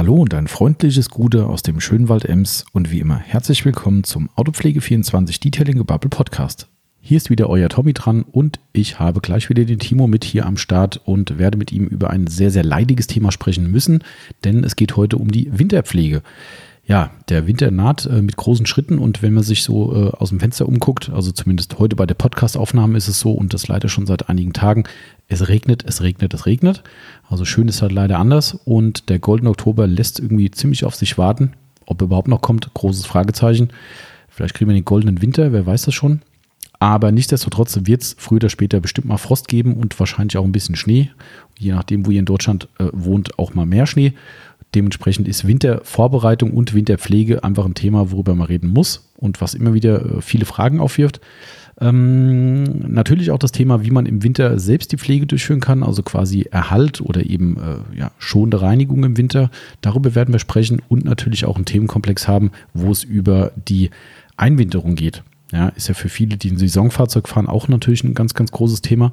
[0.00, 4.02] Hallo und ein freundliches Gute aus dem schönen Wald Ems und wie immer herzlich willkommen
[4.02, 6.68] zum Autopflege24 Detailing Gebubble Podcast.
[7.02, 10.46] Hier ist wieder euer Tommy dran und ich habe gleich wieder den Timo mit hier
[10.46, 14.02] am Start und werde mit ihm über ein sehr, sehr leidiges Thema sprechen müssen,
[14.42, 16.22] denn es geht heute um die Winterpflege.
[16.86, 20.30] Ja, der Winter naht äh, mit großen Schritten und wenn man sich so äh, aus
[20.30, 23.90] dem Fenster umguckt, also zumindest heute bei der Podcastaufnahme ist es so und das leider
[23.90, 24.84] schon seit einigen Tagen,
[25.30, 26.82] es regnet, es regnet, es regnet.
[27.28, 31.16] Also schön ist halt leider anders und der Golden Oktober lässt irgendwie ziemlich auf sich
[31.16, 31.52] warten.
[31.86, 33.70] Ob er überhaupt noch kommt, großes Fragezeichen.
[34.28, 36.22] Vielleicht kriegen wir den goldenen Winter, wer weiß das schon.
[36.80, 40.52] Aber nichtsdestotrotz wird es früher oder später bestimmt mal Frost geben und wahrscheinlich auch ein
[40.52, 41.10] bisschen Schnee.
[41.58, 44.14] Je nachdem, wo ihr in Deutschland äh, wohnt, auch mal mehr Schnee.
[44.74, 49.74] Dementsprechend ist Wintervorbereitung und Winterpflege einfach ein Thema, worüber man reden muss und was immer
[49.74, 51.20] wieder äh, viele Fragen aufwirft.
[51.80, 56.02] Ähm, natürlich auch das Thema, wie man im Winter selbst die Pflege durchführen kann, also
[56.02, 59.50] quasi Erhalt oder eben äh, ja, schonende Reinigung im Winter.
[59.80, 63.90] Darüber werden wir sprechen und natürlich auch einen Themenkomplex haben, wo es über die
[64.36, 65.22] Einwinterung geht.
[65.52, 68.82] Ja, ist ja für viele, die ein Saisonfahrzeug fahren, auch natürlich ein ganz, ganz großes
[68.82, 69.12] Thema.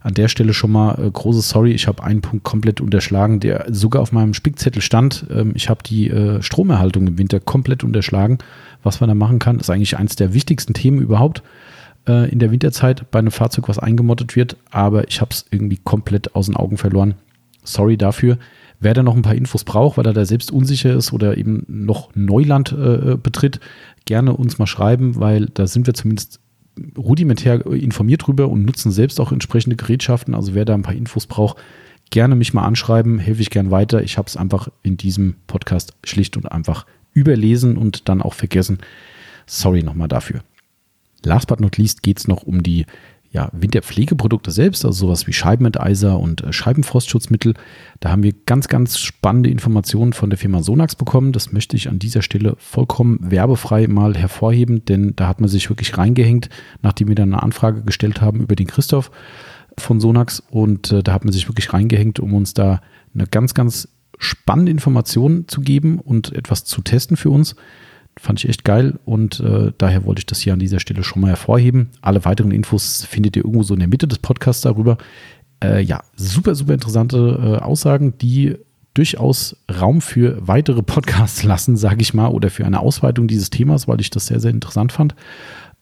[0.00, 3.66] An der Stelle schon mal äh, großes Sorry, ich habe einen Punkt komplett unterschlagen, der
[3.70, 5.26] sogar auf meinem Spickzettel stand.
[5.30, 8.38] Ähm, ich habe die äh, Stromerhaltung im Winter komplett unterschlagen.
[8.82, 11.42] Was man da machen kann, ist eigentlich eines der wichtigsten Themen überhaupt
[12.06, 15.78] äh, in der Winterzeit bei einem Fahrzeug, was eingemottet wird, aber ich habe es irgendwie
[15.82, 17.14] komplett aus den Augen verloren.
[17.64, 18.38] Sorry dafür.
[18.80, 21.64] Wer da noch ein paar Infos braucht, weil er da selbst unsicher ist oder eben
[21.68, 23.60] noch Neuland äh, betritt,
[24.06, 26.40] gerne uns mal schreiben, weil da sind wir zumindest
[26.96, 30.34] rudimentär informiert drüber und nutzen selbst auch entsprechende Gerätschaften.
[30.34, 31.58] Also wer da ein paar Infos braucht,
[32.10, 34.02] gerne mich mal anschreiben, helfe ich gern weiter.
[34.02, 38.78] Ich habe es einfach in diesem Podcast schlicht und einfach überlesen und dann auch vergessen.
[39.46, 40.40] Sorry nochmal dafür.
[41.24, 42.86] Last but not least geht es noch um die
[43.32, 47.54] ja, Winterpflegeprodukte selbst, also sowas wie Scheibenenteiser und äh, Scheibenfrostschutzmittel.
[47.98, 51.32] Da haben wir ganz, ganz spannende Informationen von der Firma Sonax bekommen.
[51.32, 55.70] Das möchte ich an dieser Stelle vollkommen werbefrei mal hervorheben, denn da hat man sich
[55.70, 56.50] wirklich reingehängt,
[56.82, 59.10] nachdem wir dann eine Anfrage gestellt haben über den Christoph
[59.78, 60.42] von Sonax.
[60.50, 62.82] Und äh, da hat man sich wirklich reingehängt, um uns da
[63.14, 63.88] eine ganz, ganz
[64.18, 67.56] spannende Information zu geben und etwas zu testen für uns.
[68.18, 71.22] Fand ich echt geil und äh, daher wollte ich das hier an dieser Stelle schon
[71.22, 71.90] mal hervorheben.
[72.02, 74.98] Alle weiteren Infos findet ihr irgendwo so in der Mitte des Podcasts darüber.
[75.64, 78.56] Äh, ja, super, super interessante äh, Aussagen, die
[78.94, 83.88] durchaus Raum für weitere Podcasts lassen, sage ich mal, oder für eine Ausweitung dieses Themas,
[83.88, 85.14] weil ich das sehr, sehr interessant fand.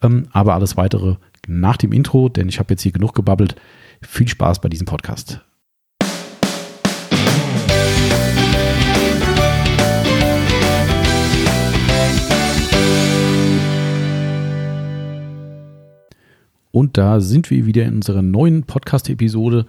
[0.02, 1.16] Ähm, aber alles weitere
[1.48, 3.56] nach dem Intro, denn ich habe jetzt hier genug gebabbelt.
[4.02, 5.40] Viel Spaß bei diesem Podcast.
[16.72, 19.66] Und da sind wir wieder in unserer neuen Podcast-Episode.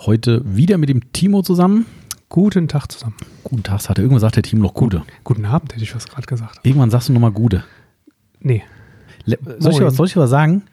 [0.00, 1.86] Heute wieder mit dem Timo zusammen.
[2.28, 3.16] Guten Tag zusammen.
[3.44, 5.02] Guten Tag, hat er irgendwann sagt der Timo noch Gute.
[5.24, 6.60] Guten Abend, hätte ich was gerade gesagt.
[6.62, 7.64] Irgendwann sagst du nochmal Gute.
[8.40, 8.62] Nee.
[9.24, 10.64] Le soll, ich was, soll ich was sagen?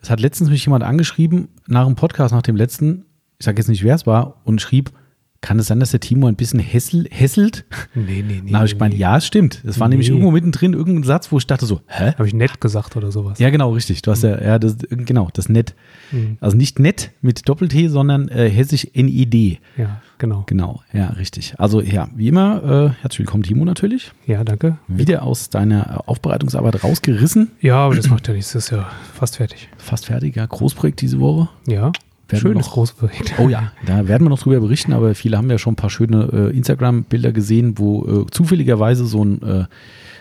[0.00, 3.04] Es hat letztens mich jemand angeschrieben nach dem Podcast, nach dem letzten,
[3.38, 4.90] ich sage jetzt nicht, wer es war, und schrieb,
[5.40, 7.64] kann es sein, dass der Timo ein bisschen hässel, hässelt?
[7.94, 8.50] Nee, nee, nee.
[8.50, 9.62] Na, ich gemeint, ja, es stimmt.
[9.64, 9.94] Es war nee.
[9.94, 12.12] nämlich irgendwo mittendrin irgendein Satz, wo ich dachte so, hä?
[12.12, 13.38] Habe ich nett gesagt oder sowas?
[13.38, 14.02] Ja, genau, richtig.
[14.02, 15.74] Du hast ja, ja, das, genau, das nett.
[16.12, 16.36] Mhm.
[16.40, 19.60] Also nicht nett mit Doppel-T, sondern äh, hessisch NID.
[19.76, 20.44] Ja, genau.
[20.46, 21.54] Genau, ja, richtig.
[21.58, 24.12] Also, ja, wie immer, äh, herzlich willkommen, Timo, natürlich.
[24.26, 24.78] Ja, danke.
[24.88, 27.50] Wieder aus deiner Aufbereitungsarbeit rausgerissen.
[27.60, 29.68] Ja, aber das macht ja nichts, das ist ja fast fertig.
[29.78, 30.44] Fast fertig, ja.
[30.44, 31.48] Großprojekt diese Woche.
[31.66, 31.92] Ja.
[32.38, 33.34] Schönes noch, Großprojekt.
[33.38, 35.90] Oh ja, da werden wir noch drüber berichten, aber viele haben ja schon ein paar
[35.90, 39.64] schöne äh, Instagram-Bilder gesehen, wo äh, zufälligerweise so ein, äh,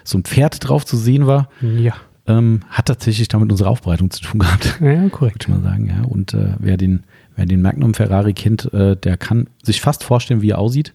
[0.04, 1.50] so ein Pferd drauf zu sehen war.
[1.62, 1.94] Ja.
[2.28, 4.80] Ähm, hat tatsächlich damit unsere Aufbereitung zu tun gehabt.
[4.82, 5.44] Ja, korrekt.
[5.44, 6.04] Ich mal sagen, ja.
[6.08, 7.04] Und äh, wer, den,
[7.36, 10.94] wer den Magnum Ferrari kennt, äh, der kann sich fast vorstellen, wie er aussieht.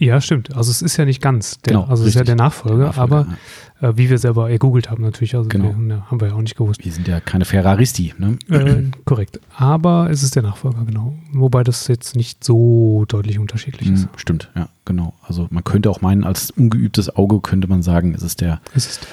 [0.00, 0.56] Ja, stimmt.
[0.56, 3.02] Also es ist ja nicht ganz der, genau, also es ist ja der Nachfolger, Nachfolger
[3.02, 3.26] aber
[3.82, 3.90] ja.
[3.90, 5.74] äh, wie wir selber ergoogelt haben natürlich, also genau.
[5.76, 6.82] wir, haben wir ja auch nicht gewusst.
[6.82, 8.38] Wir sind ja keine Ferraristi, ne?
[8.48, 9.40] Äh, korrekt.
[9.54, 11.18] Aber es ist der Nachfolger, genau.
[11.32, 14.08] Wobei das jetzt nicht so deutlich unterschiedlich hm, ist.
[14.16, 15.12] Stimmt, ja, genau.
[15.22, 18.62] Also man könnte auch meinen, als ungeübtes Auge könnte man sagen, es ist der.
[18.74, 19.08] Es ist der.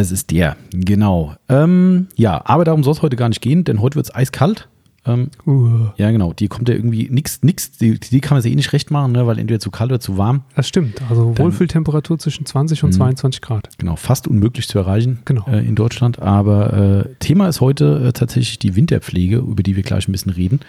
[0.00, 1.36] Es ist der, genau.
[1.48, 4.68] Ähm, ja, aber darum soll es heute gar nicht gehen, denn heute wird es eiskalt.
[5.06, 5.88] Ähm, uh.
[5.96, 6.32] Ja, genau.
[6.32, 9.12] Die kommt ja irgendwie nix, nix, die, die kann man sich eh nicht recht machen,
[9.12, 10.42] ne, weil entweder zu kalt oder zu warm.
[10.56, 11.00] Das stimmt.
[11.10, 12.94] Also Dann- Wohlfühltemperatur zwischen 20 und Mhm.
[12.94, 13.68] 22 Grad.
[13.78, 15.46] Genau, fast unmöglich zu erreichen Genau.
[15.46, 16.20] äh, in Deutschland.
[16.20, 20.32] Aber äh, Thema ist heute äh, tatsächlich die Winterpflege, über die wir gleich ein bisschen
[20.32, 20.60] reden.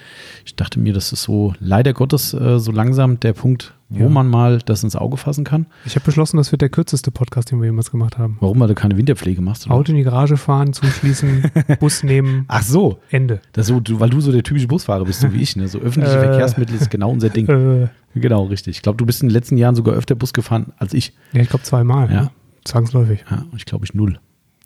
[0.46, 4.10] Ich dachte mir, das ist so leider Gottes äh, so langsam der Punkt, wo Ja.
[4.10, 5.68] man mal das ins Auge fassen kann.
[5.86, 8.38] Ich habe beschlossen, das wird der kürzeste Podcast, den wir jemals gemacht haben.
[8.40, 9.70] Warum weil du keine Winterpflege machst.
[9.70, 13.42] Auto in die Garage fahren, zuschließen, Bus nehmen, Ach so, Ende.
[13.54, 15.56] das so, du, weil du so der typische Busfahrer bist, so wie ich.
[15.56, 15.68] Ne?
[15.68, 16.24] So öffentliche Äh.
[16.24, 17.48] Verkehrsmittel ist genau unser Ding.
[17.50, 17.88] Äh,
[18.18, 18.78] Genau, richtig.
[18.78, 21.12] Ich glaube, du bist in den letzten Jahren sogar öfter Bus gefahren als ich.
[21.34, 22.10] ja, ich glaube zweimal.
[22.10, 22.22] Ja.
[22.22, 22.32] Ne?
[22.64, 23.26] Zwangsläufig.
[23.30, 24.20] Ja, ich glaube, ich null.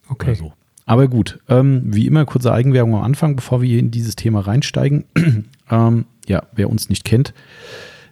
[0.07, 0.35] Okay.
[0.35, 0.53] So.
[0.85, 4.41] Aber gut, ähm, wie immer kurze Eigenwerbung am Anfang, bevor wir hier in dieses Thema
[4.41, 5.05] reinsteigen.
[5.71, 7.33] ähm, ja, wer uns nicht kennt,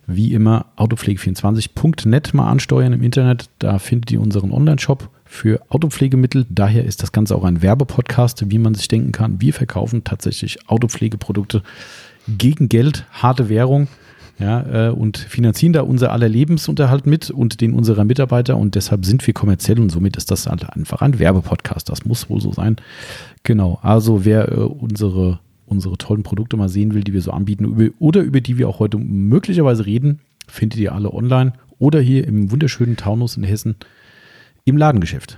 [0.08, 3.50] wie immer autopflege24.net mal ansteuern im Internet.
[3.60, 6.46] Da findet ihr unseren Online-Shop für Autopflegemittel.
[6.50, 9.42] Daher ist das Ganze auch ein Werbepodcast, wie man sich denken kann.
[9.42, 11.62] Wir verkaufen tatsächlich Autopflegeprodukte
[12.28, 13.88] gegen Geld, harte Währung.
[14.40, 19.04] Ja, äh, und finanzieren da unser aller Lebensunterhalt mit und den unserer Mitarbeiter und deshalb
[19.04, 21.90] sind wir kommerziell und somit ist das halt einfach ein Werbepodcast.
[21.90, 22.76] Das muss wohl so sein.
[23.42, 23.80] Genau.
[23.82, 28.22] Also wer äh, unsere, unsere tollen Produkte mal sehen will, die wir so anbieten oder
[28.22, 32.98] über die wir auch heute möglicherweise reden, findet ihr alle online oder hier im wunderschönen
[32.98, 33.76] Taunus in Hessen
[34.66, 35.38] im Ladengeschäft.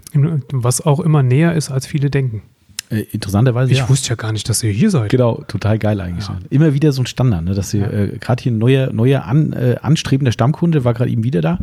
[0.54, 2.44] Was auch immer näher ist, als viele denken.
[2.92, 3.90] Äh, interessanterweise Ich ja.
[3.90, 5.12] wusste ja gar nicht, dass ihr hier seid.
[5.12, 6.28] Genau, total geil eigentlich.
[6.28, 6.40] Ja.
[6.50, 7.54] Immer wieder so ein Standard, ne?
[7.54, 7.90] dass wir Ja.
[7.92, 11.60] äh, gerade hier ein neuer, neuer an, äh, anstrebender Stammkunde war gerade eben wieder da,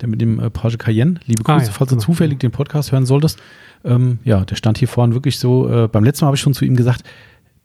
[0.00, 1.20] der mit dem äh, Porsche Cayenne.
[1.26, 2.06] Liebe Ah, Grüße, ja, falls du genau.
[2.06, 3.38] zufällig den Podcast hören solltest.
[3.84, 5.68] Ähm, ja, der stand hier vorne wirklich so.
[5.68, 7.02] Äh, beim letzten Mal habe ich schon zu ihm gesagt,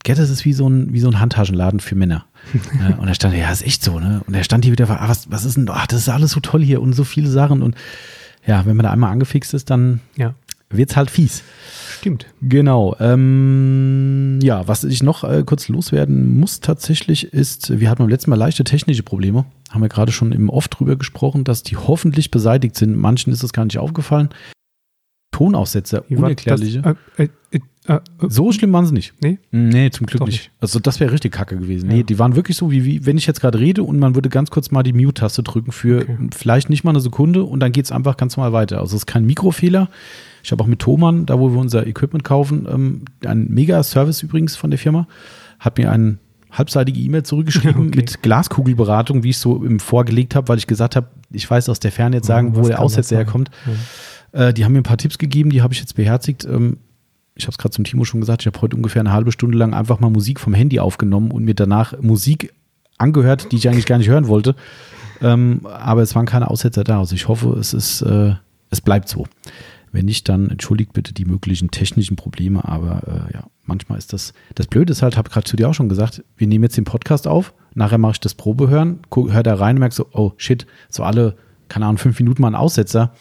[0.03, 2.25] Gell, das ist wie so ein, wie so ein Handtaschenladen für Männer.
[2.53, 4.21] äh, und er stand, ja, ist echt so, ne?
[4.25, 6.39] Und er stand hier wieder, ah, was, was ist denn, ach, das ist alles so
[6.39, 7.61] toll hier und so viele Sachen.
[7.61, 7.75] Und
[8.45, 10.33] ja, wenn man da einmal angefixt ist, dann Ja,
[10.69, 11.43] wird's halt fies.
[11.99, 12.25] stimmt.
[12.41, 12.95] Genau.
[12.99, 18.29] Ähm, ja, was ich noch äh, kurz loswerden muss tatsächlich ist, wir hatten beim letzten
[18.29, 19.45] Mal leichte technische Probleme.
[19.71, 22.95] Haben wir gerade schon im Off drüber gesprochen, dass die hoffentlich beseitigt sind.
[22.95, 24.29] Manchen ist das gar nicht aufgefallen.
[25.31, 26.81] Tonaussetzer, unerklärliche.
[26.81, 29.13] Das, äh, äh, äh, äh, so schlimm waren sie nicht.
[29.21, 29.39] nee?
[29.51, 30.31] Nee, zum Glück nicht.
[30.33, 30.51] nicht.
[30.59, 31.87] Also das wäre richtig kacke gewesen.
[31.89, 32.03] Nee, Ja.
[32.03, 34.49] die waren wirklich so, wie, wie wenn ich jetzt gerade rede und man würde ganz
[34.51, 36.17] kurz mal die Mute-Taste drücken für Okay.
[36.35, 38.79] vielleicht nicht mal eine Sekunde und dann geht es einfach ganz normal weiter.
[38.79, 39.89] Also es ist kein Mikrofehler.
[40.43, 44.55] Ich habe auch mit Thomann, da wo wir unser Equipment kaufen, ähm, ein Mega-Service übrigens
[44.55, 45.07] von der Firma,
[45.59, 46.17] hat mir eine
[46.51, 47.97] halbseitige E-Mail zurückgeschrieben Okay.
[47.97, 51.67] mit Glaskugelberatung, wie ich es so im vorgelegt habe, weil ich gesagt habe, ich weiß
[51.69, 53.51] aus der Ferne jetzt sagen, wo Was der Aussetzer herkommt.
[54.33, 54.47] Ja.
[54.47, 56.45] Äh, die haben mir ein paar Tipps gegeben, die habe ich jetzt beherzigt.
[56.45, 56.77] Ähm,
[57.37, 59.57] ich habe es gerade zum Timo schon gesagt, ich habe heute ungefähr eine halbe Stunde
[59.57, 62.53] lang einfach mal Musik vom Handy aufgenommen und mir danach Musik
[62.97, 64.55] angehört, die ich eigentlich gar nicht hören wollte.
[65.21, 66.99] Ähm, aber es waren keine Aussetzer da.
[66.99, 68.33] Also ich hoffe, es ist, äh,
[68.69, 69.25] es bleibt so.
[69.91, 72.65] Wenn nicht, dann entschuldigt bitte die möglichen technischen Probleme.
[72.65, 74.33] Aber äh, ja, manchmal ist das.
[74.55, 76.83] Das Blöde ist halt, habe gerade zu dir auch schon gesagt, wir nehmen jetzt den
[76.83, 80.67] Podcast auf, nachher mache ich das Probehören, hör da rein und merk so, oh shit,
[80.89, 81.35] so alle,
[81.69, 83.13] keine Ahnung, fünf Minuten mal ein Aussetzer.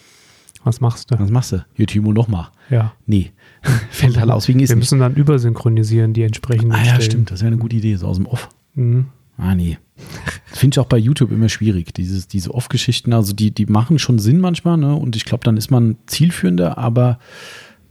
[0.65, 1.19] Was machst du?
[1.19, 1.65] Was machst du?
[1.75, 2.49] Hier, Timo, nochmal.
[2.71, 2.93] Ja.
[3.07, 3.33] Nee.
[3.91, 4.83] Fällt halt aus wegen ist Wir nicht.
[4.83, 7.03] müssen dann übersynchronisieren, die entsprechenden Ah ja, Stellen.
[7.03, 7.31] stimmt.
[7.31, 8.49] Das wäre eine gute Idee, so aus dem Off.
[8.75, 9.07] Mhm.
[9.39, 9.79] Ah, nee.
[10.47, 11.93] Finde ich auch bei YouTube immer schwierig.
[11.95, 14.95] Dieses, diese Off-Geschichten, also die, die machen schon Sinn manchmal, ne?
[14.95, 17.19] Und ich glaube, dann ist man zielführender, aber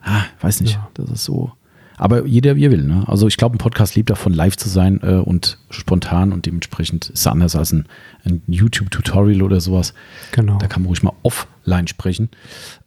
[0.02, 0.74] ah, weiß nicht.
[0.74, 0.90] Ja.
[0.96, 1.52] Das ist so.
[1.98, 3.04] Aber jeder, wie er will, ne?
[3.08, 7.10] Also ich glaube, ein Podcast lebt davon, live zu sein äh, und spontan und dementsprechend
[7.10, 7.86] ist es anders als ein,
[8.26, 9.94] ein YouTube-Tutorial oder sowas.
[10.32, 10.58] Genau.
[10.58, 12.30] Da kann man ruhig mal offline sprechen.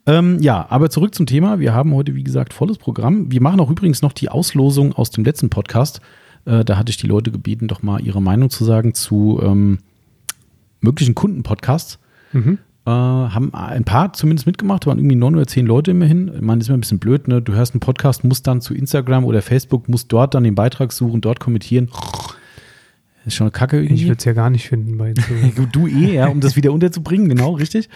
[0.05, 1.59] Ähm, ja, aber zurück zum Thema.
[1.59, 3.31] Wir haben heute, wie gesagt, volles Programm.
[3.31, 6.01] Wir machen auch übrigens noch die Auslosung aus dem letzten Podcast.
[6.45, 9.79] Äh, da hatte ich die Leute gebeten, doch mal ihre Meinung zu sagen zu ähm,
[10.81, 11.99] möglichen Kundenpodcasts.
[12.31, 12.59] Mhm.
[12.89, 16.31] Äh, haben ein paar zumindest mitgemacht, waren irgendwie neun oder zehn Leute immerhin.
[16.33, 17.39] Ich meine, das ist immer ein bisschen blöd, ne?
[17.39, 20.91] Du hörst einen Podcast, musst dann zu Instagram oder Facebook, musst dort dann den Beitrag
[20.91, 21.89] suchen, dort kommentieren.
[23.25, 23.93] ist schon eine Kacke irgendwie.
[23.93, 25.13] Ich würde es ja gar nicht finden bei.
[25.55, 27.89] Du, du eh, ja, um das wieder unterzubringen, genau, richtig.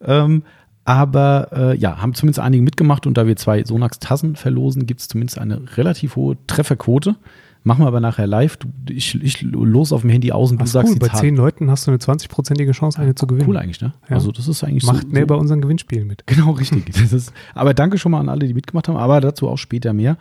[0.00, 0.42] Ähm,
[0.84, 5.06] aber äh, ja, haben zumindest einige mitgemacht und da wir zwei Sonax-Tassen verlosen, gibt es
[5.06, 7.14] zumindest eine relativ hohe Trefferquote.
[7.62, 8.56] Machen wir aber nachher live.
[8.56, 11.08] Du, ich, ich los auf dem Handy aus und du Ach sagst cool, die bei
[11.08, 13.48] zehn Leuten hast du eine 20-prozentige Chance, eine zu gewinnen.
[13.48, 13.92] Cool eigentlich, ne?
[14.08, 14.16] Ja.
[14.16, 16.26] Also das ist eigentlich Macht so, mehr so bei unseren Gewinnspielen mit.
[16.26, 16.90] Genau, richtig.
[17.00, 19.92] Das ist, aber danke schon mal an alle, die mitgemacht haben, aber dazu auch später
[19.92, 20.16] mehr.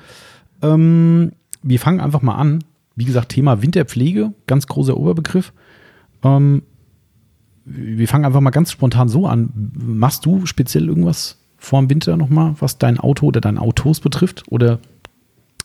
[0.61, 1.31] Ähm,
[1.63, 2.63] wir fangen einfach mal an.
[2.95, 5.53] Wie gesagt, Thema Winterpflege, ganz großer Oberbegriff.
[6.23, 6.63] Ähm,
[7.63, 9.71] wir fangen einfach mal ganz spontan so an.
[9.73, 14.43] Machst du speziell irgendwas vor dem Winter nochmal, was dein Auto oder dein Autos betrifft?
[14.49, 14.79] Oder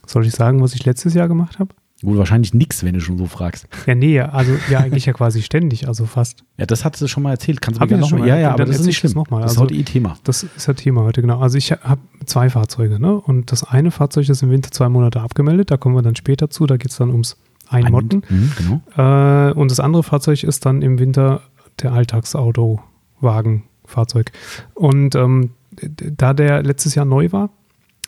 [0.07, 1.75] Soll ich sagen, was ich letztes Jahr gemacht habe?
[2.03, 3.67] wohl wahrscheinlich nichts, wenn du schon so fragst.
[3.87, 6.45] Ja, nee, also ja, eigentlich ja quasi ständig, also fast.
[6.59, 7.63] Ja, das hattest du schon mal erzählt.
[7.63, 8.29] Kannst du mir das schon nochmal?
[8.29, 8.35] mal?
[8.37, 9.23] Ja, ja, aber das ist nicht ich das schlimm.
[9.23, 9.41] noch mal.
[9.41, 10.17] Das ist Also- heute eh Thema.
[10.25, 11.39] Das ist ja Thema heute, genau.
[11.41, 13.15] Also ich habe zwei Fahrzeuge, ne?
[13.15, 16.51] Und das eine Fahrzeug ist im Winter zwei Monate abgemeldet, da kommen wir dann später
[16.51, 17.37] zu, da geht es dann ums
[17.69, 18.23] Einmotten.
[18.29, 19.49] Mhm, genau.
[19.49, 21.41] Äh, und das andere Fahrzeug ist dann im Winter
[21.81, 22.81] der Alltagsauto,
[23.21, 24.31] Wagen, Fahrzeug.
[24.75, 27.49] Und ähm, da der letztes Jahr neu war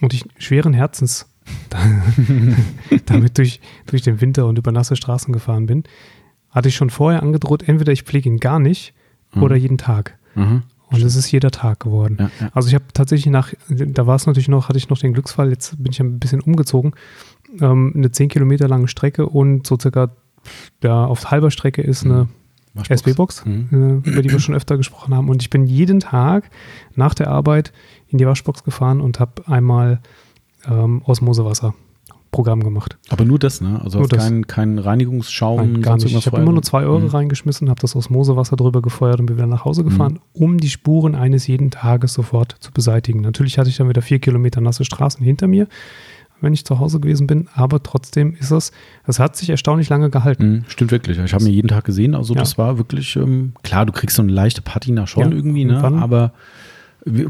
[0.02, 1.26] und ich schweren Herzens
[3.06, 5.84] damit durch, durch den Winter und über nasse Straßen gefahren bin,
[6.50, 8.94] hatte ich schon vorher angedroht, entweder ich pflege ihn gar nicht
[9.34, 9.42] Mhm.
[9.42, 10.16] oder jeden Tag.
[10.36, 10.62] Mhm.
[10.88, 12.16] Und es ist jeder Tag geworden.
[12.20, 12.50] Ja, ja.
[12.54, 15.50] Also ich habe tatsächlich nach, da war es natürlich noch, hatte ich noch den Glücksfall,
[15.50, 16.92] jetzt bin ich ein bisschen umgezogen,
[17.60, 20.10] ähm, eine 10 Kilometer lange Strecke und so circa
[20.82, 22.28] ja, auf halber Strecke ist eine.
[22.88, 24.02] SB-Box, Mhm.
[24.04, 25.28] äh, über die wir schon öfter gesprochen haben.
[25.30, 26.50] Und ich bin jeden Tag
[26.94, 27.72] nach der Arbeit
[28.08, 30.00] in die Waschbox gefahren und habe einmal
[30.68, 31.74] ähm, Osmosewasser
[32.32, 32.98] Programm gemacht.
[33.08, 33.80] Aber nur das, ne?
[33.82, 34.18] Also Nur das.
[34.22, 36.06] kein, kein Reinigungsschaum, Nein, gar nicht.
[36.14, 37.06] Ich habe immer nur zwei Euro Mhm.
[37.06, 41.14] reingeschmissen, habe das Osmosewasser drüber gefeuert und bin wieder nach Hause gefahren, um die Spuren
[41.14, 43.20] eines jeden Tages sofort zu beseitigen.
[43.22, 45.66] Natürlich hatte ich dann wieder vier Kilometer nasse Straßen hinter mir,
[46.42, 48.70] wenn ich zu Hause gewesen bin, aber trotzdem ist es,
[49.06, 50.50] es hat sich erstaunlich lange gehalten.
[50.50, 51.16] Mhm, stimmt wirklich.
[51.18, 52.14] Ich habe mir jeden Tag gesehen.
[52.14, 52.40] Also Ja.
[52.40, 55.82] das war wirklich, ähm, klar, du kriegst so eine leichte Patina schon Ja, irgendwie, ne?
[55.82, 56.32] Aber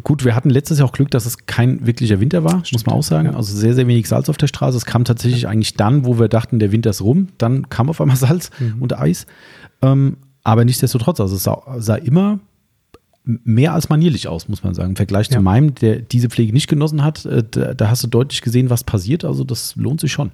[0.02, 2.94] gut, wir hatten letztes Jahr auch Glück, dass es kein wirklicher Winter war, muss man
[2.94, 3.28] auch sagen.
[3.28, 3.34] ja.
[3.36, 4.76] Also sehr, sehr wenig Salz auf der Straße.
[4.76, 7.28] Es kam tatsächlich eigentlich dann, wo wir dachten, der Winter ist rum.
[7.38, 8.76] Dann kam auf einmal Salz Mhm.
[8.82, 9.26] und Eis.
[9.82, 12.38] Ähm, aber nichtsdestotrotz, also es sah, sah immer
[13.28, 14.90] mehr als manierlich aus, muss man sagen.
[14.90, 15.38] Im Vergleich Ja.
[15.38, 18.70] zu meinem, der diese Pflege nicht genossen hat, äh, da, da hast du deutlich gesehen,
[18.70, 19.24] was passiert.
[19.24, 20.30] Also das lohnt sich schon.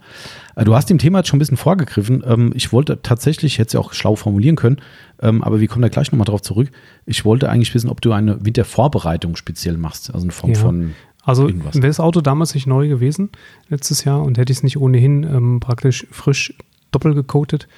[0.57, 2.23] Äh, Du hast dem Thema jetzt schon ein bisschen vorgegriffen.
[2.27, 4.77] Ähm, Ich wollte tatsächlich, ich hätte es ja auch schlau formulieren können,
[5.23, 6.71] ähm, aber wir kommen da gleich nochmal drauf zurück.
[7.07, 10.59] Ich wollte eigentlich wissen, ob du eine Wintervorbereitung speziell machst, also in Form Ja.
[10.59, 10.93] von
[11.25, 11.77] Also irgendwas.
[11.77, 13.31] wäre das Auto damals nicht neu gewesen,
[13.71, 16.53] letztes Jahr, und hätte ich es nicht ohnehin ähm, praktisch frisch
[16.91, 17.69] doppelt gecoatet.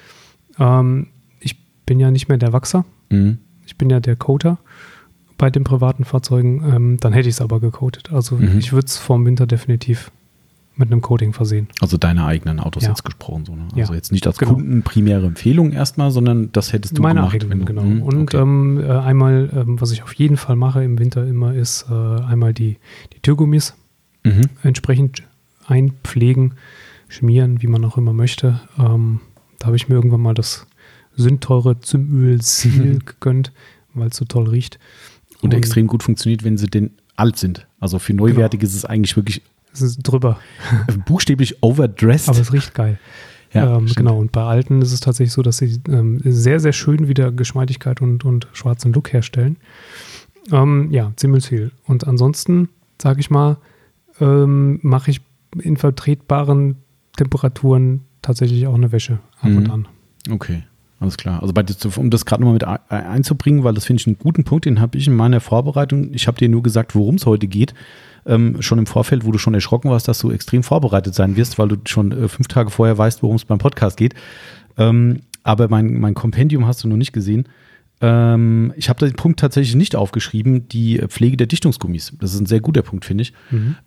[0.59, 1.07] Ähm,
[1.39, 1.55] ich
[1.85, 3.37] bin ja nicht mehr der Wachser, Mhm.
[3.65, 4.57] ich bin ja der Coater
[5.37, 8.11] bei den privaten Fahrzeugen, ähm, dann hätte ich es aber gecoatet.
[8.11, 8.57] Also Mhm.
[8.59, 10.11] ich würde es vorm Winter definitiv
[10.77, 11.67] mit einem Coating versehen.
[11.79, 12.89] Also deine eigenen Autos Ja.
[12.89, 13.45] jetzt gesprochen.
[13.45, 13.67] So, ne?
[13.75, 13.83] Ja.
[13.83, 14.53] Also jetzt nicht als Genau.
[14.55, 17.35] Kunden primäre Empfehlung erstmal, sondern das hättest du Meine gemacht.
[17.35, 17.81] eigenen, genau.
[17.83, 18.37] Mhm, Und okay.
[18.41, 21.93] ähm, äh, einmal, ähm, was ich auf jeden Fall mache im Winter immer, ist äh,
[21.93, 22.77] einmal die,
[23.13, 23.73] die Türgummis
[24.25, 24.41] mhm.
[24.63, 25.23] entsprechend
[25.65, 26.53] einpflegen,
[27.07, 28.59] schmieren, wie man auch immer möchte.
[28.77, 29.21] Ähm,
[29.59, 30.67] da habe ich mir irgendwann mal das
[31.15, 33.51] sündteure Zymöl Seal gegönnt,
[33.93, 34.77] weil es so toll riecht.
[35.45, 37.67] Und extrem gut funktioniert, wenn sie denn alt sind.
[37.79, 38.27] Also für Genau.
[38.27, 39.41] neuwertig ist es eigentlich wirklich
[39.73, 40.39] Es ist drüber,
[41.05, 42.29] buchstäblich overdressed.
[42.29, 42.99] aber es riecht geil.
[43.53, 46.73] Ja, ähm, genau, und bei alten ist es tatsächlich so, dass sie ähm, sehr, sehr
[46.73, 49.55] schön wieder Geschmeidigkeit und, und schwarzen Look herstellen.
[50.51, 51.71] Ähm, ja, ziemlich viel.
[51.85, 52.67] Und ansonsten,
[53.01, 53.57] sage ich mal,
[54.19, 55.21] ähm, mache ich
[55.61, 56.75] in vertretbaren
[57.17, 59.57] Temperaturen tatsächlich auch eine Wäsche ab Mhm.
[59.57, 59.87] und an.
[60.29, 60.63] Okay,
[60.99, 61.41] alles klar.
[61.41, 64.43] Also zu- um das gerade nochmal mit ein- einzubringen, weil das finde ich einen guten
[64.43, 67.47] Punkt, den habe ich in meiner Vorbereitung, ich habe dir nur gesagt, worum es heute
[67.47, 67.73] geht,
[68.25, 71.59] ähm, schon im Vorfeld, wo du schon erschrocken warst, dass du extrem vorbereitet sein wirst,
[71.59, 74.15] weil du schon äh, fünf Tage vorher weißt, worum es beim Podcast geht.
[74.77, 77.47] Ähm, aber mein, mein Kompendium hast du noch nicht gesehen.
[78.05, 82.13] Ähm, ich habe den Punkt tatsächlich nicht aufgeschrieben, die Pflege der Dichtungsgummis.
[82.19, 83.33] Das ist ein sehr guter Punkt, finde ich,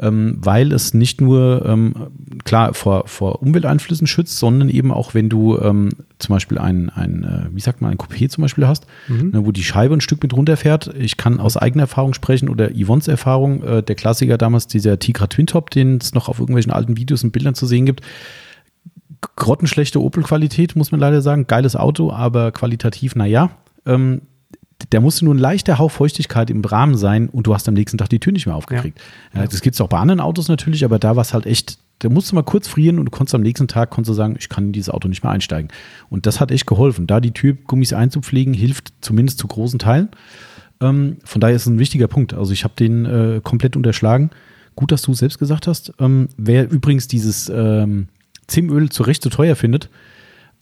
[0.00, 1.94] ähm, weil es nicht nur ähm,
[2.42, 7.22] klar vor, vor Umwelteinflüssen schützt, sondern eben auch, wenn du ähm, zum Beispiel ein, ein
[7.22, 10.22] äh, wie sagt man, ein Coupé zum Beispiel hast, ne, wo die Scheibe ein Stück
[10.22, 10.92] mit runterfährt.
[10.98, 15.28] Ich kann aus eigener Erfahrung sprechen oder Yvonnes Erfahrung, äh, der Klassiker damals, dieser Tigra
[15.28, 18.02] Twin Top, den es noch auf irgendwelchen alten Videos und Bildern zu sehen gibt
[19.36, 21.46] grottenschlechte Opel-Qualität, muss man leider sagen.
[21.46, 23.50] Geiles Auto, aber qualitativ, naja.
[23.88, 24.22] Ähm,
[24.92, 27.98] der musste nur ein leichter Hauch Feuchtigkeit im Rahmen sein und du hast am nächsten
[27.98, 29.00] Tag die Tür nicht mehr aufgekriegt.
[29.34, 29.44] Ja.
[29.44, 32.08] das gibt es auch bei anderen Autos natürlich, aber da war es halt echt, da
[32.08, 34.48] musst du mal kurz frieren und du konntest am nächsten Tag konntest du sagen, ich
[34.48, 35.70] kann in dieses Auto nicht mehr einsteigen.
[36.10, 37.08] Und das hat echt geholfen.
[37.08, 40.10] Da die Türgummis einzupflegen, hilft zumindest zu großen Teilen.
[40.80, 42.34] Ähm, von daher ist es ein wichtiger Punkt.
[42.34, 44.30] Also ich habe den äh, komplett unterschlagen.
[44.76, 45.92] Gut, dass du es selbst gesagt hast.
[45.98, 48.06] Ähm, wer übrigens dieses ähm,
[48.46, 49.90] Zimöl zu Recht zu teuer findet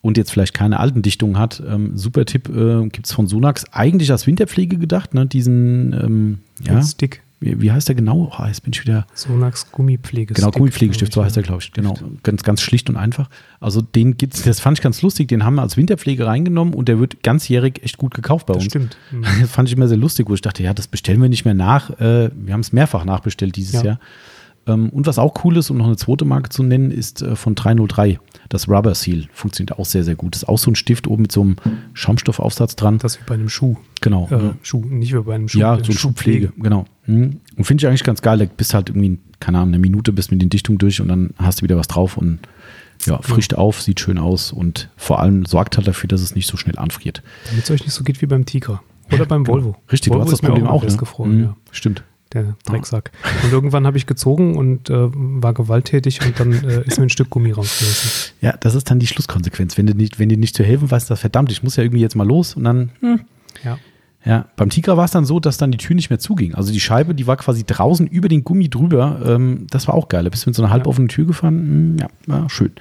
[0.06, 3.64] und jetzt vielleicht keine alten Dichtungen hat, ähm, super Tipp, äh, gibt es von Sonax.
[3.72, 5.26] Eigentlich als Winterpflege gedacht, ne?
[5.26, 7.22] diesen, ähm, ja, Stick.
[7.40, 8.32] wie, wie heißt der genau?
[8.38, 9.06] Oh, jetzt bin ich wieder.
[9.14, 10.32] Sonax Gummipflege.
[10.34, 11.72] Genau, Gummipflegestift, so heißt der, glaube ich.
[11.72, 13.28] Genau, ganz, ganz schlicht und einfach.
[13.60, 16.88] Also den gibt's, das fand ich ganz lustig, den haben wir als Winterpflege reingenommen und
[16.88, 18.72] der wird ganzjährig echt gut gekauft bei Das uns.
[18.72, 18.96] stimmt.
[19.12, 19.22] Mhm.
[19.40, 21.54] Das fand ich immer sehr lustig, wo ich dachte, ja, das bestellen wir nicht mehr
[21.54, 21.90] nach.
[22.00, 23.82] Äh, wir haben es mehrfach nachbestellt dieses Ja.
[23.84, 24.00] Jahr.
[24.66, 27.36] Ähm, und was auch cool ist, um noch eine zweite Marke zu nennen, ist äh,
[27.36, 28.18] von 303.
[28.48, 30.34] Das Rubber Seal funktioniert auch sehr, sehr gut.
[30.34, 31.56] Das ist auch so ein Stift oben mit so einem
[31.94, 32.98] Schaumstoffaufsatz dran.
[32.98, 33.76] Das wie bei einem Schuh.
[34.00, 34.28] genau.
[34.30, 35.58] Äh, Schuh, nicht wie bei einem Schuh.
[35.58, 36.84] ja, so eine Schuhpflege, genau.
[37.06, 37.40] Mhm.
[37.56, 38.38] Und finde ich eigentlich ganz geil.
[38.38, 41.30] Da bist halt irgendwie, keine Ahnung, eine Minute bist mit den Dichtungen durch und dann
[41.38, 42.40] hast du wieder was drauf und
[43.04, 46.46] ja, frischt auf, sieht schön aus und vor allem sorgt halt dafür, dass es nicht
[46.48, 47.22] so schnell anfriert.
[47.48, 48.82] Damit es euch nicht so geht wie beim Tiger.
[49.12, 49.72] Oder beim Volvo.
[49.72, 49.82] Genau.
[49.92, 50.88] Richtig, Volvo du hast das ist mir Problem auch, ne?
[50.88, 51.56] festgefroren, Mhm, ja.
[51.70, 52.02] Stimmt.
[52.42, 53.12] Der Drecksack.
[53.42, 57.10] Und irgendwann habe ich gezogen und äh, war gewalttätig und dann äh, ist mir ein
[57.10, 58.32] Stück Gummi rausgerissen.
[58.40, 59.78] Ja, das ist dann die Schlusskonsequenz.
[59.78, 62.02] Wenn du nicht, wenn dir nicht zu helfen weißt, das verdammt, ich muss ja irgendwie
[62.02, 63.20] jetzt mal los und dann, hm.
[63.64, 63.78] Ja.
[64.24, 66.54] ja, beim Tigra war es dann so, dass dann die Tür nicht mehr zuging.
[66.54, 69.22] Also die Scheibe, die war quasi draußen über den Gummi drüber.
[69.24, 70.24] Ähm, das war auch geil.
[70.24, 71.58] Da bist du mit so einer halboffenen Tür gefahren.
[71.58, 72.72] Hm, ja, war schön.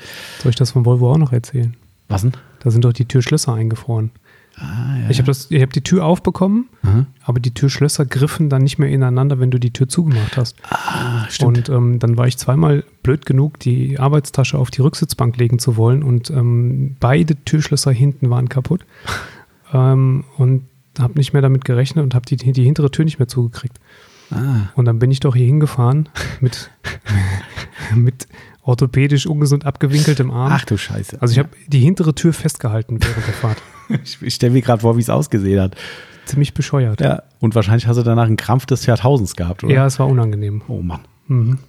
[0.43, 1.75] Soll ich das von Volvo auch noch erzählen?
[2.09, 2.33] Was denn?
[2.59, 4.11] Da sind doch die Türschlösser eingefroren.
[4.57, 7.05] Ah, ja, ich habe hab die Tür aufbekommen, Aha.
[7.23, 10.55] aber die Türschlösser griffen dann nicht mehr ineinander, wenn du die Tür zugemacht hast.
[10.69, 11.69] Ah, stimmt.
[11.69, 15.75] Und ähm, dann war ich zweimal blöd genug, die Arbeitstasche auf die Rücksitzbank legen zu
[15.75, 18.85] wollen und ähm, beide Türschlösser hinten waren kaputt.
[19.73, 20.63] ähm, und
[20.99, 23.79] habe nicht mehr damit gerechnet und habe die, die hintere Tür nicht mehr zugekriegt.
[24.31, 24.69] Ah.
[24.75, 26.09] Und dann bin ich doch hier hingefahren
[26.39, 26.71] mit,
[27.95, 28.27] mit
[28.61, 30.51] orthopädisch ungesund abgewinkeltem Arm.
[30.53, 31.21] Ach du Scheiße.
[31.21, 33.61] Also ich habe die hintere Tür festgehalten während der Fahrt.
[34.21, 35.75] ich, stelle mir gerade vor, wie es ausgesehen hat.
[36.25, 37.01] Ziemlich bescheuert.
[37.01, 39.73] Ja, und wahrscheinlich hast du danach einen Krampf des Jahrtausends gehabt, oder?
[39.73, 40.63] Ja, es war unangenehm.
[40.67, 41.01] Oh Mann.
[41.27, 41.59] Mhm.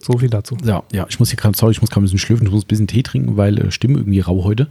[0.00, 0.56] So viel dazu.
[0.64, 2.64] Ja, ja, ich muss hier gerade, sorry, ich muss gerade ein bisschen schlürfen, ich muss
[2.64, 4.68] ein bisschen Tee trinken, weil äh, Stimme irgendwie rau heute.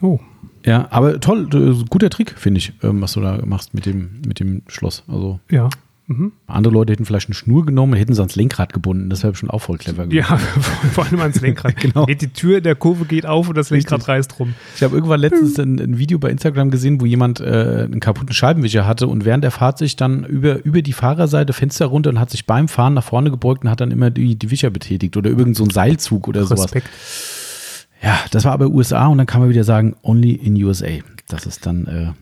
[0.00, 0.18] Oh.
[0.64, 4.22] Ja, aber toll, äh, guter Trick, finde ich, ähm, was du da machst mit dem,
[4.26, 5.04] mit dem Schloss.
[5.08, 5.40] Also.
[5.50, 5.68] Ja.
[6.08, 6.32] Mhm.
[6.46, 9.10] Andere Leute hätten vielleicht eine Schnur genommen und hätten sie ans Lenkrad gebunden.
[9.10, 10.18] Das wäre schon auch voll clever gewesen.
[10.28, 10.36] Ja,
[10.92, 11.76] vor allem ans Lenkrad.
[11.80, 12.06] genau.
[12.06, 14.08] Die Tür der Kurve geht auf und das Lenkrad Richtig.
[14.08, 14.54] reißt rum.
[14.76, 17.44] Ich habe irgendwann letztens ein, ein, Video bei Instagram gesehen, wo jemand äh,
[17.84, 21.86] einen kaputten Scheibenwischer hatte und während der Fahrt sich dann über, über die Fahrerseite Fenster
[21.86, 24.50] runter und hat sich beim Fahren nach vorne gebeugt und hat dann immer die, die
[24.52, 26.86] Wischer betätigt oder irgend so ein Seilzug oder Respekt.
[26.86, 27.88] sowas.
[28.00, 30.86] Ja, das war aber USA und dann kann man wieder sagen, only in USA.
[31.28, 32.12] Das ist dann, äh,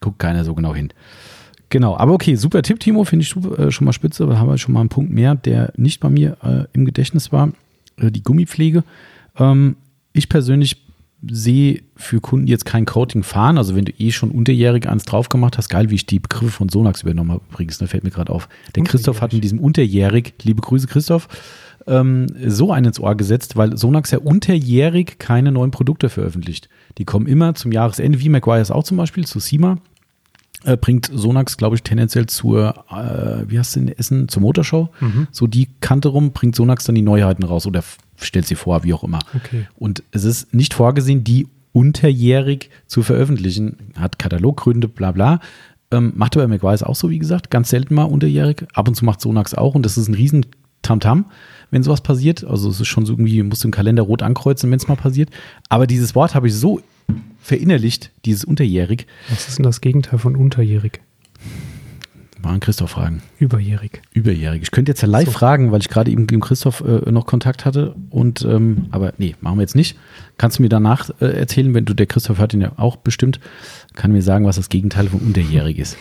[0.00, 0.92] guckt keiner so genau hin.
[1.74, 4.24] Genau, aber okay, super Tipp, Timo, finde ich äh, schon mal spitze.
[4.24, 7.32] Da haben wir schon mal einen Punkt mehr, der nicht bei mir äh, im Gedächtnis
[7.32, 7.50] war.
[7.96, 8.84] Äh, die Gummipflege.
[9.36, 9.74] Ähm,
[10.12, 10.76] ich persönlich
[11.28, 13.58] sehe für Kunden jetzt kein Coating fahren.
[13.58, 16.52] Also wenn du eh schon unterjährig eins drauf gemacht hast, geil, wie ich die Begriffe
[16.52, 18.48] von Sonax übernommen habe übrigens, da fällt mir gerade auf.
[18.76, 21.26] Der Christoph hat in diesem unterjährig, liebe Grüße Christoph,
[21.88, 26.68] ähm, so einen ins Ohr gesetzt, weil Sonax ja unterjährig keine neuen Produkte veröffentlicht.
[26.98, 29.78] Die kommen immer zum Jahresende, wie McGuire's auch zum Beispiel, zu SIMA
[30.64, 34.88] äh, bringt Sonax, glaube ich, tendenziell zur, äh, wie heißt es in Essen, zur Motorshow.
[35.00, 35.28] Mhm.
[35.30, 37.82] So die Kante rum, bringt Sonax dann die Neuheiten raus oder
[38.16, 39.20] stellt sie vor, wie auch immer.
[39.34, 39.66] Okay.
[39.76, 43.76] Und es ist nicht vorgesehen, die unterjährig zu veröffentlichen.
[43.96, 45.40] Hat Kataloggründe, bla bla.
[45.90, 48.66] Ähm, macht aber McWise auch so, wie gesagt, ganz selten mal unterjährig.
[48.72, 50.46] Ab und zu macht Sonax auch und das ist ein riesen
[50.82, 51.26] Tamtam,
[51.70, 52.44] wenn sowas passiert.
[52.44, 54.96] Also es ist schon so irgendwie, musst du im Kalender rot ankreuzen, wenn es mal
[54.96, 55.30] passiert.
[55.68, 56.80] Aber dieses Wort habe ich so
[57.40, 59.06] verinnerlicht, dieses unterjährig.
[59.28, 61.00] Was ist denn das Gegenteil von unterjährig?
[62.42, 63.22] An Christoph fragen.
[63.38, 64.02] Überjährig.
[64.12, 64.62] Überjährig.
[64.62, 65.32] Ich könnte jetzt ja live so.
[65.32, 67.94] fragen, weil ich gerade eben mit Christoph äh, noch Kontakt hatte.
[68.10, 69.96] Und ähm, aber nee, machen wir jetzt nicht.
[70.36, 73.40] Kannst du mir danach äh, erzählen, wenn du, der Christoph hört ihn ja auch bestimmt,
[73.94, 75.96] kann mir sagen, was das Gegenteil von unterjährig ist.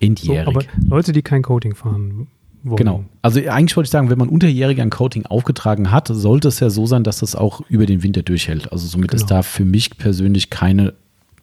[0.00, 0.44] Endjährig.
[0.44, 2.28] So, aber Leute, die kein Coating fahren,
[2.64, 2.76] wollen.
[2.76, 3.04] Genau.
[3.22, 6.70] Also eigentlich wollte ich sagen, wenn man unterjährig ein Coating aufgetragen hat, sollte es ja
[6.70, 8.72] so sein, dass das auch über den Winter durchhält.
[8.72, 9.22] Also somit genau.
[9.22, 10.94] ist da für mich persönlich keine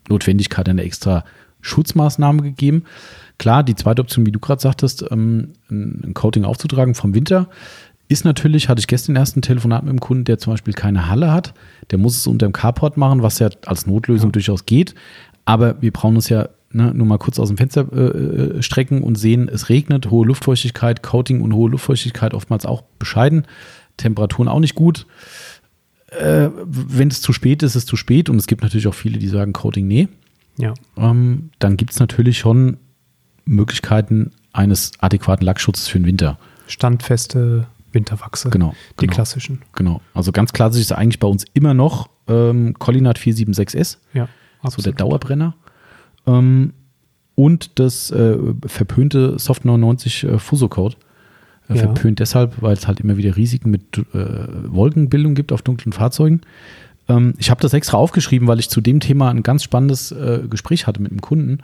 [0.09, 1.23] Notwendigkeit einer extra
[1.61, 2.83] Schutzmaßnahme gegeben.
[3.37, 7.47] Klar, die zweite Option, wie du gerade sagtest, ähm, ein Coating aufzutragen vom Winter,
[8.09, 11.07] ist natürlich, hatte ich gestern erst ein Telefonat mit einem Kunden, der zum Beispiel keine
[11.07, 11.53] Halle hat.
[11.91, 14.31] Der muss es unter dem Carport machen, was ja als Notlösung ja.
[14.33, 14.95] durchaus geht.
[15.45, 19.03] Aber wir brauchen uns ja ne, nur mal kurz aus dem Fenster äh, äh, strecken
[19.03, 23.45] und sehen, es regnet, hohe Luftfeuchtigkeit, Coating und hohe Luftfeuchtigkeit oftmals auch bescheiden,
[23.97, 25.05] Temperaturen auch nicht gut.
[26.07, 28.93] Äh, wenn es zu spät ist, ist es zu spät und es gibt natürlich auch
[28.93, 30.07] viele, die sagen Coating nee.
[30.57, 30.73] Ja.
[30.97, 32.77] Ähm, dann gibt es natürlich schon
[33.45, 36.37] Möglichkeiten eines adäquaten Lackschutzes für den Winter.
[36.67, 38.49] Standfeste Winterwachse.
[38.49, 38.75] Genau.
[38.99, 39.61] Die genau, klassischen.
[39.73, 40.01] Genau.
[40.13, 43.97] Also ganz klassisch ist eigentlich bei uns immer noch ähm, Collinat 476S.
[44.13, 44.27] Ja.
[44.61, 44.83] Absolut.
[44.83, 45.55] So der Dauerbrenner.
[46.29, 46.73] Ähm,
[47.35, 50.95] und das äh, verpönte Soft 99 äh, Fuso-Code.
[51.69, 51.79] Äh, ja.
[51.83, 54.03] Verpönt deshalb, weil es halt immer wieder Risiken mit äh,
[54.67, 56.41] Wolkenbildung gibt auf dunklen Fahrzeugen.
[57.07, 60.41] Ähm, ich habe das extra aufgeschrieben, weil ich zu dem Thema ein ganz spannendes äh,
[60.49, 61.59] Gespräch hatte mit einem Kunden.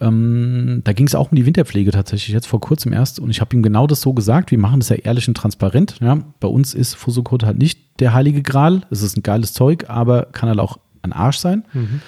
[0.00, 3.40] Ähm, da ging es auch um die Winterpflege tatsächlich jetzt vor kurzem erst und ich
[3.40, 4.50] habe ihm genau das so gesagt.
[4.50, 5.96] Wir machen das ja ehrlich und transparent.
[6.00, 6.18] Ja.
[6.40, 8.82] Bei uns ist Fusocode halt nicht der heilige Gral.
[8.90, 11.64] Es ist ein geiles Zeug, aber kann halt auch ein Arsch sein.
[11.72, 12.00] Mhm.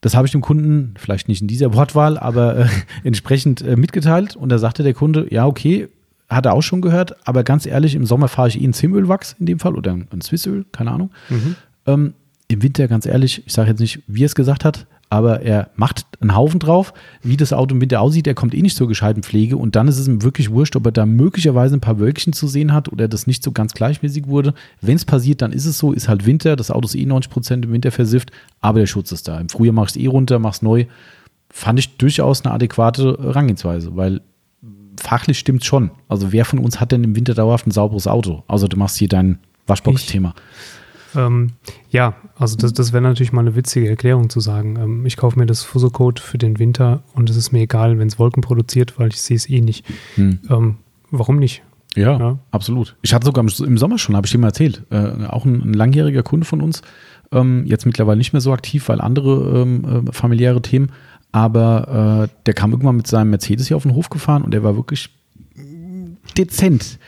[0.00, 2.66] Das habe ich dem Kunden, vielleicht nicht in dieser Wortwahl, aber äh,
[3.04, 4.36] entsprechend äh, mitgeteilt.
[4.36, 5.88] Und da sagte der Kunde, ja, okay,
[6.28, 9.34] hat er auch schon gehört, aber ganz ehrlich, im Sommer fahre ich eh ein Zimölwachs
[9.40, 11.10] in dem Fall oder ein Swissöl, keine Ahnung.
[11.28, 11.56] Mhm.
[11.86, 12.14] Ähm,
[12.46, 15.70] Im Winter, ganz ehrlich, ich sage jetzt nicht, wie er es gesagt hat, aber er
[15.74, 18.28] macht einen Haufen drauf, wie das Auto im Winter aussieht.
[18.28, 20.86] Er kommt eh nicht zur gescheiten Pflege und dann ist es ihm wirklich wurscht, ob
[20.86, 24.28] er da möglicherweise ein paar Wölkchen zu sehen hat oder das nicht so ganz gleichmäßig
[24.28, 24.54] wurde.
[24.80, 27.30] Wenn es passiert, dann ist es so, ist halt Winter, das Auto ist eh 90
[27.30, 29.40] Prozent im Winter versifft, aber der Schutz ist da.
[29.40, 30.86] Im Frühjahr machst du eh runter, machst neu.
[31.52, 34.20] Fand ich durchaus eine adäquate Rangehensweise, weil
[34.96, 35.90] fachlich stimmt schon.
[36.08, 38.44] Also wer von uns hat denn im Winter dauerhaft ein sauberes Auto?
[38.46, 40.34] Also du machst hier dein Waschbox-Thema.
[41.14, 41.52] Ähm,
[41.90, 44.76] ja, also das, das wäre natürlich mal eine witzige Erklärung zu sagen.
[44.76, 48.08] Ähm, ich kaufe mir das Fuso-Code für den Winter und es ist mir egal, wenn
[48.08, 49.84] es Wolken produziert, weil ich sehe es eh nicht.
[50.14, 50.38] Hm.
[50.48, 50.76] Ähm,
[51.10, 51.62] warum nicht?
[51.96, 52.96] Ja, ja, absolut.
[53.02, 55.74] Ich hatte sogar im Sommer schon, habe ich dir mal erzählt, äh, auch ein, ein,
[55.74, 56.82] langjähriger Kunde von uns,
[57.32, 60.92] ähm, jetzt mittlerweile nicht mehr so aktiv, weil andere ähm, äh, familiäre Themen,
[61.32, 64.62] aber äh, der kam irgendwann mit seinem Mercedes hier auf den Hof gefahren und der
[64.62, 65.10] war wirklich
[66.44, 66.98] dezent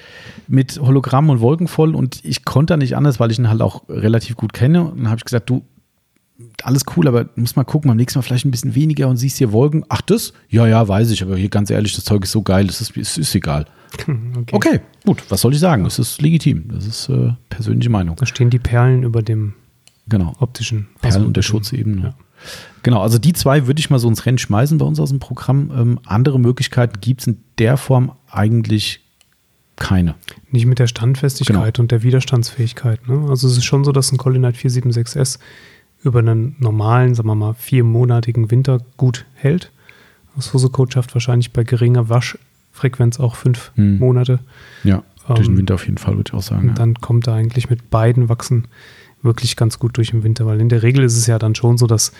[0.48, 3.62] mit Hologramm und Wolken voll und ich konnte da nicht anders, weil ich ihn halt
[3.62, 4.84] auch relativ gut kenne.
[4.84, 5.62] Und dann habe ich gesagt, du,
[6.62, 9.38] alles cool, aber muss mal gucken, beim nächsten Mal vielleicht ein bisschen weniger und siehst
[9.38, 9.84] hier Wolken.
[9.88, 10.32] Ach, das?
[10.48, 12.96] Ja, ja, weiß ich, aber hier ganz ehrlich, das Zeug ist so geil, das ist,
[12.96, 13.66] ist, ist egal.
[14.34, 14.54] Okay.
[14.54, 14.80] okay.
[15.04, 15.84] gut, was soll ich sagen?
[15.84, 18.16] Das ist legitim, das ist äh, persönliche Meinung.
[18.16, 19.52] Da stehen die Perlen über dem
[20.08, 20.34] genau.
[20.40, 20.88] optischen.
[21.02, 22.02] Perlen also und der Schutzebene.
[22.02, 22.14] Ja.
[22.82, 25.20] Genau, also die zwei würde ich mal so ins Rennen schmeißen bei uns aus dem
[25.20, 25.70] Programm.
[25.76, 29.01] Ähm, andere Möglichkeiten gibt es in der Form eigentlich
[29.82, 30.14] keine.
[30.52, 31.82] Nicht mit der Standfestigkeit genau.
[31.82, 33.08] und der Widerstandsfähigkeit.
[33.08, 33.26] Ne?
[33.28, 35.38] Also es ist schon so, dass ein Collinite 476S
[36.04, 39.72] über einen normalen, sagen wir mal, viermonatigen Winter gut hält.
[40.36, 43.98] Das Fusocode schafft wahrscheinlich bei geringer Waschfrequenz auch fünf hm.
[43.98, 44.38] Monate.
[44.84, 46.62] Ja, durch den ähm, Winter auf jeden Fall, würde ich auch sagen.
[46.62, 46.74] Und ja.
[46.74, 48.68] dann kommt er eigentlich mit beiden Wachsen
[49.22, 51.78] wirklich ganz gut durch im Winter, weil in der Regel ist es ja dann schon
[51.78, 52.12] so, dass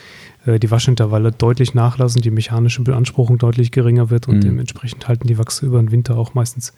[0.47, 4.43] äh, die Waschintervalle deutlich nachlassen, die mechanische Beanspruchung deutlich geringer wird und mhm.
[4.43, 6.73] dementsprechend halten die Wachse über den Winter auch meistens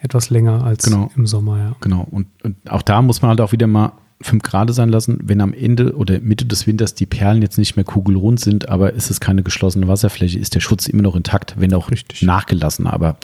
[0.00, 1.10] etwas länger als genau.
[1.16, 1.58] im Sommer.
[1.58, 1.76] Ja.
[1.80, 5.18] Genau, und, und auch da muss man halt auch wieder mal 5 Grad sein lassen,
[5.22, 8.92] wenn am Ende oder Mitte des Winters die Perlen jetzt nicht mehr kugelrund sind, aber
[8.92, 12.22] ist es keine geschlossene Wasserfläche, ist der Schutz immer noch intakt, wenn auch Richtig.
[12.22, 12.86] nachgelassen.
[12.86, 13.16] Aber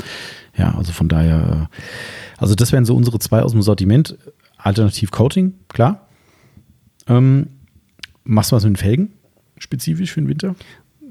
[0.56, 1.76] ja, also von daher, äh,
[2.38, 4.16] also das wären so unsere zwei aus dem Sortiment.
[4.56, 6.06] Alternativ Coating, klar.
[7.08, 7.48] Ähm,
[8.22, 9.12] machst du was mit den Felgen?
[9.58, 10.54] Spezifisch für den Winter?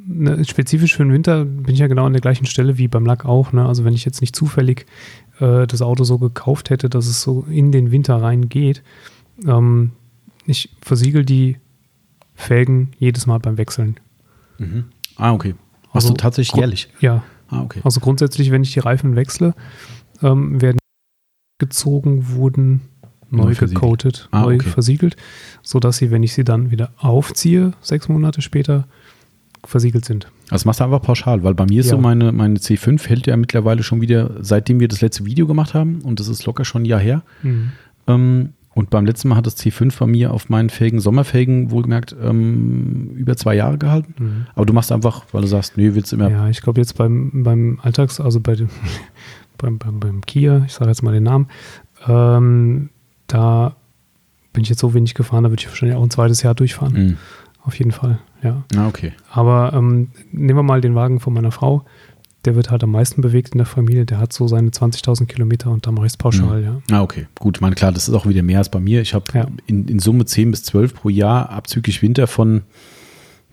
[0.06, 3.06] Ne, spezifisch für den Winter bin ich ja genau an der gleichen Stelle wie beim
[3.06, 3.54] Lack auch.
[3.54, 3.66] Ne?
[3.66, 4.86] Also wenn ich jetzt nicht zufällig
[5.44, 8.82] äh, das Auto so gekauft hätte, dass es so in den Winter reingeht,
[9.46, 9.92] ähm,
[10.46, 11.58] ich versiegel die
[12.34, 14.00] Felgen jedes Mal beim Wechseln.
[14.58, 14.86] Mhm.
[15.18, 15.56] Ah, okay.
[15.94, 16.90] Machst also, du tatsächlich jährlich?
[17.00, 17.24] Ja.
[17.50, 17.82] Ah, okay.
[17.84, 19.54] Also grundsätzlich, wenn ich die Reifen wechsle,
[20.22, 20.80] ähm, werden
[21.60, 22.82] gezogen, wurden
[23.30, 24.70] neu, neu gecoatet, ah, neu okay.
[24.70, 25.18] versiegelt,
[25.62, 28.88] sodass sie, wenn ich sie dann wieder aufziehe, sechs Monate später,
[29.64, 30.32] versiegelt sind.
[30.50, 31.92] Also machst du einfach pauschal, weil bei mir ist ja.
[31.92, 35.74] so meine, meine C5 hält ja mittlerweile schon wieder, seitdem wir das letzte Video gemacht
[35.74, 37.24] haben, und das ist locker schon ein Jahr her.
[37.42, 37.72] Mhm.
[38.08, 42.16] Ähm, und beim letzten Mal hat das C5 bei mir auf meinen Felgen, Sommerfelgen, wohlgemerkt,
[42.22, 44.16] ähm, über zwei Jahre gehalten.
[44.18, 44.46] Mhm.
[44.56, 46.30] Aber du machst einfach, weil du sagst, nee, willst du immer.
[46.30, 48.70] Ja, ich glaube jetzt beim, beim Alltags, also bei dem,
[49.58, 51.48] beim, beim, beim Kia, ich sage jetzt mal den Namen,
[52.08, 52.90] ähm,
[53.28, 53.76] da
[54.54, 56.94] bin ich jetzt so wenig gefahren, da würde ich wahrscheinlich auch ein zweites Jahr durchfahren.
[56.94, 57.18] Mhm.
[57.64, 58.64] Auf jeden Fall, ja.
[58.76, 59.14] Ah, okay.
[59.32, 61.86] Aber ähm, nehmen wir mal den Wagen von meiner Frau
[62.46, 64.06] der wird halt am meisten bewegt in der Familie.
[64.06, 66.66] Der hat so seine 20.000 Kilometer und da mache ich es pauschal, mhm.
[66.66, 66.98] ja.
[66.98, 67.28] Ah, okay.
[67.40, 69.02] Gut, ich meine, klar, das ist auch wieder mehr als bei mir.
[69.02, 69.48] Ich habe ja.
[69.66, 72.64] in, in Summe 10 bis 12 pro Jahr, abzüglich Winter von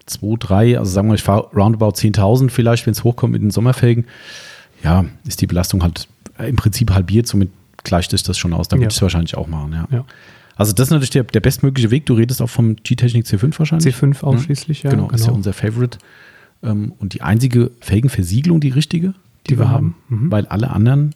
[0.06, 3.50] 2, 3, also sagen wir, ich fahre roundabout 10.000 vielleicht, wenn es hochkommt mit den
[3.50, 4.06] Sommerfelgen.
[4.82, 7.50] Ja, ist die Belastung halt im Prinzip halbiert, somit
[7.84, 8.66] gleicht sich das schon aus.
[8.66, 8.88] Da würde ja.
[8.88, 9.86] ich es wahrscheinlich auch machen, ja.
[9.92, 10.04] ja.
[10.60, 12.04] Also das ist natürlich der, der bestmögliche Weg.
[12.04, 13.94] Du redest auch vom G-Technik C5 wahrscheinlich.
[13.94, 14.90] C5 ausschließlich, ja.
[14.90, 15.36] Genau, genau, ist ja genau.
[15.38, 15.96] unser Favorite.
[16.62, 19.14] Ähm, und die einzige Felgenversiegelung, die richtige,
[19.46, 20.30] die, die wir haben, mhm.
[20.30, 21.14] weil alle anderen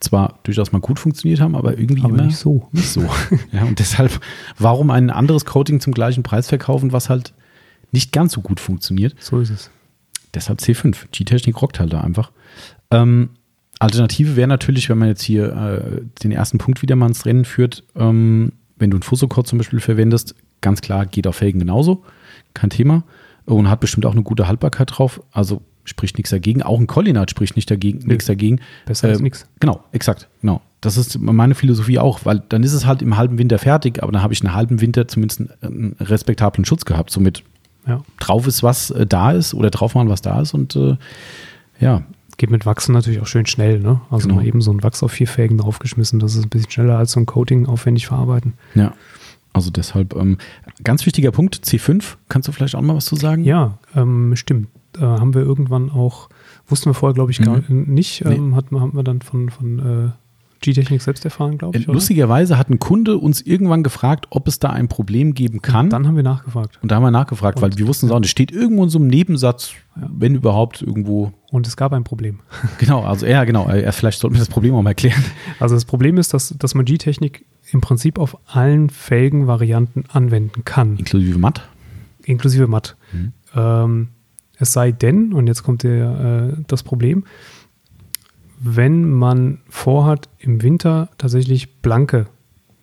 [0.00, 2.68] zwar durchaus mal gut funktioniert haben, aber irgendwie aber immer nicht so.
[2.72, 3.06] Nicht so.
[3.52, 4.18] ja, und deshalb,
[4.56, 7.34] warum ein anderes Coating zum gleichen Preis verkaufen, was halt
[7.92, 9.14] nicht ganz so gut funktioniert?
[9.20, 9.70] So ist es.
[10.32, 11.08] Deshalb C5.
[11.12, 12.32] G-Technik rockt halt da einfach.
[12.90, 13.28] Ähm,
[13.78, 17.44] Alternative wäre natürlich, wenn man jetzt hier äh, den ersten Punkt wieder mal ins Rennen
[17.44, 22.04] führt, ähm, wenn du ein Fusocode zum Beispiel verwendest, ganz klar, geht auf Felgen genauso.
[22.54, 23.04] Kein Thema
[23.46, 25.22] und hat bestimmt auch eine gute Haltbarkeit drauf.
[25.32, 26.62] Also spricht nichts dagegen.
[26.62, 28.08] Auch ein Collinat spricht nicht dagegen, Nö.
[28.08, 28.60] nichts dagegen.
[28.84, 29.46] Besser äh, als nichts.
[29.60, 30.28] Genau, exakt.
[30.40, 30.60] Genau.
[30.80, 34.12] Das ist meine Philosophie auch, weil dann ist es halt im halben Winter fertig, aber
[34.12, 37.10] dann habe ich einen halben Winter zumindest einen, einen respektablen Schutz gehabt.
[37.10, 37.44] Somit
[37.86, 38.02] ja.
[38.18, 40.96] drauf ist, was äh, da ist oder drauf machen, was da ist und äh,
[41.80, 42.02] ja.
[42.36, 44.00] Geht mit Wachsen natürlich auch schön schnell, ne?
[44.10, 44.40] Also genau.
[44.40, 47.12] mal eben so ein Wachs auf vier Felgen draufgeschmissen, das ist ein bisschen schneller als
[47.12, 48.54] so ein Coating aufwendig verarbeiten.
[48.74, 48.92] Ja.
[49.52, 50.36] Also deshalb, ähm,
[50.84, 53.42] ganz wichtiger Punkt, C5, kannst du vielleicht auch mal was zu sagen?
[53.42, 54.68] Ja, ähm, stimmt.
[54.98, 56.28] Äh, haben wir irgendwann auch,
[56.66, 57.84] wussten wir vorher, glaube ich, gar mhm.
[57.86, 58.56] nicht, ähm, nee.
[58.56, 60.10] hat, haben wir dann von, von äh,
[60.60, 61.86] G-Technik selbst erfahren, glaube ich.
[61.86, 61.94] Oder?
[61.94, 65.86] Lustigerweise hat ein Kunde uns irgendwann gefragt, ob es da ein Problem geben kann.
[65.86, 66.78] Und dann haben wir nachgefragt.
[66.82, 68.30] Und da haben wir nachgefragt, und weil wir wussten es auch nicht.
[68.30, 70.08] Steht irgendwo in so einem Nebensatz, ja.
[70.12, 71.32] wenn überhaupt irgendwo.
[71.50, 72.40] Und es gab ein Problem.
[72.78, 73.70] Genau, also ja, genau.
[73.70, 75.22] Ja, vielleicht sollten wir das Problem auch mal erklären.
[75.60, 80.96] Also das Problem ist, dass, dass man G-Technik im Prinzip auf allen Felgenvarianten anwenden kann.
[80.96, 81.68] Inklusive matt?
[82.24, 82.96] Inklusive matt.
[83.12, 83.32] Mhm.
[83.54, 84.08] Ähm,
[84.58, 87.24] es sei denn, und jetzt kommt der, äh, das Problem,
[88.58, 92.26] wenn man vorhat, im Winter tatsächlich blanke,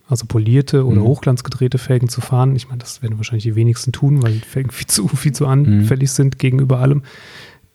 [0.08, 1.04] also polierte oder mhm.
[1.04, 4.70] hochglanzgedrehte Felgen zu fahren, ich meine, das werden wahrscheinlich die wenigsten tun, weil die Felgen
[4.72, 6.14] viel zu, viel zu anfällig mhm.
[6.14, 7.02] sind gegenüber allem,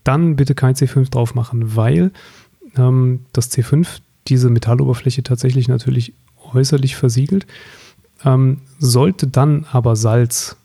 [0.04, 2.12] dann bitte kein C5 drauf machen, weil
[2.78, 3.88] ähm, das C5
[4.28, 6.14] diese Metalloberfläche tatsächlich natürlich
[6.54, 7.48] äußerlich versiegelt.
[8.24, 10.58] Ähm, sollte dann aber Salz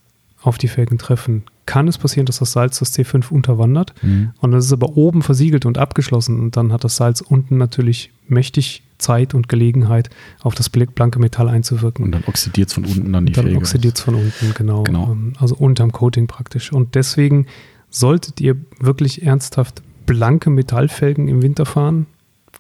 [0.45, 3.95] auf die Felgen treffen, kann es passieren, dass das Salz das C5 unterwandert.
[4.03, 4.33] Mhm.
[4.41, 6.39] Und das ist aber oben versiegelt und abgeschlossen.
[6.39, 11.49] Und dann hat das Salz unten natürlich mächtig Zeit und Gelegenheit, auf das blanke Metall
[11.49, 12.05] einzuwirken.
[12.05, 13.57] Und dann oxidiert es von unten dann die dann Felge.
[13.57, 14.83] Dann oxidiert es von unten, genau.
[14.83, 15.13] genau.
[15.13, 16.73] Ähm, also unterm Coating praktisch.
[16.73, 17.47] Und deswegen
[17.91, 22.07] solltet ihr wirklich ernsthaft blanke Metallfelgen im Winter fahren,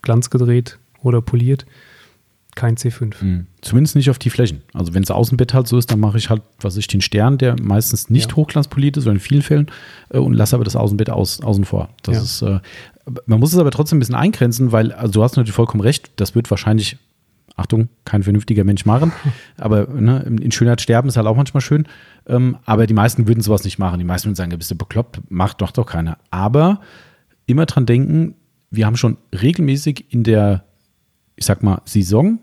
[0.00, 1.66] glanzgedreht oder poliert,
[2.56, 3.14] kein C5.
[3.22, 3.46] Mhm.
[3.60, 4.62] Zumindest nicht auf die Flächen.
[4.72, 7.38] Also wenn es Außenbett halt so ist, dann mache ich halt, was ich den Stern,
[7.38, 8.36] der meistens nicht ja.
[8.36, 9.70] hochglanzpoliert ist, sondern in vielen Fällen,
[10.10, 11.90] äh, und lasse aber das Außenbett aus, außen vor.
[12.02, 12.22] Das ja.
[12.22, 12.60] ist, äh,
[13.26, 16.12] man muss es aber trotzdem ein bisschen eingrenzen, weil, also du hast natürlich vollkommen recht,
[16.16, 16.98] das wird wahrscheinlich,
[17.56, 19.12] Achtung, kein vernünftiger Mensch machen,
[19.56, 21.86] aber ne, in Schönheit sterben ist halt auch manchmal schön.
[22.26, 23.98] Ähm, aber die meisten würden sowas nicht machen.
[23.98, 26.18] Die meisten würden sagen, bist du bekloppt, macht doch doch keiner.
[26.30, 26.80] Aber
[27.46, 28.34] immer dran denken,
[28.70, 30.64] wir haben schon regelmäßig in der,
[31.36, 32.38] ich sag mal, Saison,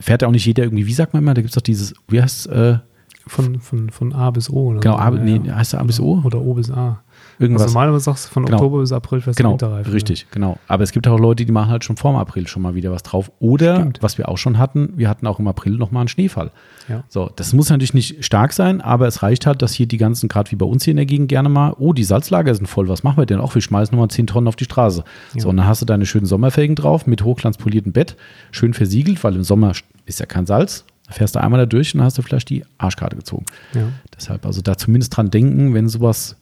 [0.00, 1.94] fährt ja auch nicht jeder irgendwie, wie sagt man immer, da gibt es doch dieses,
[2.08, 2.52] wie heißt es?
[2.52, 2.78] Äh,
[3.26, 4.70] von, von, von A bis O.
[4.70, 6.20] Oder genau, A, nee, heißt A bis O?
[6.24, 7.02] Oder O bis A.
[7.40, 7.62] Irgendwas.
[7.62, 8.58] Also normalerweise sagst du von genau.
[8.58, 9.92] Oktober bis April fest genau, Winterreifen.
[9.92, 10.26] Richtig, ja.
[10.30, 10.58] genau.
[10.68, 12.92] Aber es gibt auch Leute, die machen halt schon vor dem April schon mal wieder
[12.92, 13.32] was drauf.
[13.40, 13.98] Oder, Stimmt.
[14.02, 16.50] was wir auch schon hatten, wir hatten auch im April nochmal einen Schneefall.
[16.88, 17.02] Ja.
[17.08, 20.28] So, das muss natürlich nicht stark sein, aber es reicht halt, dass hier die ganzen,
[20.28, 22.88] gerade wie bei uns hier in der Gegend gerne mal, oh, die Salzlager sind voll,
[22.88, 23.40] was machen wir denn?
[23.40, 25.02] Auch wir schmeißen nochmal 10 Tonnen auf die Straße.
[25.34, 25.40] Ja.
[25.40, 28.16] So, und dann hast du deine schönen Sommerfelgen drauf mit hochglanzpoliertem Bett,
[28.50, 29.72] schön versiegelt, weil im Sommer
[30.04, 30.84] ist ja kein Salz.
[31.06, 33.44] Da fährst du einmal da durch und dann hast du vielleicht die Arschkarte gezogen.
[33.74, 33.88] Ja.
[34.16, 36.36] Deshalb also da zumindest dran denken, wenn sowas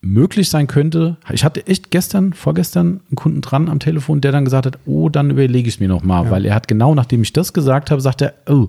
[0.00, 1.16] möglich sein könnte.
[1.32, 5.08] Ich hatte echt gestern, vorgestern einen Kunden dran am Telefon, der dann gesagt hat, oh,
[5.08, 6.30] dann überlege ich es mir nochmal, ja.
[6.30, 8.68] weil er hat genau, nachdem ich das gesagt habe, sagt er, oh,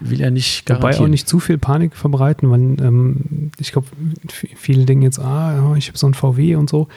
[0.00, 0.94] will er nicht garantieren.
[0.94, 3.88] Wobei auch nicht zu viel Panik verbreiten, weil ähm, ich glaube,
[4.28, 6.88] viele denken jetzt, ah, ich habe so ein VW und so.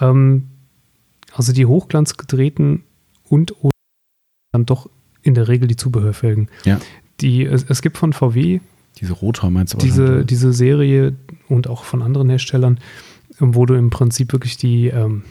[0.00, 0.48] Ähm,
[1.34, 2.84] also die hochglanzgedrehten
[3.28, 3.54] und
[4.52, 4.88] dann doch
[5.22, 6.48] in der Regel die Zubehörfelgen.
[6.64, 6.80] Ja.
[7.20, 8.60] Die, es, es gibt von VW
[9.00, 11.14] diese Rotor meinst du diese, diese Serie
[11.48, 12.78] und auch von anderen Herstellern,
[13.38, 15.22] wo du im Prinzip wirklich die, ähm,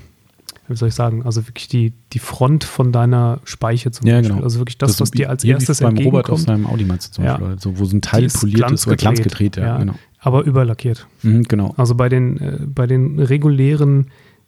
[0.68, 4.34] wie soll ich sagen, also wirklich die, die Front von deiner Speiche zum ja, Beispiel.
[4.34, 4.44] Genau.
[4.44, 7.14] Also wirklich das, das was dir als erstes beim Robert aus seinem Audi meinst du
[7.14, 7.38] zum ja.
[7.38, 9.96] Beispiel, also wo so ein Teil poliert ist oder glanzgedreht, ja, ja, genau.
[10.20, 11.08] Aber überlackiert.
[11.24, 11.74] Mhm, genau.
[11.78, 14.08] Also bei den, äh, bei den regulären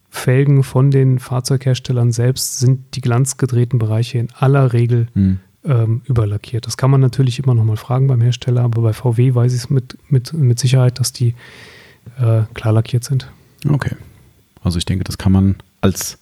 [0.09, 6.67] Felgen von den Fahrzeugherstellern selbst sind die glanzgedrehten Bereiche in aller Regel mhm ähm, überlackiert.
[6.67, 9.63] Das kann man natürlich immer noch mal fragen beim Hersteller, aber bei VW weiß ich
[9.63, 11.35] es mit, mit, mit Sicherheit, dass die
[12.19, 13.29] äh, klar lackiert sind.
[13.67, 13.95] Okay.
[14.63, 16.19] Also ich denke, das kann man als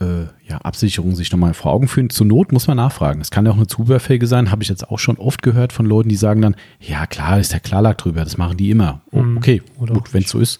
[0.00, 2.10] äh, ja, Absicherung sich nochmal vor Augen führen.
[2.10, 3.20] Zur Not muss man nachfragen.
[3.20, 5.86] Es kann ja auch eine Zubehörfelge sein, habe ich jetzt auch schon oft gehört von
[5.86, 9.00] Leuten, die sagen dann, ja klar, ist der Klarlack drüber, das machen die immer.
[9.12, 10.58] Oh, okay, Oder gut, wenn es so ist,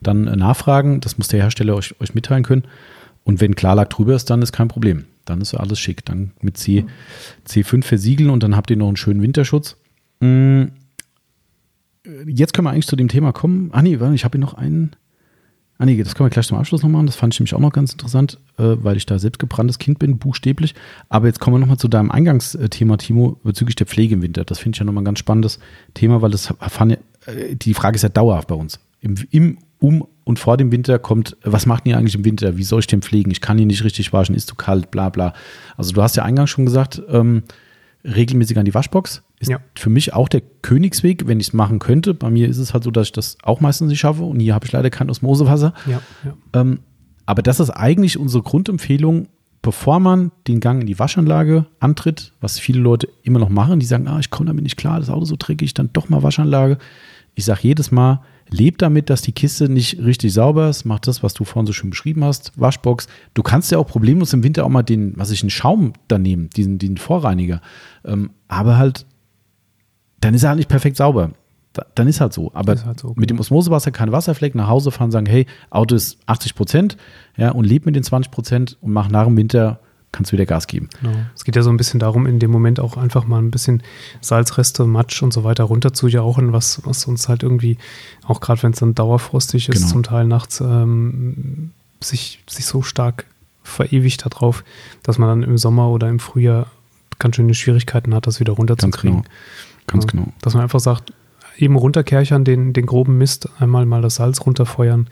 [0.00, 2.64] dann äh, nachfragen, das muss der Hersteller euch, euch mitteilen können.
[3.24, 5.04] Und wenn Klarlack drüber ist, dann ist kein Problem.
[5.28, 6.04] Dann ist alles schick.
[6.04, 6.84] Dann mit C,
[7.46, 9.76] C5 versiegeln und dann habt ihr noch einen schönen Winterschutz.
[10.20, 10.64] Mm,
[12.26, 13.70] jetzt können wir eigentlich zu dem Thema kommen.
[13.72, 14.92] Ah, nee, ich habe hier noch einen.
[15.80, 17.06] Ah, nee, das können wir gleich zum Abschluss noch machen.
[17.06, 20.00] Das fand ich nämlich auch noch ganz interessant, äh, weil ich da selbst gebranntes Kind
[20.00, 20.74] bin, buchstäblich.
[21.08, 24.44] Aber jetzt kommen wir nochmal zu deinem Eingangsthema, Timo, bezüglich der Pflege im Winter.
[24.44, 25.60] Das finde ich ja nochmal ein ganz spannendes
[25.94, 26.52] Thema, weil das
[27.26, 28.80] äh, die Frage ist ja dauerhaft bei uns.
[29.00, 32.56] Im, im um und vor dem Winter kommt, was macht ihr eigentlich im Winter?
[32.56, 33.30] Wie soll ich den pflegen?
[33.30, 35.32] Ich kann ihn nicht richtig waschen, ist zu kalt, bla bla.
[35.76, 37.44] Also du hast ja eingangs schon gesagt, ähm,
[38.04, 39.60] regelmäßig an die Waschbox ist ja.
[39.76, 42.14] für mich auch der Königsweg, wenn ich es machen könnte.
[42.14, 44.54] Bei mir ist es halt so, dass ich das auch meistens nicht schaffe und hier
[44.54, 45.74] habe ich leider kein Osmosewasser.
[45.86, 46.60] Ja, ja.
[46.60, 46.80] Ähm,
[47.26, 49.28] aber das ist eigentlich unsere Grundempfehlung,
[49.62, 53.86] bevor man den Gang in die Waschanlage antritt, was viele Leute immer noch machen, die
[53.86, 56.78] sagen, ah, ich komme damit nicht klar, das Auto so dreckig, dann doch mal Waschanlage.
[57.34, 60.84] Ich sage jedes Mal, Leb damit, dass die Kiste nicht richtig sauber ist.
[60.84, 62.52] Mach das, was du vorhin so schön beschrieben hast.
[62.56, 63.08] Waschbox.
[63.34, 66.18] Du kannst ja auch problemlos im Winter auch mal den, was ich, einen Schaum da
[66.18, 67.60] nehmen, diesen, diesen Vorreiniger.
[68.04, 69.06] Ähm, aber halt,
[70.20, 71.32] dann ist er halt nicht perfekt sauber.
[71.72, 72.50] Da, dann ist halt so.
[72.54, 73.40] Aber halt so, mit dem genau.
[73.40, 76.96] Osmosewasser kein Wasserfleck nach Hause fahren, sagen, hey, Auto ist 80 Prozent,
[77.36, 79.80] ja, und leb mit den 20 Prozent und mach nach dem Winter
[80.12, 80.88] kannst du wieder Gas geben.
[81.00, 81.16] Genau.
[81.34, 83.82] Es geht ja so ein bisschen darum, in dem Moment auch einfach mal ein bisschen
[84.20, 87.78] Salzreste, Matsch und so weiter runterzujauchen, was, was uns halt irgendwie,
[88.26, 89.88] auch gerade wenn es dann dauerfrostig ist, genau.
[89.88, 93.26] zum Teil nachts ähm, sich, sich so stark
[93.62, 94.64] verewigt darauf,
[95.02, 96.68] dass man dann im Sommer oder im Frühjahr
[97.18, 99.22] ganz schöne Schwierigkeiten hat, das wieder runterzukriegen.
[99.22, 99.38] Ganz genau.
[99.86, 100.32] Ganz ja, genau.
[100.40, 101.12] Dass man einfach sagt,
[101.58, 105.08] eben runterkerchern, den, den groben Mist, einmal mal das Salz runterfeuern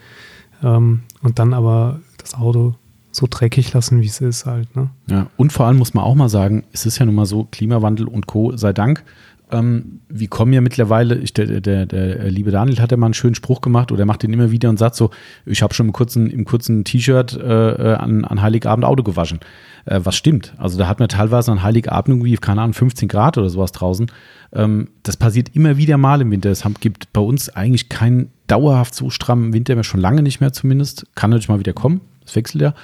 [0.63, 2.75] ähm, und dann aber das Auto
[3.17, 4.75] so dreckig lassen, wie es ist halt.
[4.77, 4.91] Ne?
[5.09, 7.45] Ja, und vor allem muss man auch mal sagen, es ist ja nun mal so,
[7.51, 8.57] Klimawandel und Co.
[8.57, 9.05] sei Dank.
[9.51, 13.15] Ähm, wir kommen ja mittlerweile, ich, der, der, der liebe Daniel hat ja mal einen
[13.15, 15.11] schönen Spruch gemacht oder macht den immer wieder und sagt so,
[15.45, 19.39] ich habe schon im kurzen, im kurzen T-Shirt äh, an, an Heiligabend Auto gewaschen.
[19.85, 20.53] Äh, was stimmt.
[20.59, 24.11] Also da hat man teilweise an Heiligabend irgendwie, keine Ahnung, 15 Grad oder sowas draußen.
[24.53, 26.51] Ähm, das passiert immer wieder mal im Winter.
[26.51, 30.53] Es gibt bei uns eigentlich keinen dauerhaft so strammen Winter mehr, schon lange nicht mehr
[30.53, 31.07] zumindest.
[31.15, 32.75] Kann natürlich mal wieder kommen, das wechselt ja.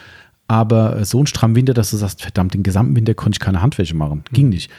[0.52, 3.62] Aber so ein strammen Winter, dass du sagst, verdammt, den gesamten Winter konnte ich keine
[3.62, 4.22] Handwäsche machen.
[4.32, 4.70] Ging nicht.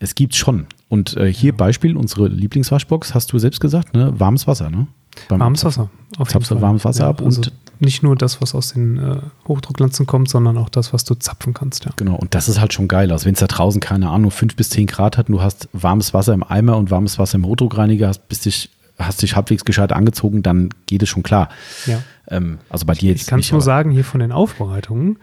[0.00, 0.66] Es gibt schon.
[0.88, 1.56] Und äh, hier ja.
[1.56, 4.12] Beispiel, unsere Lieblingswaschbox, hast du selbst gesagt, ne?
[4.18, 4.88] Warmes Wasser, ne?
[5.28, 5.90] Beim warmes Wasser.
[6.18, 6.60] Auf jeden Fall.
[6.60, 10.28] warmes Wasser ja, ab also und nicht nur das, was aus den äh, Hochdrucklanzen kommt,
[10.28, 11.92] sondern auch das, was du zapfen kannst, ja.
[11.94, 13.12] Genau, und das ist halt schon geil.
[13.12, 15.68] Also wenn es da draußen, keine Ahnung, fünf bis zehn Grad hat und du hast
[15.72, 18.70] warmes Wasser im Eimer und warmes Wasser im Hochdruckreiniger, hast, bist dich,
[19.06, 21.48] hast dich halbwegs gescheit angezogen, dann geht es schon klar.
[21.86, 22.02] Ja.
[22.28, 23.22] Ähm, also bei dir jetzt.
[23.22, 25.18] Ich kann es nur sagen, hier von den Aufbereitungen,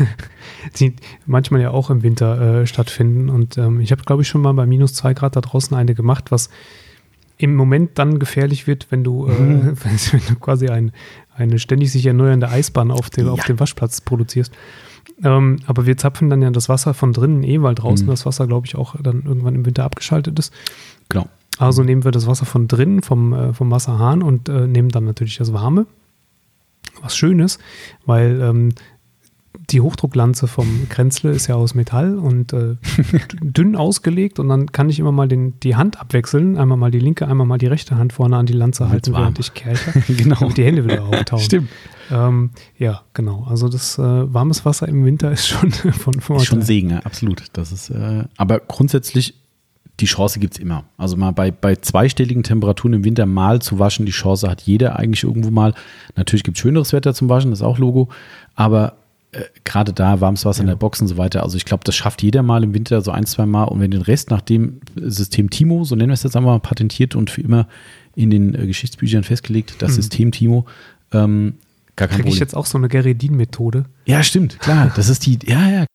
[0.78, 0.94] die
[1.26, 3.30] manchmal ja auch im Winter äh, stattfinden.
[3.30, 5.94] Und ähm, ich habe, glaube ich, schon mal bei minus zwei Grad da draußen eine
[5.94, 6.50] gemacht, was
[7.36, 9.68] im Moment dann gefährlich wird, wenn du, äh, mhm.
[9.68, 10.92] äh, wenn, du quasi ein,
[11.36, 13.32] eine ständig sich erneuernde Eisbahn auf dem, ja.
[13.32, 14.52] auf dem Waschplatz produzierst.
[15.22, 18.10] Ähm, aber wir zapfen dann ja das Wasser von drinnen eh, weil draußen mhm.
[18.10, 20.52] das Wasser, glaube ich, auch dann irgendwann im Winter abgeschaltet ist.
[21.08, 21.28] Genau.
[21.58, 25.04] Also nehmen wir das Wasser von drinnen vom, äh, vom Wasserhahn und äh, nehmen dann
[25.04, 25.86] natürlich das Warme.
[27.02, 27.60] Was schön ist,
[28.06, 28.70] weil ähm,
[29.70, 32.76] die Hochdrucklanze vom Kränzle ist ja aus Metall und äh,
[33.40, 36.58] dünn ausgelegt und dann kann ich immer mal den, die Hand abwechseln.
[36.58, 39.38] Einmal mal die linke, einmal mal die rechte Hand vorne an die Lanze halten, während
[39.38, 40.00] ich kerche.
[40.12, 40.46] genau.
[40.46, 41.40] Und die Hände wieder auftauen.
[41.40, 41.68] Stimmt.
[42.10, 43.46] Ähm, ja, genau.
[43.48, 46.42] Also das äh, warmes Wasser im Winter ist schon von Vorteil.
[46.42, 47.44] Ist schon Segen, ja, absolut.
[47.52, 49.34] Das ist, äh, aber grundsätzlich
[50.00, 50.84] die Chance gibt es immer.
[50.96, 54.98] Also mal bei, bei zweistelligen Temperaturen im Winter mal zu waschen, die Chance hat jeder
[54.98, 55.74] eigentlich irgendwo mal.
[56.16, 58.08] Natürlich gibt es schöneres Wetter zum Waschen, das ist auch Logo.
[58.56, 58.96] Aber
[59.30, 60.62] äh, gerade da warmes Wasser ja.
[60.62, 61.44] in der Box und so weiter.
[61.44, 63.64] Also ich glaube, das schafft jeder mal im Winter so ein, zwei Mal.
[63.64, 67.14] Und wenn den Rest nach dem System Timo, so nennen wir es jetzt einmal, patentiert
[67.14, 67.68] und für immer
[68.16, 69.94] in den äh, Geschichtsbüchern festgelegt, das mhm.
[69.94, 70.66] System Timo,
[71.12, 71.54] ähm,
[71.94, 72.34] gar kein Krieg Problem.
[72.34, 73.84] ich jetzt auch so eine Geredin-Methode?
[74.06, 74.92] Ja, stimmt, klar.
[74.96, 75.86] Das ist die, ja, ja,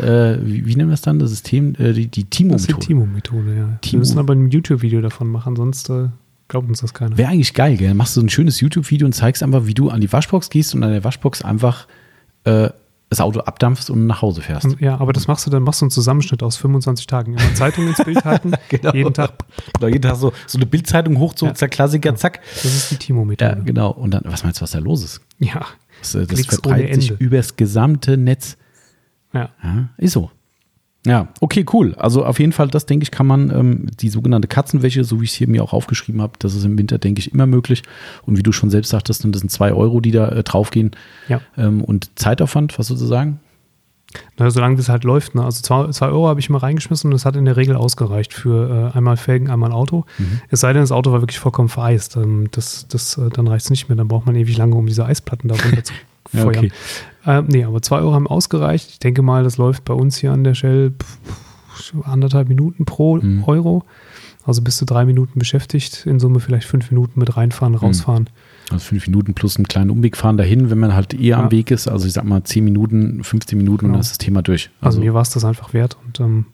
[0.00, 1.18] äh, wie, wie nennen wir das dann?
[1.18, 2.52] Das System, äh, die, die Timo-Methode.
[2.52, 3.78] Das ist die Timo-Methode, ja.
[3.80, 3.92] Timo.
[3.92, 6.08] Wir müssen aber ein YouTube-Video davon machen, sonst äh,
[6.48, 7.16] glaubt uns das keiner.
[7.16, 7.94] Wäre eigentlich geil, gell?
[7.94, 10.74] Machst du so ein schönes YouTube-Video und zeigst einfach, wie du an die Waschbox gehst
[10.74, 11.86] und an der Waschbox einfach
[12.44, 12.70] äh,
[13.12, 14.76] das Auto abdampfst und nach Hause fährst.
[14.80, 17.34] Ja, aber das machst du dann, machst du einen Zusammenschnitt aus 25 Tagen.
[17.34, 18.94] Immer Zeitung ins Bild halten, genau.
[18.94, 19.34] jeden Tag.
[19.74, 21.52] Genau, jeden Tag so, so eine Bildzeitung hoch, so ja.
[21.52, 22.40] der Klassiker, zack.
[22.54, 23.56] Das ist die Timo-Methode.
[23.58, 23.90] Ja, genau.
[23.90, 25.20] Und dann, was meinst du, was da los ist?
[25.38, 25.66] Ja.
[26.00, 28.56] Das, äh, das verbreitet sich übers gesamte Netz.
[29.32, 29.50] Ja.
[29.62, 29.88] ja.
[29.98, 30.30] Ist so.
[31.04, 31.94] Ja, okay, cool.
[31.96, 35.24] Also auf jeden Fall, das denke ich, kann man, ähm, die sogenannte Katzenwäsche, so wie
[35.24, 37.82] ich es hier mir auch aufgeschrieben habe, das ist im Winter, denke ich, immer möglich.
[38.24, 40.92] Und wie du schon selbst sagtest, das sind zwei Euro, die da äh, draufgehen.
[41.28, 41.40] Ja.
[41.56, 43.40] Ähm, und Zeitaufwand, was sozusagen?
[44.36, 45.34] Na, solange das halt läuft.
[45.34, 45.44] Ne?
[45.44, 48.32] Also zwei, zwei Euro habe ich mal reingeschmissen und das hat in der Regel ausgereicht
[48.32, 50.04] für äh, einmal Felgen, einmal Auto.
[50.18, 50.40] Mhm.
[50.50, 52.16] Es sei denn, das Auto war wirklich vollkommen vereist.
[52.16, 53.96] Ähm, das, das, äh, dann reicht es nicht mehr.
[53.96, 55.94] Dann braucht man ewig lange, um diese Eisplatten da runter zu
[56.32, 56.70] ja, okay.
[57.24, 58.90] Äh, nee, aber zwei Euro haben ausgereicht.
[58.90, 60.94] Ich denke mal, das läuft bei uns hier an der Shell
[62.04, 63.44] anderthalb Minuten pro mhm.
[63.46, 63.84] Euro.
[64.44, 67.78] Also bist du drei Minuten beschäftigt, in Summe vielleicht fünf Minuten mit reinfahren, mhm.
[67.78, 68.28] rausfahren.
[68.70, 71.42] Also fünf Minuten plus einen kleinen Umweg fahren dahin, wenn man halt eher ja.
[71.42, 71.86] am Weg ist.
[71.86, 73.88] Also ich sag mal zehn Minuten, 15 Minuten genau.
[73.88, 74.70] und dann ist das Thema durch.
[74.80, 76.46] Also, also mir war es das einfach wert und ähm,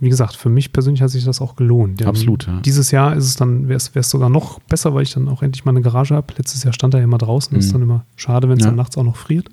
[0.00, 2.04] wie gesagt, für mich persönlich hat sich das auch gelohnt.
[2.04, 2.46] Absolut.
[2.46, 2.60] Ja.
[2.60, 5.64] Dieses Jahr ist es dann, wäre es sogar noch besser, weil ich dann auch endlich
[5.64, 6.34] mal eine Garage habe.
[6.36, 7.52] Letztes Jahr stand er ja immer draußen.
[7.52, 7.60] Mhm.
[7.60, 8.70] ist dann immer schade, wenn es ja.
[8.70, 9.48] dann nachts auch noch friert.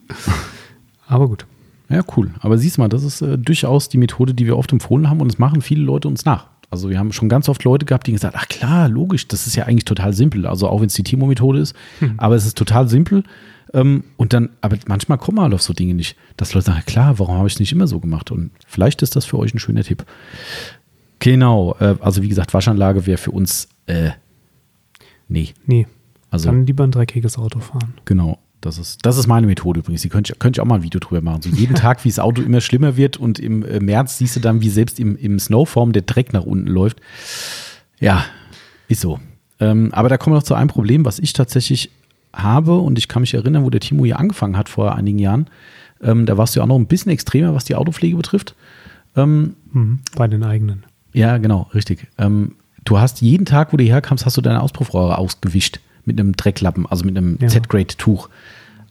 [1.08, 1.48] Aber gut.
[1.90, 2.32] Ja, cool.
[2.40, 5.32] Aber siehst mal, das ist äh, durchaus die Methode, die wir oft empfohlen haben und
[5.32, 6.48] es machen viele Leute uns nach.
[6.70, 9.56] Also wir haben schon ganz oft Leute gehabt, die gesagt, ach klar, logisch, das ist
[9.56, 10.46] ja eigentlich total simpel.
[10.46, 12.16] Also auch wenn es die Timo-Methode ist, hm.
[12.18, 13.24] aber es ist total simpel.
[13.76, 17.20] Ähm, und dann, aber manchmal kommen halt auf so Dinge nicht, dass Leute sagen, klar,
[17.20, 18.32] warum habe ich es nicht immer so gemacht?
[18.32, 20.06] Und vielleicht ist das für euch ein schöner Tipp.
[21.20, 24.12] Genau, äh, also wie gesagt, Waschanlage wäre für uns, äh,
[25.28, 25.54] nee.
[25.66, 25.88] Nee.
[26.32, 27.94] Also, dann lieber ein dreckiges Auto fahren.
[28.06, 28.40] Genau.
[28.62, 30.02] Das ist, das ist meine Methode übrigens.
[30.02, 31.44] Die könnte ich, könnte ich auch mal ein Video drüber machen.
[31.44, 34.40] So jeden Tag, wie das Auto immer schlimmer wird und im äh, März siehst du
[34.40, 37.00] dann, wie selbst im, im Snowform der Dreck nach unten läuft.
[38.00, 38.26] Ja,
[38.88, 39.20] ist so.
[39.60, 41.92] Ähm, aber da kommen wir noch zu einem Problem, was ich tatsächlich
[42.36, 45.48] habe und ich kann mich erinnern, wo der Timo hier angefangen hat vor einigen Jahren.
[46.02, 48.56] Ähm, da warst du ja auch noch ein bisschen extremer, was die Autopflege betrifft.
[49.16, 50.84] Ähm, mhm, bei den eigenen.
[51.14, 52.08] Ja, genau, richtig.
[52.18, 56.36] Ähm, du hast jeden Tag, wo du herkamst, hast du deine Auspuffrohre ausgewischt mit einem
[56.36, 57.48] Drecklappen, also mit einem ja.
[57.48, 58.30] Z-Grade-Tuch.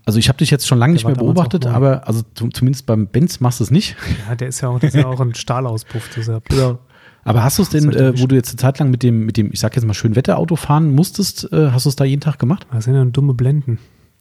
[0.07, 3.41] Also ich habe dich jetzt schon lange nicht mehr beobachtet, aber also zumindest beim Benz
[3.41, 3.97] machst du es nicht.
[4.29, 6.11] Ja, der ist ja auch, ist ja auch ein Stahlauspuff.
[6.15, 6.79] Dieser genau.
[7.25, 9.37] Aber hast du es denn, äh, wo du jetzt eine Zeit lang mit dem, mit
[9.37, 12.21] dem, ich sag jetzt mal schön Wetterauto fahren musstest, äh, hast du es da jeden
[12.21, 12.67] Tag gemacht?
[12.73, 13.79] Das sind ja dumme Blenden.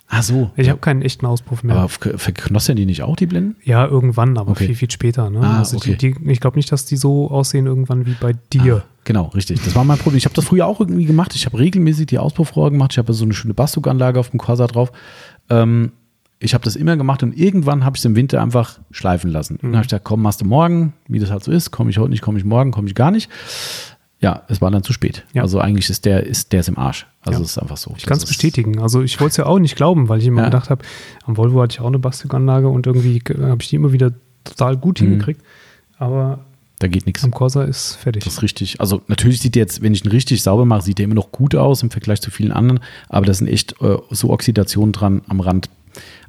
[0.09, 0.51] Ach so.
[0.57, 1.75] Ich habe keinen echten Auspuff mehr.
[1.75, 3.55] Aber ver- verknossern die nicht auch, die Blenden?
[3.63, 4.67] ja, irgendwann, aber Okay.
[4.67, 5.29] viel, viel später.
[5.29, 5.39] Ne?
[5.41, 5.95] Ah, also okay.
[5.99, 8.83] die, die, ich glaube nicht, dass die so aussehen irgendwann wie bei dir.
[9.05, 9.61] Genau, richtig.
[9.63, 10.17] Das war mein Problem.
[10.17, 11.33] Ich habe das früher auch irgendwie gemacht.
[11.35, 12.91] Ich habe regelmäßig die Auspuffrohre gemacht.
[12.93, 14.91] Ich habe so eine schöne Bastuganlage auf dem Corsa drauf.
[15.49, 15.91] Ähm,
[16.43, 19.57] ich habe das immer gemacht und irgendwann habe ich es im Winter einfach schleifen lassen.
[19.61, 21.71] Dann habe ich gesagt, komm, machst du morgen, wie das halt so ist.
[21.71, 23.29] Komme ich heute nicht, komme ich morgen, komme ich gar nicht.
[24.19, 25.25] Ja, es war dann zu spät.
[25.33, 25.41] Ja.
[25.41, 27.07] Also eigentlich ist der, ist der ist im Arsch.
[27.21, 27.43] Also Ja.
[27.45, 27.93] es ist einfach so.
[27.97, 28.79] Ich kann es Das ist- bestätigen.
[28.79, 30.45] Also ich wollte es ja auch nicht glauben, weil ich immer Ja.
[30.45, 30.83] gedacht habe,
[31.25, 34.13] am Volvo hatte ich auch eine Bastuganlage und irgendwie habe ich die immer wieder
[34.45, 35.05] total gut Mhm.
[35.07, 35.41] hingekriegt.
[35.97, 36.39] Aber
[36.79, 37.23] Da geht nichts.
[37.23, 38.23] am Corsa ist fertig.
[38.23, 38.79] Das ist richtig.
[38.79, 41.31] Also natürlich sieht der jetzt, wenn ich ihn richtig sauber mache, sieht der immer noch
[41.33, 42.79] gut aus im Vergleich zu vielen anderen,
[43.09, 45.69] aber da sind echt äh, so Oxidationen dran am Rand.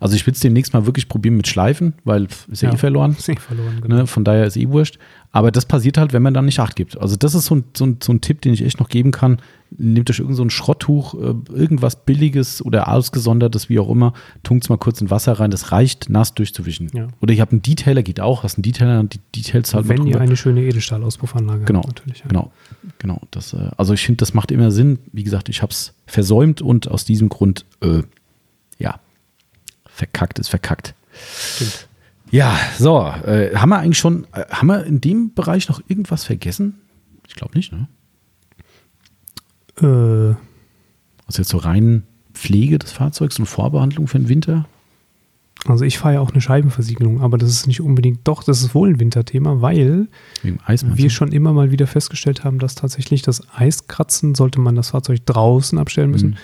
[0.05, 2.75] Also ich will es demnächst mal wirklich probieren mit Schleifen, weil ist ja, Ja.
[2.75, 3.17] eh verloren.
[3.19, 3.97] Ist nicht verloren, genau.
[3.97, 4.07] Ne?
[4.07, 4.99] Von daher ist eh wurscht.
[5.33, 7.01] Aber das passiert halt, wenn man dann nicht Acht gibt.
[7.01, 9.13] Also das ist so ein, so ein, so ein Tipp, den ich echt noch geben
[9.13, 9.39] kann.
[9.71, 14.65] Nehmt euch irgend so ein Schrotttuch, äh, irgendwas Billiges oder ausgesondertes, wie auch immer, tunkt
[14.65, 15.51] es mal kurz in Wasser rein.
[15.51, 16.91] Das reicht, nass durchzuwischen.
[16.93, 17.09] Ja.
[17.23, 18.43] Oder ihr habt einen Detailer, geht auch.
[18.43, 22.19] Hast einen Detailer und die Details halt Wenn ihr eine schöne Edelstahl-Auspuffanlage Genau, habt, natürlich.
[22.21, 22.27] Ja.
[22.29, 22.53] genau,
[22.99, 23.23] genau.
[23.31, 24.99] Das, äh, also ich finde, das macht immer Sinn.
[25.13, 28.03] Wie gesagt, ich habe es versäumt und aus diesem Grund, äh,
[29.95, 30.95] verkackt ist verkackt.
[31.55, 31.89] Stimmt.
[32.31, 36.25] Ja, so, äh, haben wir eigentlich schon, äh, haben wir in dem Bereich noch irgendwas
[36.25, 36.81] vergessen?
[37.29, 37.87] Ich glaube nicht, ne?
[39.81, 40.35] Äh,
[41.27, 42.03] Also jetzt so rein
[42.35, 44.67] Pflege des Fahrzeugs und Vorbehandlung für den Winter?
[45.67, 48.75] also ich fahre ja auch eine Scheibenversiegelung, aber das ist nicht unbedingt, doch, das ist
[48.75, 50.09] wohl ein Winterthema, weil
[50.43, 55.25] wir schon immer mal wieder festgestellt haben, dass tatsächlich das Eiskratzen, sollte man das Fahrzeug
[55.25, 56.37] draußen abstellen müssen,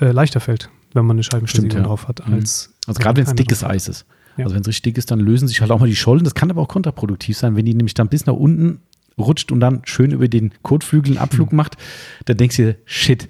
[0.00, 1.70] äh, leichter fällt, wenn man eine Scheibenversiegelung Mhm.
[1.72, 1.88] Stimmt, ja.
[1.88, 2.34] drauf hat, Mhm.
[2.34, 3.64] als Also gerade wenn es dickes.
[3.64, 4.06] Eis ist.
[4.36, 4.44] Ja.
[4.44, 6.24] Also wenn es richtig dick ist, dann lösen sich halt auch mal die Schollen.
[6.24, 8.80] Das kann aber auch kontraproduktiv sein, wenn die nämlich dann bis nach unten
[9.16, 11.56] rutscht und dann schön über den Kotflügel einen Abflug Mhm.
[11.56, 11.76] macht,
[12.24, 13.28] dann denkst du dir, shit.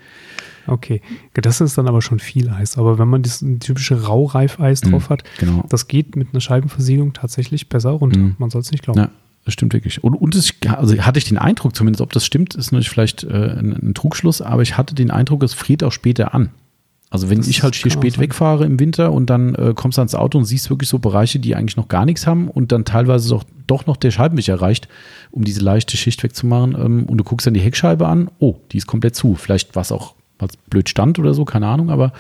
[0.67, 1.03] Okay,
[1.35, 2.79] das ist dann aber schon viel Eis.
[2.79, 4.91] Aber wenn man dieses typische Raureifeis Mhm.
[4.93, 5.67] drauf hat, Genau.
[5.69, 8.19] das geht mit einer Scheibenversiegelung tatsächlich besser runter.
[8.19, 8.37] Mhm.
[8.39, 8.99] Man soll es nicht glauben.
[8.99, 9.11] Ja,
[9.45, 10.03] das stimmt wirklich.
[10.03, 13.25] Und, und es, also hatte ich den Eindruck, zumindest ob das stimmt, ist natürlich vielleicht
[13.25, 13.29] äh,
[13.59, 16.49] ein, ein Trugschluss, aber ich hatte den Eindruck, es friert auch später an.
[17.15, 18.23] Also wenn Das ich halt hier spät sein.
[18.23, 21.39] wegfahre im Winter und dann äh, kommst du ans Auto und siehst wirklich so Bereiche,
[21.39, 24.89] die eigentlich noch gar nichts haben und dann teilweise doch, doch noch der Scheibenwischer reicht,
[25.31, 28.79] um diese leichte Schicht wegzumachen ähm, und du guckst dann die Heckscheibe an, oh, die
[28.79, 29.37] ist komplett zu.
[29.37, 32.13] Vielleicht war es auch, es blöd stand oder so, keine Ahnung, aber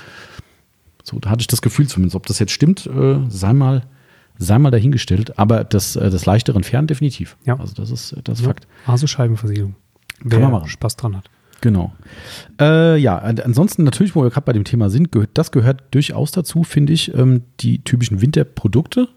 [1.03, 2.14] so, da hatte ich das Gefühl zumindest.
[2.14, 3.82] Ob das jetzt stimmt, äh, sei mal,
[4.38, 5.38] sei mal dahingestellt.
[5.40, 7.36] Aber das, äh, das leichtere Entfernen definitiv.
[7.45, 7.59] Ja.
[7.59, 8.68] Also das ist, das ist Ja, Fakt.
[8.86, 9.74] Also Scheibenversiegelung.
[10.20, 10.68] Kann Wer man machen.
[10.68, 11.24] Spaß dran hat.
[11.65, 11.95] Genau.
[12.61, 15.83] Äh, ja, an- ansonsten natürlich, wo wir gerade bei dem Thema sind, gehört, das gehört
[15.93, 19.09] durchaus dazu, finde ich, ähm, die typischen Winterprodukte.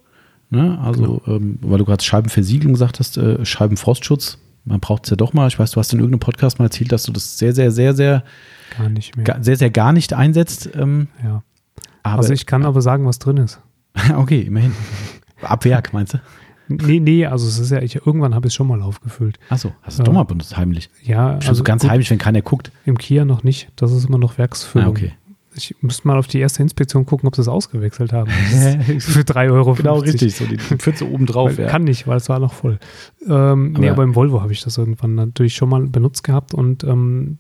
[0.50, 0.80] Ne?
[0.82, 4.38] Also, ähm, weil du gerade Scheibenversiegelung gesagt hast, äh, Scheibenfrostschutz.
[4.64, 5.50] Man braucht es ja doch mal.
[5.50, 7.94] Ich weiß, du hast in irgendeinem Podcast mal erzählt, dass du das sehr, sehr, sehr,
[7.94, 8.24] sehr,
[8.78, 9.26] Gar nicht mehr.
[9.26, 10.70] ga, sehr, sehr gar nicht einsetzt.
[10.74, 11.44] Ähm, ja.
[12.04, 13.60] aber, also ich kann aber sagen, was drin ist.
[14.16, 14.72] okay, immerhin.
[15.42, 16.20] Ab Werk, meinst du?
[16.70, 19.40] Nee, nee, also es ist ja, ich, irgendwann habe ich es schon mal aufgefüllt.
[19.50, 20.06] Achso, hast du Ja.
[20.06, 20.90] doch mal benutzt, heimlich.
[21.04, 22.72] Ja, Also also ganz gut, heimlich, wenn keiner guckt.
[22.86, 23.70] im Kia noch nicht.
[23.76, 24.88] Das ist immer noch Werksfüllung.
[24.88, 25.14] Ah, okay.
[25.56, 28.30] Ich müsste mal auf die erste Inspektion gucken, ob sie es ausgewechselt haben.
[29.00, 29.74] Für 3,50 Euro.
[29.74, 30.36] Genau, richtig.
[30.36, 31.58] So die Pfütze oben drauf.
[31.58, 32.78] Weil, Kann nicht, weil es war noch voll.
[33.28, 36.54] Ähm, nee, Aber- aber im Volvo habe ich das irgendwann natürlich schon mal benutzt gehabt
[36.54, 37.40] und ähm,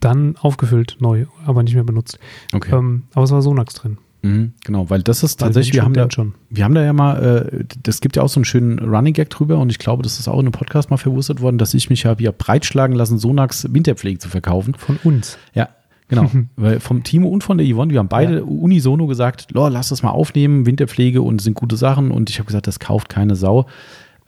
[0.00, 2.18] dann aufgefüllt, neu, aber nicht mehr benutzt.
[2.52, 2.74] Okay.
[2.76, 3.98] Ähm, aber es war Sonax drin.
[4.22, 6.34] Mhm, genau, weil das ist Weil tatsächlich, wir haben, da, schon.
[6.50, 9.30] wir haben da ja mal, äh, das gibt ja auch so einen schönen Running Gag
[9.30, 11.90] drüber und ich glaube, das ist auch in einem Podcast mal verwurstet worden, dass ich
[11.90, 14.74] mich habe ja breitschlagen lassen, Sonax Winterpflege zu verkaufen.
[14.74, 15.38] Von uns.
[15.54, 15.68] Ja,
[16.08, 16.30] genau.
[16.56, 18.42] Weil vom Timo und von der Yvonne, wir haben beide Ja.
[18.42, 22.66] unisono gesagt, lass das mal aufnehmen, Winterpflege und sind gute Sachen und ich habe gesagt,
[22.66, 23.66] das kauft keine Sau.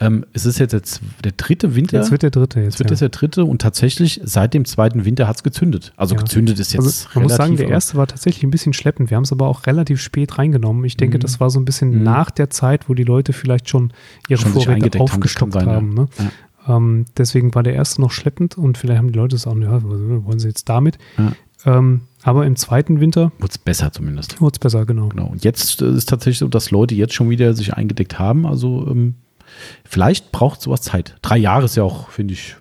[0.01, 1.99] Ähm, es ist jetzt der, z- der dritte Winter.
[1.99, 2.61] Jetzt wird der dritte.
[2.61, 2.97] Jetzt, Jetzt wird ja.
[2.97, 5.93] der dritte und tatsächlich seit dem zweiten Winter hat es gezündet.
[5.97, 6.21] Also Ja.
[6.23, 9.11] gezündet ist jetzt Also man muss sagen, der erste war tatsächlich ein bisschen schleppend.
[9.11, 10.85] Wir haben es aber auch relativ spät reingenommen.
[10.85, 11.23] Ich denke, Mhm.
[11.23, 12.03] das war so ein bisschen Mhm.
[12.05, 13.93] nach der Zeit, wo die Leute vielleicht schon
[14.29, 15.95] ihre Schon Vorräte haben, aufgestockt sein, haben.
[15.95, 16.07] Ne?
[16.69, 19.83] Ähm, deswegen war der erste noch schleppend und vielleicht haben die Leute es auch, ja,
[19.83, 20.99] was wollen sie jetzt damit?
[21.17, 21.33] Ja.
[21.65, 24.41] Ähm, aber im zweiten Winter Wurde es besser zumindest.
[24.41, 25.09] wurde es besser, genau.
[25.09, 25.27] Genau.
[25.27, 28.47] Und jetzt äh, ist tatsächlich so, dass Leute jetzt schon wieder sich eingedeckt haben.
[28.47, 29.15] Also ähm,
[29.85, 31.17] vielleicht braucht sowas Zeit.
[31.23, 32.57] Drei Jahre ist ja auch, finde ich,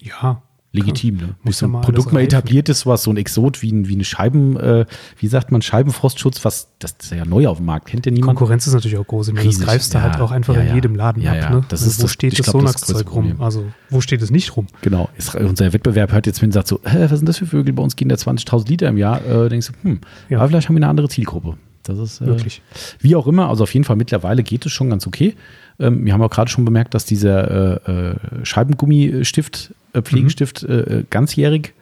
[0.00, 0.42] Ja,
[0.72, 1.16] legitim.
[1.18, 1.34] Ne?
[1.44, 4.02] muss so ein Produkt mal etabliert ist, was so ein Exot wie, ein, wie eine
[4.04, 4.86] Scheiben, äh,
[5.18, 8.36] wie sagt man, Scheibenfrostschutz, was das ist ja neu auf dem Markt, kennt ja niemand.
[8.36, 9.28] Konkurrenz ist natürlich auch groß.
[9.28, 11.50] Ich meine, das greifst du ja, halt auch einfach ja, in jedem Laden ab.
[11.50, 11.64] Ne?
[11.68, 13.40] das Also ist wo das- steht das Sonax-Zeug rum?
[13.40, 14.66] Also wo steht es nicht rum?
[14.82, 15.08] Genau.
[15.16, 17.72] Ist, unser Wettbewerb hört jetzt, wenn sagt so, Hä, was sind das für Vögel?
[17.72, 19.24] Bei uns gehen da 20.000 Liter im Jahr.
[19.24, 20.00] Äh, denkst du, hm,
[20.36, 21.56] aber vielleicht haben wir eine andere Zielgruppe.
[21.84, 22.62] Das ist äh, Wirklich.
[22.98, 25.34] Wie auch immer, also auf jeden Fall mittlerweile geht es schon ganz okay.
[25.78, 30.80] Ähm, wir haben auch gerade schon bemerkt, dass dieser äh, äh, Scheibengummistift, äh, Pflegestift äh,
[30.80, 31.74] äh, ganzjährig,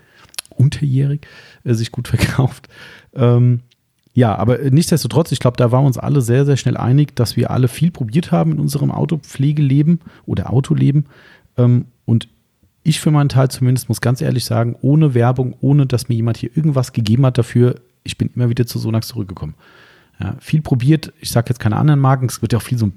[0.50, 1.26] unterjährig
[1.64, 2.68] äh, sich gut verkauft.
[3.14, 3.60] Ähm,
[4.14, 7.36] ja, aber nichtsdestotrotz, ich glaube, da waren wir uns alle sehr, sehr schnell einig, dass
[7.36, 11.06] wir alle viel probiert haben in unserem Autopflegeleben oder Autoleben.
[11.56, 12.28] Ähm, und
[12.82, 16.36] ich für meinen Teil zumindest muss ganz ehrlich sagen, ohne Werbung, ohne dass mir jemand
[16.36, 19.54] hier irgendwas gegeben hat dafür, ich bin immer wieder zu Sonax zurückgekommen.
[20.22, 22.90] Ja, viel probiert, ich sage jetzt keine anderen Marken, es wird ja auch viel so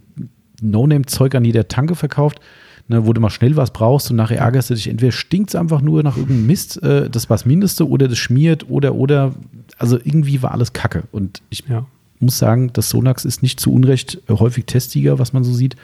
[0.62, 2.40] No-Name-Zeug an jeder Tanke verkauft,
[2.88, 5.56] ne, wo du mal schnell was brauchst und nachher ärgerst du dich, entweder stinkt es
[5.56, 9.34] einfach nur nach irgendeinem Mist, äh, das war das Mindeste, oder das schmiert, oder, oder,
[9.78, 11.04] also irgendwie war alles Kacke.
[11.12, 11.86] Und ich Ja.
[12.20, 15.76] muss sagen, das Sonax ist nicht zu Unrecht häufig Testsieger, was man so sieht.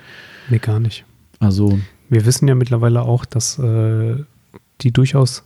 [0.50, 1.06] Nee, gar nicht.
[1.39, 1.80] Also,
[2.10, 4.16] Wir wissen ja mittlerweile auch, dass äh,
[4.82, 5.44] die durchaus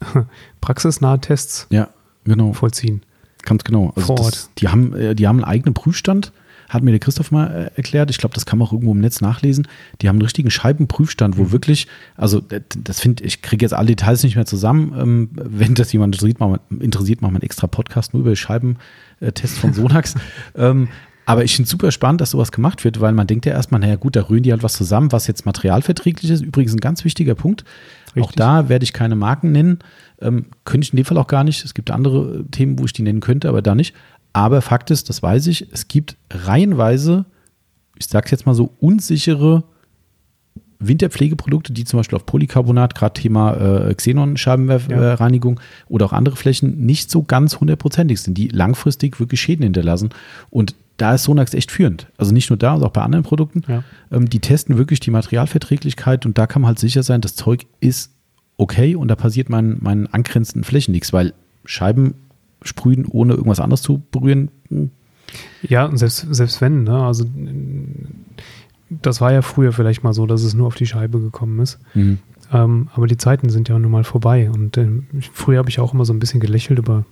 [0.60, 1.88] praxisnahe Tests ja,
[2.24, 2.52] genau.
[2.52, 3.02] vollziehen.
[3.46, 3.92] Ganz genau.
[3.96, 6.32] Also Vor das, die, haben, äh, die haben einen eigenen Prüfstand,
[6.68, 8.10] hat mir der Christoph mal äh, erklärt.
[8.10, 9.68] Ich glaube, das kann man auch irgendwo im Netz nachlesen.
[10.02, 11.52] Die haben einen richtigen Scheibenprüfstand, wo Mhm.
[11.52, 11.86] wirklich,
[12.16, 12.42] also
[12.76, 14.92] das finde ich, kriege jetzt alle Details nicht mehr zusammen.
[14.98, 18.30] Ähm, wenn das jemand interessiert, machen wir, interessiert, machen wir einen extra Podcast nur über
[18.30, 20.16] die Scheibentests von Sonax.
[20.56, 20.88] ähm,
[21.24, 23.80] aber ich finde es super spannend, dass sowas gemacht wird, weil man denkt ja erstmal,
[23.80, 26.42] naja gut, da rühren die halt was zusammen, was jetzt materialverträglich ist.
[26.42, 27.64] Übrigens ein ganz wichtiger Punkt.
[28.12, 28.36] Auch Richtig.
[28.36, 29.80] da werde ich keine Marken nennen.
[30.20, 31.64] Ähm, könnte ich in dem Fall auch gar nicht.
[31.64, 33.94] Es gibt andere äh, Themen, wo ich die nennen könnte, aber da nicht.
[34.32, 37.24] Aber Fakt ist, das weiß ich, es gibt reihenweise,
[37.96, 39.64] ich sage es jetzt mal so, unsichere
[40.78, 47.10] Winterpflegeprodukte, die zum Beispiel auf Polycarbonat, gerade Thema äh, Xenon-Scheibenreinigung oder auch andere Flächen, nicht
[47.10, 50.10] so ganz hundertprozentig sind, die langfristig wirklich Schäden hinterlassen.
[50.50, 52.08] Und da ist Sonax echt führend.
[52.16, 53.62] Also nicht nur da, sondern auch bei anderen Produkten.
[53.68, 53.84] Ja.
[54.10, 57.66] Ähm, die testen wirklich die Materialverträglichkeit und da kann man halt sicher sein, das Zeug
[57.80, 58.12] ist
[58.58, 61.34] okay und da passiert meinen, meinen angrenzenden Flächen nichts, weil
[61.64, 62.14] Scheiben
[62.62, 64.90] sprühen, ohne irgendwas anderes zu berühren, hm,
[65.62, 67.04] Ja, selbst, selbst wenn, ne?
[67.04, 67.28] Also äh,
[68.88, 71.78] das war ja früher vielleicht mal so, dass es nur auf die Scheibe gekommen ist.
[71.92, 72.18] hm,
[72.52, 74.48] Ähm, aber die Zeiten sind ja nun mal vorbei.
[74.50, 74.78] Und
[75.18, 77.04] ich- früher habe ich auch immer so ein bisschen gelächelt über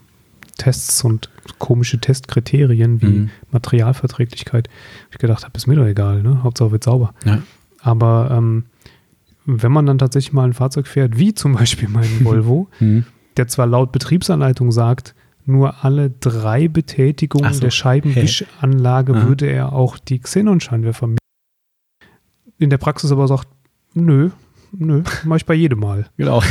[0.56, 1.28] Tests und
[1.58, 3.30] komische Testkriterien wie Mhm.
[3.50, 4.68] Materialverträglichkeit.
[5.10, 6.42] Ich gedacht habe, ist mir doch egal, ne?
[6.44, 7.12] Hauptsache wird sauber.
[7.24, 7.42] ja,
[7.80, 8.66] Aber ähm,
[9.46, 13.04] wenn man dann tatsächlich mal ein Fahrzeug fährt, wie zum Beispiel meinen Volvo, hm,
[13.36, 15.14] der zwar laut Betriebsanleitung sagt,
[15.46, 17.60] nur alle drei Betätigungen so.
[17.60, 19.28] der Scheibenwischanlage Aha.
[19.28, 21.10] würde er auch die Xenon-Scheinwerfer.
[22.58, 23.48] In der Praxis aber sagt,
[23.92, 24.30] nö,
[24.72, 26.06] nö, mache ich bei jedem Mal.
[26.16, 26.42] genau.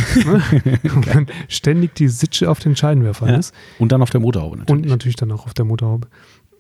[0.96, 4.58] Und dann ständig die Sitsche auf den Scheinwerfern Ja, ist Und dann auf der Motorhaube
[4.58, 4.84] natürlich.
[4.84, 6.08] und natürlich dann auch auf der Motorhaube.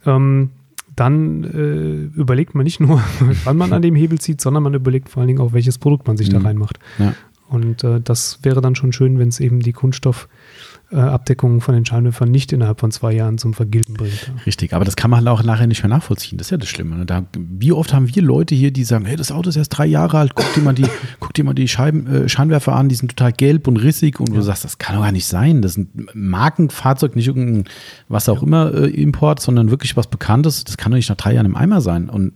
[0.06, 0.52] Ähm,
[0.96, 3.02] dann äh, überlegt man nicht nur,
[3.44, 6.08] wann man an dem Hebel zieht, sondern man überlegt vor allen Dingen auch, welches Produkt
[6.08, 6.46] man sich da Mhm.
[6.46, 6.80] reinmacht.
[7.00, 7.14] Ja.
[7.50, 9.74] Und äh, das wäre dann schon schön, wenn es eben die
[10.94, 14.28] Kunststoffabdeckung von den Scheinwerfern nicht innerhalb von zwei Jahren zum Vergilben bringt.
[14.28, 14.34] Ja.
[14.46, 16.38] Richtig, aber das kann man auch nachher nicht mehr nachvollziehen.
[16.38, 16.98] Das ist ja das Schlimme.
[16.98, 17.06] Ne?
[17.06, 19.86] Da, wie oft haben wir Leute hier, die sagen, hey, das Auto ist erst drei
[19.86, 20.86] Jahre alt, guck dir mal die,
[21.20, 24.30] guck dir mal die Scheiben, äh, Scheinwerfer an, die sind total gelb und rissig und
[24.30, 24.36] Ja.
[24.36, 25.62] du sagst, das kann doch gar nicht sein.
[25.62, 27.66] Das ist ein Markenfahrzeug, nicht irgendein,
[28.08, 30.64] was auch immer, äh, Import, sondern wirklich was Bekanntes.
[30.64, 32.10] Das kann doch nicht nach drei Jahren im Eimer sein.
[32.10, 32.34] Und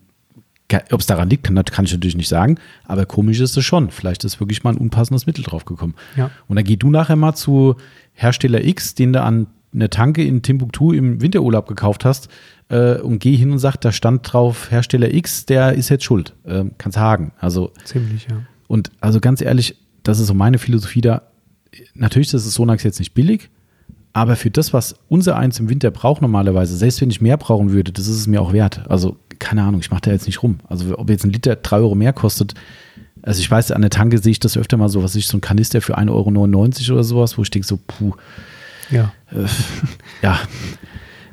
[0.91, 3.89] ob es daran liegt, kann, kann ich natürlich nicht sagen, aber komisch ist es schon.
[3.89, 5.95] Vielleicht ist wirklich mal ein unpassendes Mittel draufgekommen.
[6.15, 6.30] Ja.
[6.47, 7.76] Und dann geh du nachher mal zu
[8.13, 12.30] Hersteller X, den du an eine Tanke in Timbuktu im Winterurlaub gekauft hast,
[12.70, 16.34] äh, und geh hin und sag, da stand drauf Hersteller X, der ist jetzt schuld.
[16.45, 17.32] Ähm, kannst haken.
[17.39, 18.41] Also, Ziemlich, ja.
[18.68, 21.24] und also ganz ehrlich, das ist so meine Philosophie da.
[21.93, 23.49] Natürlich ist das Sonax jetzt nicht billig,
[24.13, 27.72] aber für das, was unser eins im Winter braucht normalerweise, selbst wenn ich mehr brauchen
[27.72, 28.89] würde, das ist es mir auch wert.
[28.89, 30.60] Also, keine Ahnung, ich mache da jetzt nicht rum.
[30.68, 32.54] Also, ob jetzt ein Liter drei Euro mehr kostet,
[33.24, 35.38] also ich weiß, an der Tanke sehe ich das öfter mal so, was ich so
[35.38, 38.14] ein Kanister für 1,99 Euro oder sowas, wo ich denke so, puh,
[38.90, 39.12] Ja,
[40.22, 40.40] ja,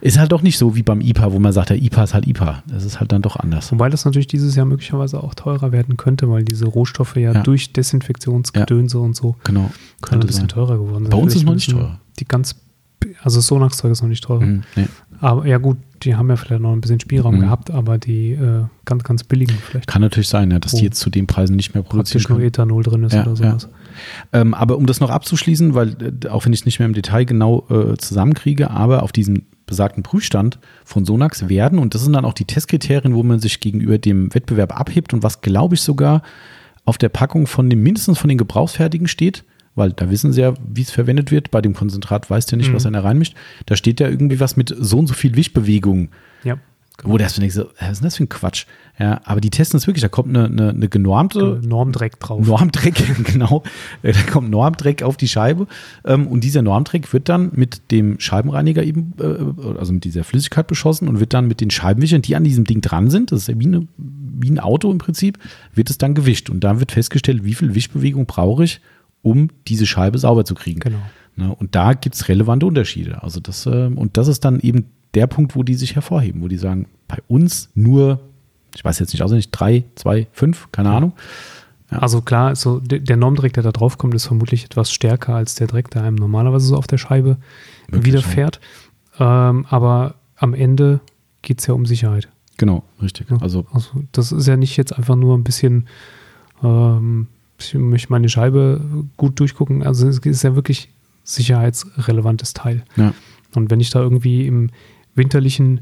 [0.00, 2.26] ist halt doch nicht so wie beim IPA, wo man sagt, der IPA ist halt
[2.26, 2.62] IPA.
[2.66, 3.70] Das ist halt dann doch anders.
[3.72, 7.42] wobei das natürlich dieses Jahr möglicherweise auch teurer werden könnte, weil diese Rohstoffe ja, Ja.
[7.42, 9.70] durch Desinfektionsgedönse und so Genau.
[10.02, 10.48] dann ein bisschen sein.
[10.48, 11.10] teurer geworden sind.
[11.10, 12.00] Bei uns ist Vielleicht noch nicht teurer.
[12.18, 12.56] Die ganz,
[13.22, 14.44] also Sonax-Zeug ist noch nicht teurer.
[14.44, 14.86] Mhm, nee.
[15.24, 17.40] Aber ja gut, die haben ja vielleicht noch ein bisschen Spielraum Mhm.
[17.40, 19.86] gehabt, aber die äh, ganz, ganz billigen vielleicht.
[19.86, 22.40] Kann natürlich sein, ja, dass die jetzt zu den Preisen nicht mehr produzieren Praktisch nur.
[22.46, 23.68] Ethanol drin ist Ja, oder sowas.
[24.34, 26.92] Ähm, aber um das noch abzuschließen, weil äh, auch wenn ich es nicht mehr im
[26.92, 32.12] Detail genau äh, zusammenkriege, aber auf diesem besagten Prüfstand von Sonax werden, und das sind
[32.12, 35.80] dann auch die Testkriterien, wo man sich gegenüber dem Wettbewerb abhebt und was, glaube ich,
[35.80, 36.20] sogar
[36.84, 39.44] auf der Packung von dem, mindestens von den Gebrauchsfertigen steht,
[39.74, 41.50] weil da wissen sie ja, wie es verwendet wird.
[41.50, 42.74] Bei dem Konzentrat weißt du ja nicht, Mhm.
[42.74, 43.34] was einer reinmischt.
[43.66, 46.08] Da steht ja irgendwie was mit so und so viel Wischbewegung.
[46.44, 46.58] Ja.
[47.02, 48.66] Wo der erst denkst, so, was ist denn das für ein Quatsch?
[49.00, 50.02] Ja, aber die testen es wirklich.
[50.02, 52.46] Da kommt eine, eine, eine genormte Normdreck drauf.
[52.46, 52.94] Normdreck,
[53.24, 53.64] genau.
[54.04, 55.66] Äh, Da kommt Normdreck auf die Scheibe.
[56.04, 60.68] Ähm, Und dieser Normdreck wird dann mit dem Scheibenreiniger eben, äh, also mit dieser Flüssigkeit
[60.68, 63.48] beschossen und wird dann mit den Scheibenwischern, die an diesem Ding dran sind, das ist
[63.48, 65.38] ja wie, eine, wie ein Auto im Prinzip,
[65.74, 66.48] wird es dann gewischt.
[66.48, 68.80] Und dann wird festgestellt, wie viel Wischbewegung brauche ich,
[69.24, 70.78] um diese Scheibe sauber zu kriegen.
[70.78, 71.00] Genau.
[71.36, 73.22] Ne, und da gibt es relevante Unterschiede.
[73.24, 76.48] Also das, äh, und das ist dann eben der Punkt, wo die sich hervorheben, wo
[76.48, 78.20] die sagen, bei uns nur,
[78.74, 81.12] ich weiß jetzt nicht auswendig, drei, zwei, fünf, keine Ahnung.
[81.90, 81.98] Ja.
[81.98, 85.66] Also klar, so der, Normdreck, der da drauf kommt, ist vermutlich etwas stärker als der
[85.66, 87.38] Dreck, der einem normalerweise so auf der Scheibe
[87.88, 88.60] Wirklich, widerfährt.
[89.18, 89.50] Ja.
[89.50, 91.00] Ähm, aber am Ende
[91.42, 92.28] geht es ja um Sicherheit.
[92.58, 93.28] Genau, richtig.
[93.30, 95.88] Ja, also, also, das ist ja nicht jetzt einfach nur ein bisschen,
[96.62, 97.26] ähm,
[97.64, 98.80] ich möchte meine Scheibe
[99.16, 99.82] gut durchgucken.
[99.82, 100.90] Also es ist ja wirklich
[101.24, 102.84] sicherheitsrelevantes Teil.
[102.96, 103.14] Ja.
[103.54, 104.70] Und wenn ich da irgendwie im
[105.14, 105.80] winterlichen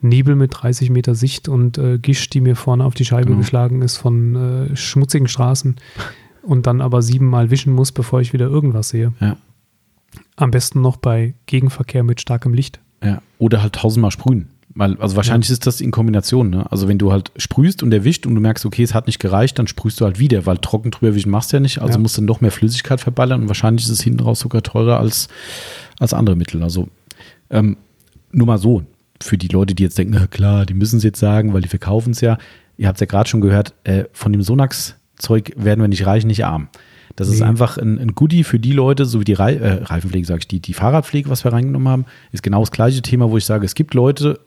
[0.00, 3.38] Nebel mit 30 Meter Sicht und äh, Gischt, die mir vorne auf die Scheibe genau.
[3.38, 4.36] geschlagen ist von
[4.70, 5.76] äh, schmutzigen Straßen
[6.42, 9.12] und dann aber siebenmal wischen muss, bevor ich wieder irgendwas sehe.
[9.20, 9.36] Ja.
[10.36, 12.80] Am besten noch bei Gegenverkehr mit starkem Licht.
[13.02, 13.22] Ja.
[13.38, 14.48] Oder halt tausendmal sprühen.
[14.76, 15.52] Weil, also wahrscheinlich ja.
[15.52, 16.70] ist das in Kombination, ne?
[16.70, 19.58] Also wenn du halt sprühst und erwischt und du merkst, okay, es hat nicht gereicht,
[19.58, 21.98] dann sprühst du halt wieder, weil trocken drüber wischen machst du ja nicht, also ja.
[22.00, 25.28] musst du noch mehr Flüssigkeit verballern und wahrscheinlich ist es hinten raus sogar teurer als,
[26.00, 26.62] als andere Mittel.
[26.64, 26.88] Also
[27.50, 27.76] ähm,
[28.32, 28.82] nur mal so,
[29.22, 31.68] für die Leute, die jetzt denken, na klar, die müssen es jetzt sagen, weil die
[31.68, 32.36] verkaufen es ja.
[32.76, 36.24] Ihr habt es ja gerade schon gehört, äh, von dem Sonax-Zeug werden wir nicht reich,
[36.24, 36.68] nicht arm.
[37.16, 37.36] Das nee.
[37.36, 40.40] ist einfach ein, ein, Goodie für die Leute, so wie die Re äh, Reifenpflege, sage
[40.40, 43.44] ich, die, die Fahrradpflege, was wir reingenommen haben, ist genau das gleiche Thema, wo ich
[43.44, 44.40] sage, es gibt Leute,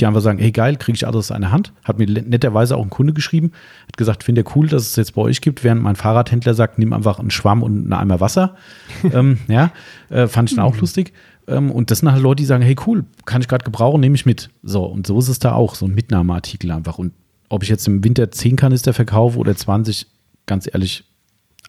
[0.00, 1.72] die einfach sagen, hey geil, kriege ich alles in der Hand.
[1.84, 3.52] Hat mir netterweise auch ein Kunde geschrieben,
[3.86, 6.92] hat gesagt, finde cool, dass es jetzt bei euch gibt, während mein Fahrradhändler sagt, nimm
[6.92, 8.56] einfach einen Schwamm und einen Eimer Wasser.
[9.12, 9.72] ähm, ja,
[10.08, 10.80] äh, fand ich dann auch mhm.
[10.80, 11.12] lustig.
[11.46, 14.14] Ähm, und das sind halt Leute, die sagen, hey cool, kann ich gerade gebrauchen, nehme
[14.14, 14.50] ich mit.
[14.62, 16.98] So, und so ist es da auch, so ein Mitnahmeartikel einfach.
[16.98, 17.12] Und
[17.48, 20.06] ob ich jetzt im Winter 10 Kanister verkaufe oder 20,
[20.46, 21.04] ganz ehrlich,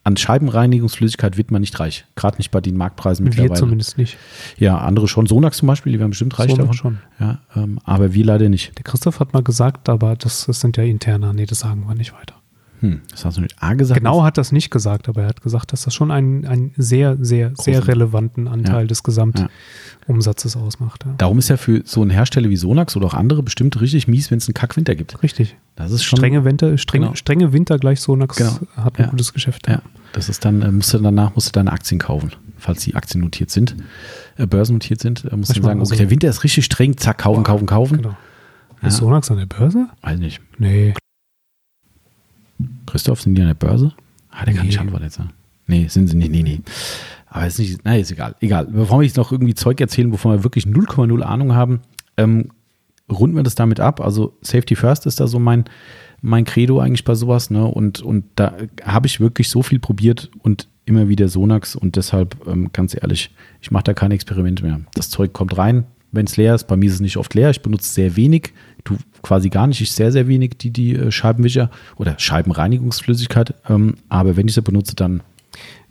[0.04, 2.04] an Scheibenreinigungsflüssigkeit wird man nicht reich.
[2.16, 3.50] Gerade nicht bei den Marktpreisen mittlerweile.
[3.50, 4.16] Wir zumindest nicht.
[4.58, 5.26] Ja, andere schon.
[5.26, 6.74] Sonax zum Beispiel, die werden bestimmt reich Sonax davon.
[6.74, 6.98] schon.
[7.20, 8.76] Ja, ähm, aber wir leider nicht.
[8.76, 11.32] Der Christoph hat mal gesagt, aber das, das sind ja interne.
[11.34, 12.34] Nee, das sagen wir nicht weiter.
[12.82, 14.00] Hm, das hast du nicht A gesagt.
[14.00, 17.16] Genau hat das nicht gesagt, aber er hat gesagt, dass das schon einen, einen sehr,
[17.20, 17.72] sehr, Großen.
[17.72, 18.86] sehr relevanten Anteil ja.
[18.88, 20.60] des Gesamtumsatzes ja.
[20.60, 21.04] ausmacht.
[21.06, 21.14] Ja.
[21.16, 24.32] Darum ist ja für so einen Hersteller wie Sonax oder auch andere bestimmt richtig mies,
[24.32, 25.22] wenn es einen Kackwinter gibt.
[25.22, 25.56] Richtig.
[25.76, 26.16] Das ist schon.
[26.16, 27.14] Strenge Winter, streng, genau.
[27.14, 28.58] strenge Winter gleich Sonax genau.
[28.76, 29.68] hat ein gutes Geschäft.
[29.68, 29.80] Ja.
[30.12, 33.22] Das ist dann, äh, musst du danach musst du deine Aktien kaufen, falls die Aktien
[33.22, 33.76] notiert sind,
[34.38, 37.44] äh, börsennotiert sind, äh, musst du sagen, okay, der Winter ist richtig streng, zack, kaufen,
[37.44, 37.98] kaufen, kaufen.
[37.98, 38.16] Genau.
[38.82, 39.86] Ist Sonax an der Börse?
[40.02, 40.40] Weiß nicht.
[40.58, 40.94] Nee.
[42.86, 43.92] Christoph, sind die an der Börse?
[44.30, 44.58] Ah, der nee.
[44.58, 45.20] kann nicht antworten jetzt.
[45.66, 46.30] Nee, sind sie nicht.
[46.30, 46.60] Nee, nee.
[47.28, 48.34] Aber ist nicht, na, ist egal.
[48.40, 48.66] Egal.
[48.66, 51.80] Bevor wir jetzt noch irgendwie Zeug erzählen, wovon wir wirklich 0,0 Ahnung haben,
[52.16, 52.50] ähm,
[53.10, 54.00] runden wir das damit ab.
[54.00, 55.64] Also Safety First ist da so mein,
[56.20, 57.50] mein Credo eigentlich bei sowas.
[57.50, 57.64] Ne?
[57.64, 58.54] Und, und da
[58.84, 63.30] habe ich wirklich so viel probiert und immer wieder Sonax und deshalb, ähm, ganz ehrlich,
[63.60, 64.80] ich mache da keine Experimente mehr.
[64.94, 66.64] Das Zeug kommt rein, wenn es leer ist.
[66.66, 67.50] Bei mir ist es nicht oft leer.
[67.50, 68.52] Ich benutze sehr wenig.
[68.84, 69.80] Du quasi gar nicht.
[69.80, 73.54] Ich sehr, sehr wenig die, die äh, Scheibenwischer oder Scheibenreinigungsflüssigkeit.
[73.68, 75.22] Ähm, aber wenn ich sie benutze, dann.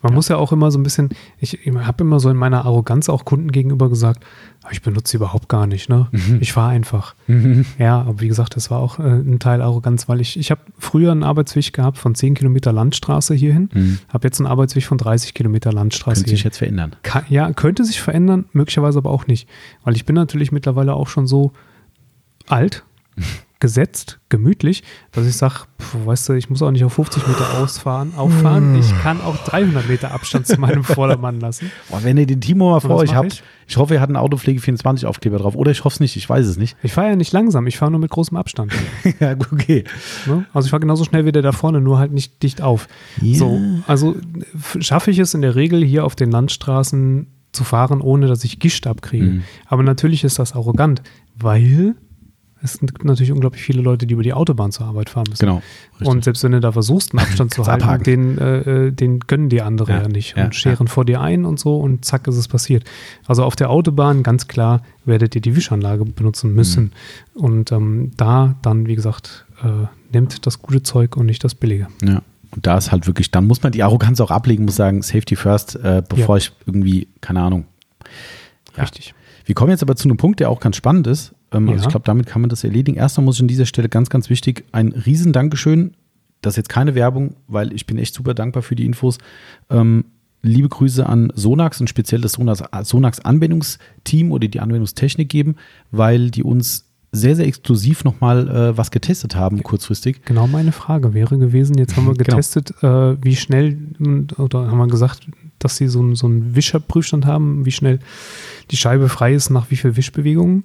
[0.01, 0.15] Man ja.
[0.15, 3.07] muss ja auch immer so ein bisschen, ich, ich habe immer so in meiner Arroganz
[3.07, 4.25] auch Kunden gegenüber gesagt,
[4.63, 6.07] ah, ich benutze sie überhaupt gar nicht, ne?
[6.11, 6.39] Mhm.
[6.41, 7.13] Ich fahre einfach.
[7.27, 7.65] Mhm.
[7.77, 10.61] Ja, aber wie gesagt, das war auch äh, ein Teil Arroganz, weil ich, ich habe
[10.79, 13.99] früher einen Arbeitsweg gehabt von 10 Kilometer Landstraße hierhin, mhm.
[14.09, 16.21] habe jetzt einen Arbeitsweg von 30 Kilometer Landstraße.
[16.21, 16.95] Könnte sich jetzt verändern.
[17.03, 19.47] Kann, ja, könnte sich verändern, möglicherweise aber auch nicht.
[19.83, 21.51] Weil ich bin natürlich mittlerweile auch schon so
[22.47, 22.83] alt,
[23.61, 25.61] gesetzt, gemütlich, dass ich sage,
[26.05, 28.77] weißt du, ich muss auch nicht auf 50 Meter ausfahren, auffahren.
[28.77, 31.71] Ich kann auch 300 Meter Abstand zu meinem Vordermann lassen.
[31.89, 33.43] Boah, wenn ihr den Timo mal vor euch habt, ich?
[33.67, 35.55] ich hoffe, ihr habt einen Autopflege 24 Aufkleber drauf.
[35.55, 36.75] Oder ich hoffe es nicht, ich weiß es nicht.
[36.81, 38.73] Ich fahre ja nicht langsam, ich fahre nur mit großem Abstand.
[39.19, 39.85] ja, okay.
[40.25, 40.45] Ne?
[40.53, 42.87] Also ich fahre genauso schnell wie der da vorne, nur halt nicht dicht auf.
[43.21, 43.37] Yeah.
[43.37, 44.15] So, also
[44.79, 48.59] schaffe ich es in der Regel hier auf den Landstraßen zu fahren, ohne dass ich
[48.59, 49.25] Gischt abkriege.
[49.25, 49.43] Mhm.
[49.67, 51.03] Aber natürlich ist das arrogant,
[51.35, 51.95] weil
[52.63, 55.45] es sind natürlich unglaublich viele Leute, die über die Autobahn zur Arbeit fahren müssen.
[55.45, 55.61] Genau.
[55.93, 56.07] Richtig.
[56.07, 59.49] Und selbst wenn du da versuchst, einen Abstand zu halten, den, äh, äh, den gönnen
[59.49, 60.91] die andere ja, ja nicht und ja, scheren ja.
[60.91, 62.83] vor dir ein und so und zack ist es passiert.
[63.25, 66.91] Also auf der Autobahn ganz klar werdet ihr die Wischanlage benutzen müssen.
[67.33, 67.41] Mhm.
[67.41, 71.87] Und ähm, da dann, wie gesagt, äh, nimmt das gute Zeug und nicht das billige.
[72.03, 72.21] Ja.
[72.51, 75.35] Und da ist halt wirklich, dann muss man die Arroganz auch ablegen, muss sagen, Safety
[75.35, 77.65] first, äh, bevor ich irgendwie, keine Ahnung.
[78.77, 79.15] Richtig.
[79.45, 81.33] Wir kommen jetzt aber zu einem Punkt, der auch ganz spannend ist.
[81.51, 81.73] Ähm, ja.
[81.73, 82.97] Also ich glaube, damit kann man das erledigen.
[82.97, 85.93] Erstmal muss ich an dieser Stelle ganz, ganz wichtig ein riesen Dankeschön.
[86.41, 89.17] Das ist jetzt keine Werbung, weil ich bin echt super dankbar für die Infos.
[89.69, 90.05] Ähm,
[90.41, 95.55] liebe Grüße an Sonax und speziell das Sonax, Sonax Anwendungsteam oder die Anwendungstechnik geben,
[95.91, 100.23] weil die uns sehr, sehr exklusiv nochmal äh, was getestet haben, kurzfristig.
[100.23, 102.23] Genau meine Frage wäre gewesen, jetzt haben wir genau.
[102.23, 103.11] getestet, genau.
[103.11, 103.77] äh, wie schnell,
[104.37, 105.27] oder haben wir gesagt,
[105.59, 107.99] dass sie so, so einen Wischerprüfstand haben, wie schnell
[108.71, 110.63] die Scheibe frei ist, nach wie viel Wischbewegungen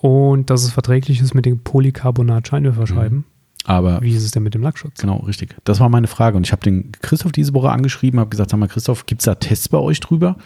[0.00, 3.18] und dass es verträglich ist mit den Polycarbonat-Scheinwerferscheiben.
[3.18, 3.24] Mhm.
[3.64, 5.00] Aber wie ist es denn mit dem Lackschutz?
[5.00, 5.54] Genau, richtig.
[5.64, 6.36] Das war meine Frage.
[6.36, 9.26] Und ich habe den Christoph diese Woche angeschrieben, habe gesagt, sag mal, Christoph, gibt es
[9.26, 10.36] da Tests bei euch drüber?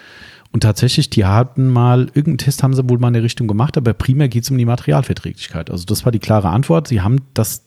[0.55, 3.77] und tatsächlich, die hatten mal, irgendeinen Test haben sie wohl mal in der Richtung gemacht,
[3.77, 5.69] aber primär geht es um die Materialverträglichkeit.
[5.69, 6.87] Also das war die klare Antwort.
[6.87, 7.65] Sie haben das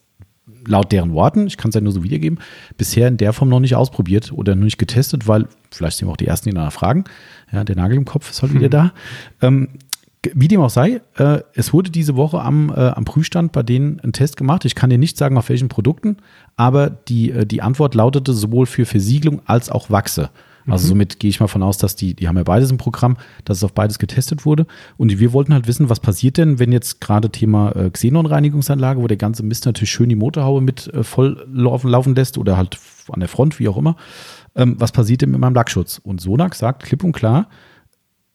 [0.66, 2.40] laut deren Worten, ich kann es ja nur so wiedergeben,
[2.78, 6.14] bisher in der Form noch nicht ausprobiert oder noch nicht getestet, weil vielleicht sind wir
[6.14, 7.04] auch die Ersten, die danach fragen.
[7.52, 8.94] Ja, der Nagel im Kopf ist halt wieder da.
[9.42, 9.68] Ähm,
[10.36, 14.00] wie dem auch sei, äh, es wurde diese Woche am, äh, am Prüfstand bei denen
[14.00, 14.66] ein Test gemacht.
[14.66, 16.18] Ich kann dir nicht sagen, auf welchen Produkten,
[16.56, 20.30] aber die, äh, die Antwort lautete sowohl für Versiegelung als auch Wachse.
[20.68, 20.90] Also mhm.
[20.90, 23.58] somit gehe ich mal von aus, dass die, die haben ja beides im Programm, dass
[23.58, 24.68] es auf beides getestet wurde.
[24.98, 29.08] Und wir wollten halt wissen, was passiert denn, wenn jetzt gerade Thema äh, Xenon-Reinigungsanlage, wo
[29.08, 32.78] der ganze Mist natürlich schön die Motorhaube mit äh, voll laufen, laufen lässt oder halt
[33.10, 33.96] an der Front, wie auch immer.
[34.56, 36.00] Ähm, was passiert denn mit meinem Lackschutz?
[36.04, 37.48] Und Sonax sagt klipp und klar,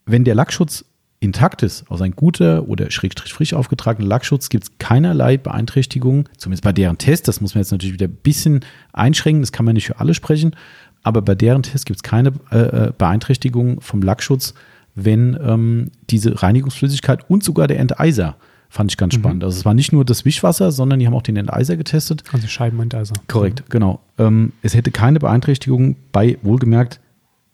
[0.07, 0.85] wenn der Lackschutz
[1.23, 6.65] intakt ist, also ein guter oder schrägstrich frisch aufgetragener Lackschutz, gibt es keinerlei Beeinträchtigungen, zumindest
[6.65, 7.29] bei deren Test.
[7.29, 10.15] Das muss man jetzt natürlich wieder ein bisschen einschränken, das kann man nicht für alle
[10.15, 10.57] sprechen,
[11.05, 14.55] aber bei deren Test gibt es keine äh, äh, Beeinträchtigung vom Lackschutz,
[14.97, 18.37] wenn ähm, diese Reinigungsflüssigkeit und sogar der Enteiser
[18.69, 19.21] fand ich ganz mhm.
[19.21, 19.45] spannend.
[19.45, 22.25] Also es war nicht nur das Wischwasser, sondern die haben auch den Enteiser getestet.
[22.33, 23.15] Also Scheibenenteiser.
[23.29, 23.65] Korrekt, mhm.
[23.71, 24.01] genau.
[24.19, 26.99] Ähm, es hätte keine Beeinträchtigung bei wohlgemerkt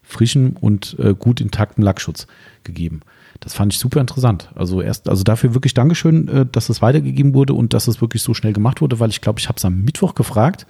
[0.02, 2.26] frischem und äh, gut intaktem Lackschutz
[2.64, 3.00] gegeben.
[3.40, 4.50] Das fand ich super interessant.
[4.54, 8.22] Also erst, also dafür wirklich Dankeschön, äh, dass es weitergegeben wurde und dass es wirklich
[8.22, 10.66] so schnell gemacht wurde, weil ich glaube, ich habe es am Mittwoch gefragt.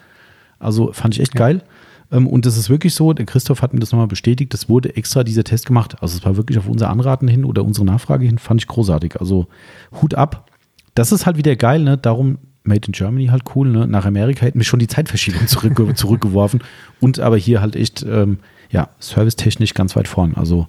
[0.58, 1.38] Also fand ich echt ja.
[1.38, 1.62] geil.
[2.12, 4.96] Ähm, und das ist wirklich so, der Christoph hat mir das nochmal bestätigt, das wurde
[4.96, 5.96] extra dieser Test gemacht.
[6.02, 9.20] Also es war wirklich auf unser Anraten hin oder unsere Nachfrage hin, fand ich großartig.
[9.20, 9.46] Also
[10.00, 10.50] Hut ab.
[10.94, 11.96] Das ist halt wieder geil, ne?
[11.96, 13.86] Darum Made in Germany halt cool, ne?
[13.86, 16.62] Nach Amerika hätten wir schon die Zeitverschiebung zurück, zurückgeworfen.
[17.00, 18.38] Und aber hier halt echt, ähm,
[18.70, 20.34] ja, servicetechnisch ganz weit vorn.
[20.34, 20.66] Also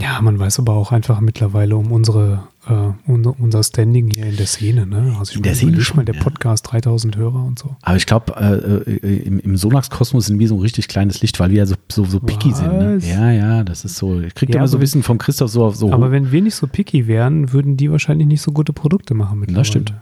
[0.00, 2.94] ja, man weiß aber auch einfach mittlerweile um unsere Uh,
[3.40, 4.86] unser Standing hier in der Szene.
[4.86, 5.16] Ne?
[5.18, 6.78] Also ich in der Szene schon, mal der Podcast, ja.
[6.78, 7.74] 3000 Hörer und so.
[7.82, 11.40] Aber ich glaube, äh, äh, im, im Sonax-Kosmos sind wir so ein richtig kleines Licht,
[11.40, 12.72] weil wir ja so, so, so picky sind.
[12.72, 12.98] Ne?
[12.98, 14.20] Ja, ja, das ist so.
[14.20, 16.12] Ich kriege ja, immer so Wissen vom Christoph so, so Aber hoch.
[16.12, 19.62] wenn wir nicht so picky wären, würden die wahrscheinlich nicht so gute Produkte machen mittlerweile.
[19.62, 19.94] Das stimmt.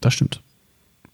[0.00, 0.40] Das stimmt.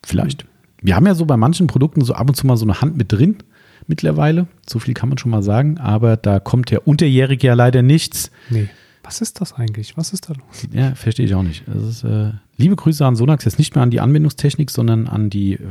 [0.03, 0.45] Vielleicht.
[0.83, 2.99] Wir haben ja so bei manchen Produkten so ab und zu mal so eine Hand
[2.99, 3.39] mit drin
[3.87, 4.47] mittlerweile.
[4.69, 5.79] So viel kann man schon mal sagen.
[5.79, 8.31] Aber da kommt ja unterjährig ja leider nichts.
[8.51, 8.69] Nee.
[9.03, 9.97] Was ist das eigentlich?
[9.97, 10.67] Was ist da los?
[10.73, 11.65] Ja, verstehe ich auch nicht.
[11.69, 15.55] Ist, äh, liebe Grüße an Sonax, jetzt nicht mehr an die Anwendungstechnik, sondern an die
[15.55, 15.69] äh,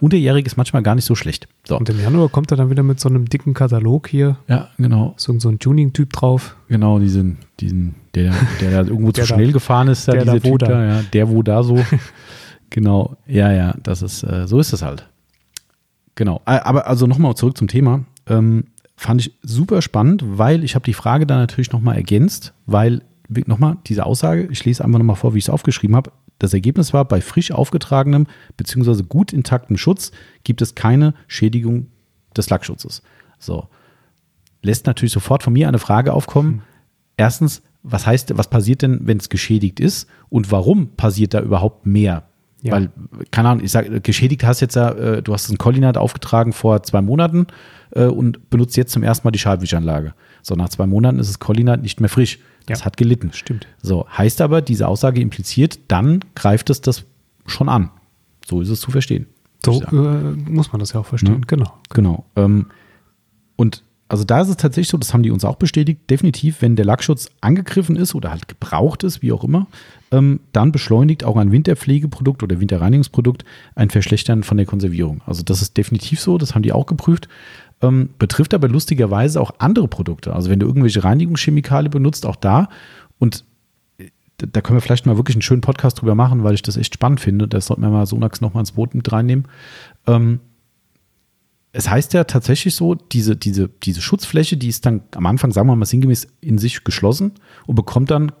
[0.00, 1.48] Unterjährig ist manchmal gar nicht so schlecht.
[1.66, 1.76] So.
[1.76, 4.36] Und im Januar kommt er dann wieder mit so einem dicken Katalog hier.
[4.46, 5.14] Ja, genau.
[5.16, 6.56] So, so ein Tuning-Typ drauf.
[6.68, 10.40] Genau, diesen, diesen, der, der da irgendwo zu schnell da, gefahren ist, da, der dieser
[10.40, 10.84] da, Typ da.
[10.84, 11.84] ja, der wo da so.
[12.70, 15.08] genau, ja, ja, das ist, äh, so ist es halt.
[16.18, 16.42] Genau.
[16.46, 18.04] Aber also nochmal zurück zum Thema.
[18.26, 18.64] Ähm,
[18.96, 23.02] fand ich super spannend, weil ich habe die Frage dann natürlich nochmal ergänzt, weil
[23.46, 26.10] nochmal diese Aussage, ich lese einfach nochmal vor, wie ich es aufgeschrieben habe.
[26.40, 29.04] Das Ergebnis war, bei frisch aufgetragenem bzw.
[29.04, 30.10] gut intaktem Schutz
[30.42, 31.86] gibt es keine Schädigung
[32.36, 33.02] des Lackschutzes.
[33.38, 33.68] So.
[34.60, 36.50] Lässt natürlich sofort von mir eine Frage aufkommen.
[36.50, 36.62] Mhm.
[37.16, 41.86] Erstens, was heißt, was passiert denn, wenn es geschädigt ist und warum passiert da überhaupt
[41.86, 42.24] mehr?
[42.62, 42.72] Ja.
[42.72, 42.90] Weil,
[43.30, 46.82] keine Ahnung, ich sage, geschädigt hast jetzt ja, äh, du hast einen Collinat aufgetragen vor
[46.82, 47.46] zwei Monaten
[47.92, 50.14] äh, und benutzt jetzt zum ersten Mal die Schallwischanlage.
[50.42, 52.38] So, nach zwei Monaten ist das Collinat nicht mehr frisch.
[52.66, 52.86] Das ja.
[52.86, 53.32] hat gelitten.
[53.32, 53.66] Stimmt.
[53.80, 57.04] So, heißt aber, diese Aussage impliziert, dann greift es das
[57.46, 57.90] schon an.
[58.44, 59.26] So ist es zu verstehen.
[59.64, 61.46] So äh, muss man das ja auch verstehen, ja.
[61.46, 61.74] genau.
[61.90, 62.24] Genau.
[62.36, 62.66] Ähm,
[63.56, 66.76] und also da ist es tatsächlich so, das haben die uns auch bestätigt, definitiv, wenn
[66.76, 69.66] der Lackschutz angegriffen ist oder halt gebraucht ist, wie auch immer,
[70.10, 73.44] ähm, dann beschleunigt auch ein Winterpflegeprodukt oder Winterreinigungsprodukt
[73.74, 75.20] ein Verschlechtern von der Konservierung.
[75.26, 77.28] Also das ist definitiv so, das haben die auch geprüft.
[77.80, 80.32] Ähm, betrifft aber lustigerweise auch andere Produkte.
[80.32, 82.70] Also wenn du irgendwelche Reinigungschemikalien benutzt, auch da.
[83.18, 83.44] Und
[83.98, 86.76] äh, da können wir vielleicht mal wirklich einen schönen Podcast drüber machen, weil ich das
[86.76, 87.46] echt spannend finde.
[87.46, 89.46] Da sollten wir mal Sonax nochmal ins Boot mit reinnehmen.
[90.06, 90.40] Ähm,
[91.78, 95.68] es heißt ja tatsächlich so, diese, diese, diese Schutzfläche, die ist dann am Anfang, sagen
[95.68, 97.34] wir mal sinngemäß, in sich geschlossen
[97.66, 98.32] und bekommt dann,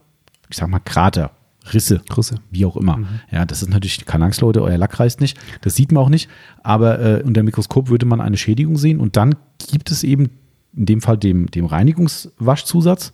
[0.50, 1.30] ich sag mal, Krater,
[1.72, 2.96] Risse, Risse, wie auch immer.
[2.96, 3.06] Mhm.
[3.30, 5.38] Ja, das ist natürlich keine Angst, Leute, euer Lack reißt nicht.
[5.60, 6.28] Das sieht man auch nicht.
[6.64, 9.36] Aber äh, unter dem Mikroskop würde man eine Schädigung sehen und dann
[9.70, 10.30] gibt es eben
[10.74, 13.12] in dem Fall dem, dem Reinigungswaschzusatz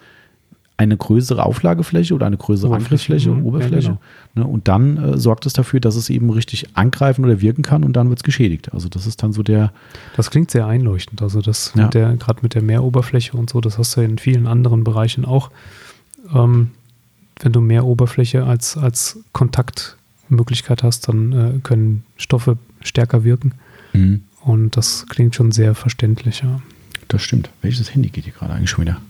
[0.76, 3.46] eine größere Auflagefläche oder eine größere Angriffsfläche, mhm.
[3.46, 3.88] Oberfläche.
[3.90, 3.98] Ja,
[4.34, 4.46] genau.
[4.46, 7.84] ne, und dann äh, sorgt es dafür, dass es eben richtig angreifen oder wirken kann
[7.84, 8.72] und dann wird es geschädigt.
[8.72, 9.72] Also das ist dann so der.
[10.16, 11.22] Das klingt sehr einleuchtend.
[11.22, 11.88] Also das ja.
[11.88, 15.50] gerade mit der Meeroberfläche und so, das hast du in vielen anderen Bereichen auch.
[16.34, 16.70] Ähm,
[17.40, 23.52] wenn du mehr Oberfläche als, als Kontaktmöglichkeit hast, dann äh, können Stoffe stärker wirken.
[23.92, 24.22] Mhm.
[24.40, 26.60] Und das klingt schon sehr verständlich, ja.
[27.08, 27.50] Das stimmt.
[27.62, 29.00] Welches Handy geht hier gerade eigentlich schon wieder?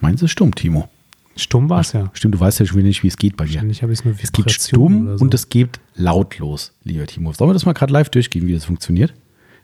[0.00, 0.88] Meinst du stumm, Timo?
[1.36, 2.10] Stumm war es ja.
[2.12, 3.54] Stimmt, du weißt ja schon wieder nicht, wie es geht bei dir.
[3.54, 5.24] Wahrscheinlich habe ich es nur Es geht stumm so.
[5.24, 7.32] und es geht lautlos, lieber Timo.
[7.32, 9.14] Sollen wir das mal gerade live durchgehen, wie das funktioniert?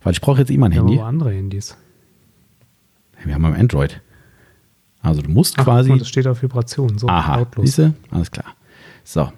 [0.03, 0.95] Weil ich brauche jetzt immer ein Handy.
[0.95, 1.77] Wir haben andere Handys.
[3.25, 4.01] Wir haben ein Android.
[5.03, 5.97] Also du musst Ach, quasi.
[5.97, 6.99] das steht auf Vibration.
[6.99, 7.67] So, Aha, lautlos.
[7.67, 7.95] siehste?
[8.11, 8.47] Alles klar.
[9.05, 9.31] So.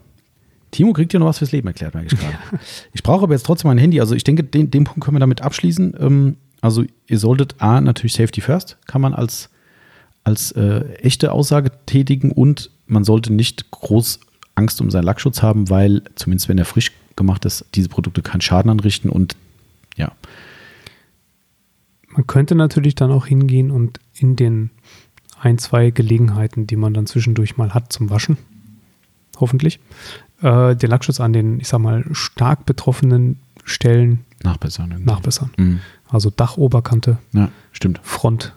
[0.71, 2.37] Timo kriegt ja noch was fürs Leben erklärt, merke ich gerade.
[2.95, 4.01] Ich brauche aber jetzt trotzdem mein Handy.
[4.01, 5.95] Also ich denke, den, den Punkt können wir damit abschließen.
[5.99, 9.51] Ähm, also ihr solltet A, natürlich Safety First, kann man als,
[10.25, 14.21] als äh, echte Aussage tätigen und man sollte nicht groß
[14.55, 18.41] Angst um seinen Lackschutz haben, weil zumindest wenn er frisch gemacht ist, diese Produkte keinen
[18.41, 19.37] Schaden anrichten und
[19.97, 20.13] ja,
[22.09, 24.71] Man könnte natürlich dann auch hingehen und in den
[25.41, 28.37] ein, zwei Gelegenheiten, die man dann zwischendurch mal hat zum Waschen,
[29.41, 29.81] hoffentlich,
[30.41, 34.91] äh, den Lackschutz an den, ich sag mal, stark betroffenen Stellen nachbessern.
[34.91, 35.11] irgendwie.
[35.11, 35.51] nachbessern.
[35.57, 35.81] Mhm.
[36.09, 38.01] Also Dach, Oberkante, Ja, stimmt.
[38.03, 38.55] Front.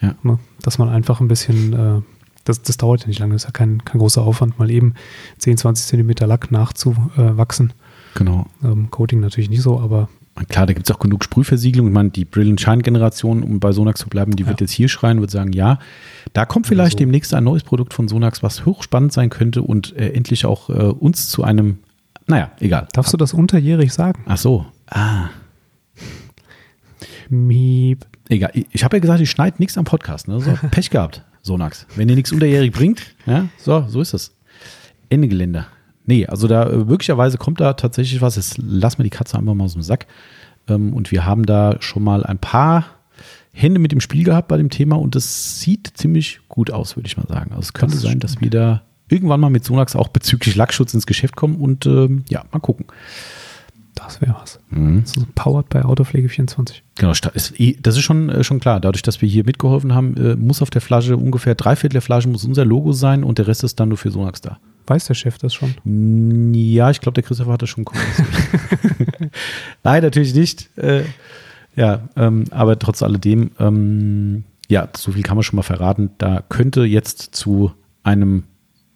[0.00, 0.14] Ja.
[0.22, 0.38] Ne?
[0.62, 2.00] Dass man einfach ein bisschen, äh,
[2.44, 4.94] das, das dauert ja nicht lange, das ist ja kein, kein großer Aufwand, mal eben
[5.38, 7.72] 10, 20 Zentimeter Lack nachzuwachsen.
[8.14, 8.46] Genau.
[8.64, 10.08] Ähm, Coating natürlich nicht so, aber
[10.48, 11.88] Klar, da gibt es auch genug Sprühversiegelung.
[11.88, 14.64] Ich meine, die Brilliant Shine-Generation, um bei Sonax zu bleiben, die wird Ja.
[14.66, 15.80] jetzt hier schreien, wird sagen, ja,
[16.32, 16.98] da kommt vielleicht so.
[16.98, 20.74] demnächst ein neues Produkt von Sonax, was hochspannend sein könnte und äh, endlich auch äh,
[20.74, 21.78] uns zu einem,
[22.28, 22.86] naja, egal.
[22.92, 24.22] darfst du das unterjährig sagen?
[24.26, 24.64] Ach so.
[24.86, 25.30] Ah,
[27.30, 28.06] Miep.
[28.28, 28.50] egal.
[28.72, 30.28] Ich, habe ja gesagt, ich schneide nichts am Podcast.
[30.28, 30.40] Ne?
[30.40, 31.86] So, Pech gehabt, Sonax.
[31.96, 34.34] Wenn ihr nichts unterjährig bringt, ja, so, so ist es.
[35.08, 35.66] Ende Gelände.
[36.04, 38.36] Nee, also da äh, möglicherweise kommt da tatsächlich was.
[38.36, 40.06] Jetzt lass mal die Katze einfach mal aus dem Sack.
[40.66, 42.86] Ähm, und wir haben da schon mal ein paar
[43.52, 47.08] Hände mit dem Spiel gehabt bei dem Thema und das sieht ziemlich gut aus, würde
[47.08, 47.50] ich mal sagen.
[47.50, 50.94] Also es könnte Das sein, dass wir da irgendwann mal mit Sonax auch bezüglich Lackschutz
[50.94, 52.86] ins Geschäft kommen und ähm, ja, mal gucken.
[54.08, 54.58] Das wäre was.
[54.70, 55.02] Mhm.
[55.04, 56.82] So powered bei Autopflege 24.
[56.96, 57.28] Genau, ist
[57.82, 58.80] das ist schon, äh, schon klar.
[58.80, 62.02] Dadurch, dass wir hier mitgeholfen haben, äh, muss auf der Flasche ungefähr drei Viertel der
[62.02, 64.58] Flasche muss unser Logo sein und der Rest ist dann nur für Sonax da.
[64.86, 65.74] Weiß der Chef das schon?
[66.54, 68.28] Ja, ich glaube, der Christopher hat das schon kommuniziert.
[69.84, 70.70] Nein, natürlich nicht.
[70.78, 71.02] Äh,
[71.76, 76.10] ja, ähm, aber trotz alledem, ähm, ja, so viel kann man schon mal verraten.
[76.16, 78.44] Da könnte jetzt zu einem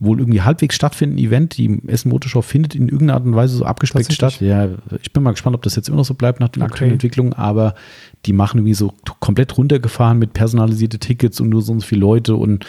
[0.04, 3.64] wohl irgendwie halbwegs stattfindenden Event, die Essen Motorshow findet in irgendeiner Art und Weise so
[3.64, 4.40] abgespeckt statt.
[4.40, 4.68] Ja,
[5.00, 6.72] ich bin mal gespannt, ob das jetzt immer noch so bleibt nach den Okay.
[6.72, 7.74] aktuellen Entwicklungen, aber
[8.26, 12.00] die machen irgendwie so komplett runtergefahren mit personalisierte Tickets und nur so und so viele
[12.00, 12.66] Leute und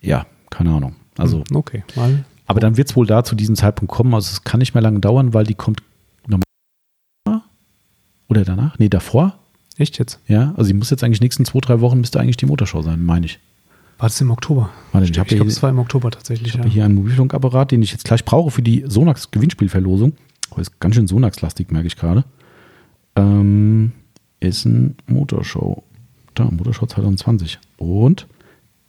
[0.00, 0.96] ja, keine Ahnung.
[1.18, 2.24] Also Hm, Okay, mal.
[2.46, 4.14] aber dann wird es wohl da zu diesem Zeitpunkt kommen.
[4.14, 5.82] Also es kann nicht mehr lange dauern, weil die kommt
[6.26, 6.44] normal
[8.28, 8.78] oder danach?
[8.78, 9.38] Nee, davor.
[9.78, 10.20] Echt jetzt?
[10.28, 13.04] Ja, also die muss jetzt eigentlich nächsten zwei, drei Wochen müsste eigentlich die Motorshow sein,
[13.04, 13.38] meine ich.
[14.02, 14.68] War das im Oktober?
[14.90, 16.48] Warte, ich Ich habe glaube, es war im Oktober tatsächlich.
[16.48, 16.70] ich hab Ja.
[16.72, 20.14] hier einen Mobilfunkapparat, den ich jetzt gleich brauche für die Sonax Gewinnspielverlosung.
[20.50, 22.24] Oh, ist ganz schön Sonax-lastig, merke ich gerade.
[23.14, 23.92] Ähm,
[24.40, 25.84] ist ein Motorshow.
[26.34, 27.60] Da, Motorshow 2020.
[27.76, 28.26] Und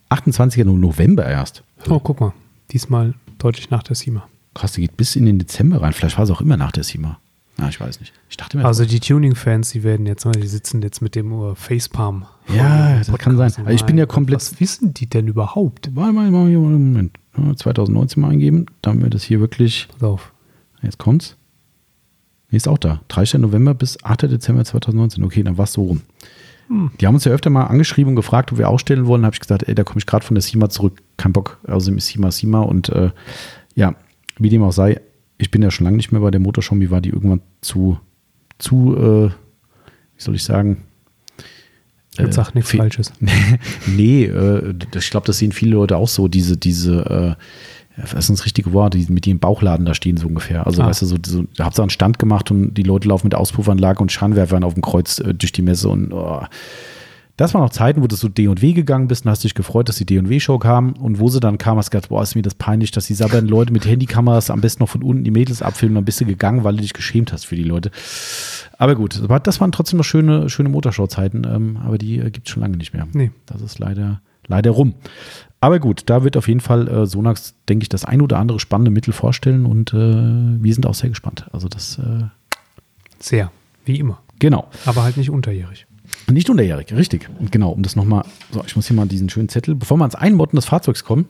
[0.08, 0.64] 28.
[0.64, 1.62] November erst.
[1.88, 2.32] Oh, guck mal.
[2.72, 4.26] Diesmal deutlich nach der SEMA.
[4.54, 5.92] Krass, die geht bis in den Dezember rein.
[5.92, 7.18] Vielleicht war es auch immer nach der SEMA.
[7.56, 8.12] Na, ich weiß nicht.
[8.28, 11.32] Ich dachte mir, Also die Tuning-Fans, die werden jetzt, ne, die sitzen jetzt mit dem
[11.32, 12.24] uh, Facepalm.
[12.54, 13.52] Ja, das kann sein.
[13.58, 15.90] Aber ich bin ja komplett- Was wissen die denn überhaupt?
[15.94, 17.16] Warte mal, mal, mal, Moment.
[17.36, 18.66] Ja, 2019 mal eingeben.
[18.82, 19.88] Da haben wir das hier wirklich.
[19.92, 20.32] Pass auf.
[20.82, 21.36] Jetzt kommt's.
[22.50, 23.00] Nee, ist auch da.
[23.08, 23.40] 30.
[23.40, 24.22] November bis 8.
[24.22, 25.22] Dezember 2019.
[25.24, 26.02] Okay, dann war es so rum.
[26.68, 26.90] Hm.
[27.00, 29.22] Die haben uns ja öfter mal angeschrieben und gefragt, ob wir ausstellen wollen.
[29.22, 31.02] Da habe ich gesagt, ey, da komme ich gerade von der SEMA zurück.
[31.16, 31.58] Kein Bock.
[31.66, 32.60] Ist SEMA SEMA.
[32.60, 33.10] Und äh,
[33.74, 33.94] ja,
[34.38, 35.00] wie dem auch sei,
[35.38, 36.74] ich bin ja schon lange nicht mehr bei der Motorshow.
[36.74, 37.98] Mir war die irgendwann zu,
[38.58, 40.84] zu, äh, wie soll ich sagen?
[42.18, 43.12] Jetzt sag nichts Falsches.
[43.86, 48.38] nee, äh, ich glaube, das sehen viele Leute auch so, diese, diese, äh, was ist
[48.38, 50.66] das richtige Wort, die mit ihrem Bauchladen da stehen so ungefähr.
[50.66, 50.86] Also, Ah.
[50.86, 53.34] weißt du, so, so da habt ihr einen Stand gemacht und die Leute laufen mit
[53.34, 56.42] Auspuffanlage und Scheinwerfern auf dem Kreuz äh, durch die Messe und oh.
[57.36, 59.96] Das waren noch Zeiten, wo du so D&W gegangen bist und hast dich gefreut, dass
[59.96, 62.54] die D&W-Show kam und wo sie dann kam, hast du gedacht, boah, ist mir das
[62.54, 65.96] peinlich, dass die sabbernden Leute mit Handykameras am besten noch von unten die Mädels abfilmen,
[65.96, 67.90] dann bist du gegangen, weil du dich geschämt hast für die Leute.
[68.78, 72.52] Aber gut, das waren trotzdem noch schöne, schöne Motorshow-Zeiten, ähm, aber die äh, gibt es
[72.52, 73.08] schon lange nicht mehr.
[73.12, 73.32] Nee.
[73.46, 74.94] Das ist leider, leider rum.
[75.60, 78.60] Aber gut, da wird auf jeden Fall äh, Sonax, denke ich, das ein oder andere
[78.60, 81.46] spannende Mittel vorstellen und äh, wir sind auch sehr gespannt.
[81.52, 82.24] Also das, äh,
[83.18, 83.50] Sehr.
[83.84, 84.22] Wie immer.
[84.38, 84.68] genau.
[84.86, 85.86] Aber halt nicht unterjährig.
[86.30, 87.28] Nicht unterjährig, richtig.
[87.38, 90.02] Und genau, um das nochmal, so, ich muss hier mal diesen schönen Zettel, bevor wir
[90.04, 91.26] ans Einmotten des Fahrzeugs kommen,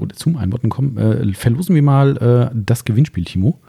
[0.00, 3.60] oder zum Einmotten kommen, äh, verlosen wir mal äh, das Gewinnspiel, Timo.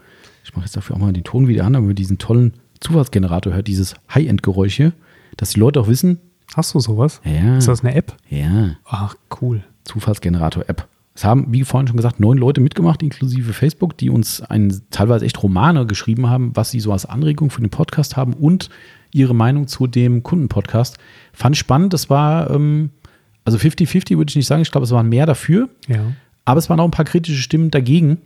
[0.44, 3.52] Ich mache jetzt dafür auch mal den Ton wieder an, damit man diesen tollen Zufallsgenerator
[3.52, 4.92] hört, dieses High-End-Geräusch hier,
[5.36, 6.18] dass die Leute auch wissen,
[6.54, 7.20] Hast du sowas?
[7.24, 8.16] ja, Ist das eine App?
[8.30, 9.62] ja, Ach, cool.
[9.84, 10.86] Zufallsgenerator-App.
[11.14, 15.24] Es haben, wie vorhin schon gesagt, neun Leute mitgemacht, inklusive Facebook, die uns ein, teilweise
[15.24, 18.68] echt Romane geschrieben haben, was sie so als Anregung für den Podcast haben und
[19.16, 20.98] ihre Meinung zu dem Kundenpodcast.
[21.32, 21.92] Fand ich spannend.
[21.92, 22.90] Das war, ähm,
[23.44, 24.62] also 50-50 würde ich nicht sagen.
[24.62, 25.68] Ich glaube, es waren mehr dafür.
[25.88, 26.12] Ja.
[26.44, 28.18] Aber es waren auch ein paar kritische Stimmen dagegen.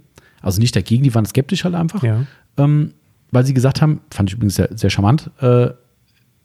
[0.42, 2.02] Also nicht dagegen, die waren skeptisch halt einfach.
[2.02, 2.24] Ja.
[2.58, 2.92] Ähm,
[3.30, 5.68] weil sie gesagt haben, fand ich übrigens sehr, sehr charmant, äh,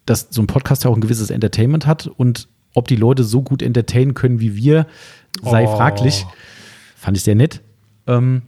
[0.06, 3.42] dass so ein Podcast ja auch ein gewisses Entertainment hat und Ob die Leute so
[3.42, 4.86] gut entertainen können wie wir,
[5.42, 5.76] sei Oh.
[5.78, 6.26] fraglich.
[6.98, 7.62] Fand ich sehr nett.
[8.06, 8.42] Ähm,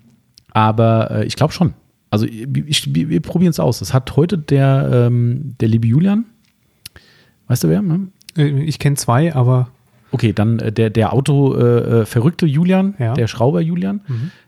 [0.51, 1.73] aber äh, ich glaube schon.
[2.09, 3.81] Also ich, wir, wir probieren es aus.
[3.81, 6.25] Es hat heute der, ähm, der liebe Julian,
[7.47, 7.81] weißt du wer?
[7.81, 8.07] Ne?
[8.37, 9.69] Äh, Ich kenne zwei, aber
[10.11, 13.13] Okay, dann äh, der, der Auto-verrückte äh, verrückte Julian, Ja.
[13.13, 14.01] der Schrauber Julian,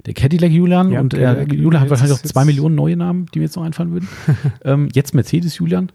[0.05, 3.26] der Cadillac Julian Ja, und äh, Cadillac, Julian hat wahrscheinlich auch zwei Millionen neue Namen,
[3.34, 4.07] die mir jetzt noch einfallen würden.
[4.64, 5.91] ähm, jetzt Mercedes Julian.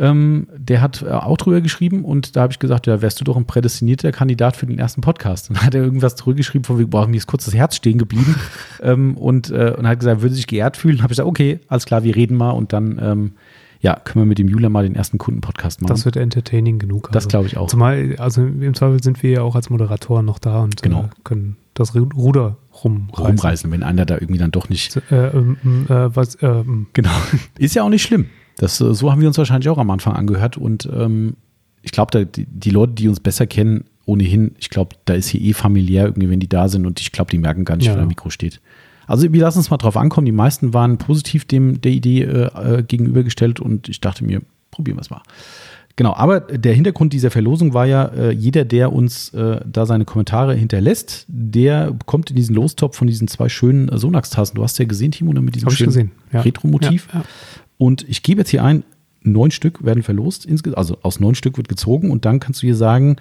[0.00, 3.24] Ähm, der hat äh, auch drüber geschrieben und da habe ich gesagt, ja, wärst du
[3.24, 5.50] doch ein prädestinierter Kandidat für den ersten Podcast.
[5.50, 7.98] Und dann hat er irgendwas zurückgeschrieben, von wegen, boah, mir ist kurz das Herz stehen
[7.98, 8.36] geblieben
[8.82, 10.98] ähm, und, äh, und hat gesagt, würde sich geehrt fühlen.
[10.98, 13.32] Habe ich gesagt, okay, alles klar, wir reden mal und dann ähm,
[13.80, 15.88] ja, können wir mit dem Julian mal den ersten Kundenpodcast machen.
[15.90, 17.10] das wird entertaining genug.
[17.12, 17.68] Das glaube ich auch.
[17.68, 21.04] Zumal, also im Zweifel sind wir ja auch als Moderatoren noch da und Genau.
[21.04, 23.24] äh, können das Ru- Ruder rumreißen.
[23.26, 25.56] rumreißen, wenn einer da irgendwie dann doch nicht So, Äh, ähm,
[25.88, 27.10] äh, was, ähm, Genau.
[27.58, 28.26] Ist ja auch nicht schlimm.
[28.58, 30.58] Das, äh, so haben wir uns wahrscheinlich auch am Anfang angehört.
[30.58, 31.34] Und ähm,
[31.82, 35.40] ich glaube, die, die Leute, die uns besser kennen, ohnehin, ich glaube, da ist hier
[35.40, 36.84] eh familiär irgendwie, wenn die da sind.
[36.86, 37.94] Und ich glaube, die merken gar nicht, Ja.
[37.94, 38.60] wer am Mikro steht.
[39.06, 40.26] Also wir lassen uns mal drauf ankommen.
[40.26, 44.98] Die meisten waren positiv dem der Idee äh, äh, gegenübergestellt und ich dachte mir, probieren
[44.98, 45.22] wir es mal.
[45.96, 50.04] Genau, aber der Hintergrund dieser Verlosung war ja, äh, jeder, der uns äh, da seine
[50.04, 54.54] Kommentare hinterlässt, der kommt in diesen Lostopf von diesen zwei schönen äh, Sonax-Tassen.
[54.54, 56.42] Du hast ja gesehen, Timo, ne, mit diesem schönen ja.
[56.42, 57.08] Retro-Motiv.
[57.12, 57.24] Ja.
[57.78, 58.84] Und ich gebe jetzt hier ein,
[59.22, 60.48] neun Stück werden verlost.
[60.74, 63.16] Also aus neun Stück wird gezogen und dann kannst du hier sagen,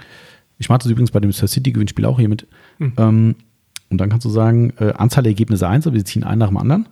[0.59, 2.47] ich mache das übrigens bei dem Star City-Gewinnspiel auch hier mit.
[2.79, 2.93] Hm.
[2.97, 3.35] Ähm,
[3.89, 6.49] und dann kannst du sagen, äh, Anzahl der Ergebnisse 1, aber wir ziehen einen nach
[6.49, 6.87] dem anderen.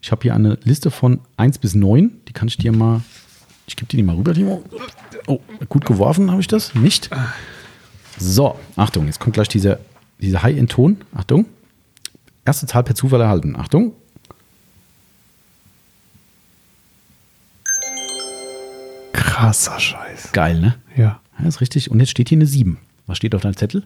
[0.00, 2.10] Ich habe hier eine Liste von 1 bis 9.
[2.28, 3.02] Die kann ich dir mal,
[3.66, 4.64] ich gebe dir die mal rüber, Timo.
[5.26, 6.74] Oh, gut geworfen habe ich das?
[6.74, 7.10] Nicht.
[8.18, 9.78] So, Achtung, jetzt kommt gleich dieser,
[10.20, 10.98] dieser High-End-Ton.
[11.14, 11.46] Achtung.
[12.44, 13.56] Erste Zahl per Zufall erhalten.
[13.56, 13.92] Achtung.
[19.34, 20.30] Krasser Scheiß.
[20.32, 20.76] Geil, ne?
[20.96, 21.20] Ja.
[21.38, 21.90] Ja, ist richtig.
[21.90, 22.78] Und jetzt steht hier eine 7.
[23.06, 23.82] Was steht auf deinem Zettel?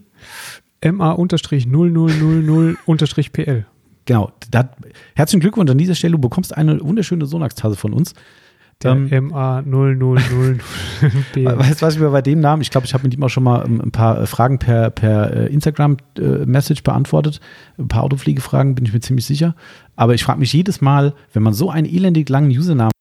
[0.84, 3.64] MA-0000-PL.
[4.04, 4.30] Genau.
[4.50, 4.68] Da,
[5.14, 6.12] herzlichen Glückwunsch an dieser Stelle.
[6.12, 8.12] Du bekommst eine wunderschöne Sonax-Tasse von uns.
[8.82, 11.46] Der Ähm, MA-0000-PL.
[11.58, 13.30] Weißt du, was ich mir bei dem Namen, ich glaube, ich habe mit ihm auch
[13.30, 17.40] schon mal ähm, ein paar äh, Fragen per, per äh, Instagram-Message beantwortet.
[17.78, 19.54] Ein paar Autopflegefragen, bin ich mir ziemlich sicher.
[19.96, 22.92] Aber ich frage mich jedes Mal, wenn man so einen elendig langen Usernamen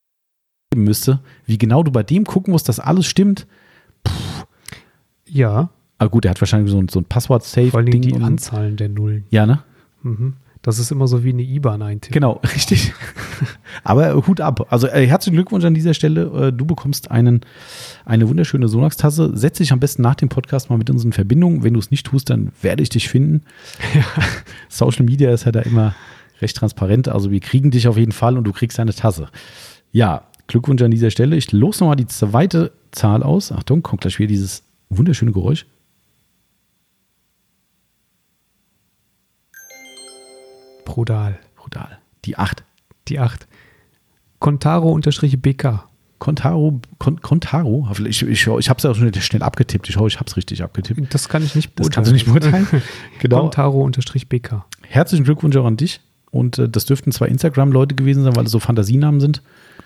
[0.78, 3.48] geben müsste, wie genau du bei dem gucken musst, dass alles stimmt.
[5.26, 8.02] Ja, Aber gut, er hat wahrscheinlich so ein, so ein vor allen Dingen Passwort-Safe-Ding.
[8.02, 9.26] die Anzahlen der Nullen.
[9.30, 9.64] Ja, ne?
[10.04, 10.36] Mhm.
[10.62, 12.14] Das ist immer so wie eine IBAN eintippen.
[12.14, 12.94] Genau, richtig.
[13.84, 14.68] Aber äh, Hut ab.
[14.70, 16.48] Also äh, herzlichen Glückwunsch an dieser Stelle.
[16.48, 17.42] Äh, du bekommst einen,
[18.06, 19.32] eine wunderschöne Sonax-Tasse.
[19.34, 21.64] Setz dich am besten nach dem Podcast mal mit uns in Verbindung.
[21.64, 23.44] Wenn du es nicht tust, dann werde ich dich finden.
[24.70, 25.96] Social Media ist ja da immer
[26.42, 27.08] recht transparent.
[27.08, 29.30] Also wir kriegen dich auf jeden Fall und du kriegst eine Tasse.
[29.92, 31.36] Ja, Glückwunsch an dieser Stelle.
[31.36, 33.52] Ich los nochmal die zweite Zahl aus.
[33.52, 35.66] Achtung, kommt gleich wieder dieses wunderschöne Geräusch.
[40.86, 41.40] Brutal.
[41.56, 42.00] Brutal.
[42.26, 42.64] Die 8.
[43.10, 43.48] Die 8.
[44.40, 45.84] Contaro-BK.
[46.20, 49.88] Contaro, Con, Contaro, ich, ich, ich habe es ja auch schon schnell abgetippt.
[49.88, 51.14] Ich hoffe, ich habe es richtig abgetippt.
[51.14, 52.68] Das kann ich nicht Das kannst du nicht beurteilen.
[53.20, 53.42] genau.
[53.42, 54.66] Contaro-BK.
[54.82, 56.02] Herzlichen Glückwunsch auch an dich.
[56.32, 59.44] Und äh, das dürften zwei Instagram-Leute gewesen sein, weil es so Fantasienamen sind.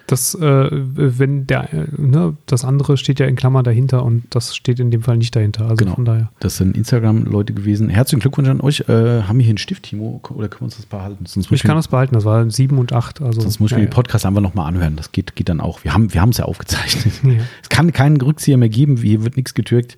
[0.08, 4.80] Das, äh, wenn der, ne, das andere steht ja in Klammer dahinter und das steht
[4.80, 5.64] in dem Fall nicht dahinter.
[5.64, 5.96] Also Genau.
[5.96, 6.32] von daher.
[6.40, 7.90] Das sind Instagram-Leute gewesen.
[7.90, 8.82] Herzlichen Glückwunsch an euch.
[8.90, 10.20] Äh, haben wir hier einen Stift, Timo?
[10.30, 11.26] Oder können wir uns das behalten?
[11.26, 13.22] Sonst Ich kann das behalten, das war 7 und 8.
[13.22, 14.96] Also, sonst muss ich ja, mir den Podcast einfach nochmal anhören.
[14.96, 15.84] Das geht, geht dann auch.
[15.84, 17.14] Wir haben wir es ja aufgezeichnet.
[17.24, 17.44] Ja.
[17.62, 18.98] Es kann keinen Rückzieher mehr geben.
[18.98, 19.98] Hier wird nichts getürkt.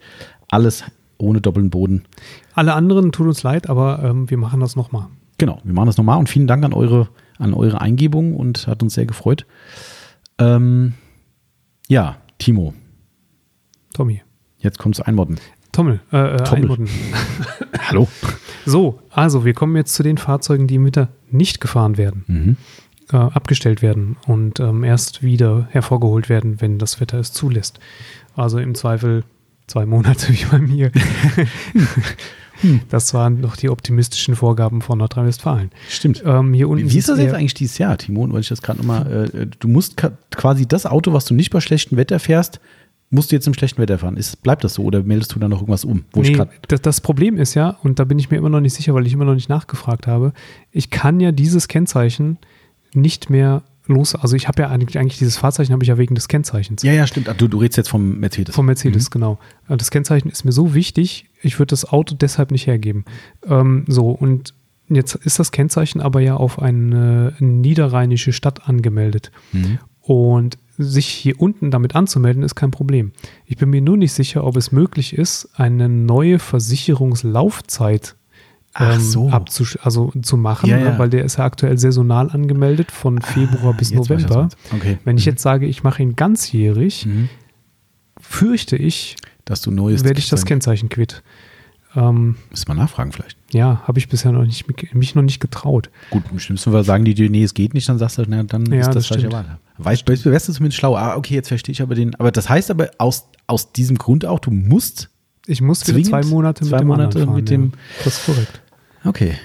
[0.49, 0.83] Alles
[1.17, 2.03] ohne doppelten Boden.
[2.53, 5.07] Alle anderen tut uns leid, aber ähm, wir machen das nochmal.
[5.37, 7.07] Genau, wir machen das nochmal und vielen Dank an eure,
[7.39, 9.45] an eure Eingebung und hat uns sehr gefreut.
[10.43, 10.93] Ähm,
[11.87, 12.73] ja, Timo,
[13.93, 14.21] Tommy.
[14.59, 15.37] jetzt kommt zu Einmodden.
[15.71, 16.87] Tommel, äh, äh, Tommel.
[17.79, 18.07] Hallo.
[18.65, 22.57] So, also wir kommen jetzt zu den Fahrzeugen, die im Winter nicht gefahren werden, Mhm.
[23.11, 27.79] äh, abgestellt werden und ähm, erst wieder hervorgeholt werden, wenn das Wetter es zulässt.
[28.35, 29.23] Also im Zweifel
[29.67, 30.91] zwei Monate wie bei mir.
[32.89, 35.71] das waren noch die optimistischen Vorgaben von Nordrhein-Westfalen.
[35.89, 36.23] Stimmt.
[36.25, 38.31] Ähm, hier unten Wie ist das jetzt eigentlich dieses Jahr, Timo?
[38.31, 39.95] Weil ich das gerade nochmal, äh, du musst
[40.31, 42.59] quasi das Auto, was du nicht bei schlechtem Wetter fährst,
[43.09, 44.17] musst du jetzt im schlechten Wetter fahren.
[44.17, 46.03] Ist, bleibt das so oder meldest du da noch irgendwas um?
[46.15, 46.37] Nee,
[46.67, 49.05] das, das Problem ist ja, und da bin ich mir immer noch nicht sicher, weil
[49.05, 50.33] ich immer noch nicht nachgefragt habe,
[50.71, 52.37] ich kann ja dieses Kennzeichen
[52.93, 54.15] nicht mehr los.
[54.15, 56.83] Also ich habe ja eigentlich, eigentlich dieses Fahrzeichen habe ich ja wegen des Kennzeichens.
[56.83, 57.27] ja, ja, stimmt.
[57.29, 58.55] Ach, Du, du redest jetzt vom Mercedes.
[58.55, 59.37] Vom Mercedes, genau.
[59.67, 63.05] Äh, Das Kennzeichen ist mir so wichtig, ich würde das Auto deshalb nicht hergeben.
[63.47, 64.53] Ähm, so, und
[64.89, 69.31] jetzt ist das Kennzeichen aber ja auf eine niederrheinische Stadt angemeldet.
[69.51, 69.79] Mhm.
[70.01, 73.11] Und sich hier unten damit anzumelden, ist kein Problem.
[73.45, 78.15] Ich bin mir nur nicht sicher, ob es möglich ist, eine neue Versicherungslaufzeit
[78.79, 79.27] ähm, so.
[79.29, 80.97] abzusch- also zu machen, Ja, ja.
[80.97, 84.49] weil der ist ja aktuell saisonal angemeldet von Februar bis Ah, ich, was du November.
[84.73, 84.97] Okay.
[85.05, 85.31] Wenn ich Mhm.
[85.31, 87.29] jetzt sage, ich mache ihn ganzjährig, Mhm.
[88.19, 89.15] fürchte ich,
[89.45, 90.03] Dass du neues.
[90.03, 91.21] werde ich das Kennzeichen quitt.
[91.95, 93.37] Ähm, Müssen wir nachfragen vielleicht.
[93.51, 94.65] ja, habe ich bisher noch nicht,
[94.95, 95.91] mich noch nicht getraut.
[96.09, 98.65] Gut, schlimmsten Fall sagen die dir, nee, es geht nicht, dann sagst du, na, dann
[98.65, 99.31] Ja, ist das, das falsche.
[99.31, 99.59] Wahl.
[99.77, 100.95] Weißt du, wärst du zumindest schlau.
[100.95, 102.15] Ah, okay, jetzt verstehe ich aber den.
[102.15, 105.09] Aber das heißt aber aus, aus diesem Grund auch, du musst.
[105.45, 107.77] Ich muss wieder zwei Monate zwei mit dem Monate fahren, mit dem- ja.
[108.05, 108.61] Das ist korrekt.
[109.03, 109.35] Okay,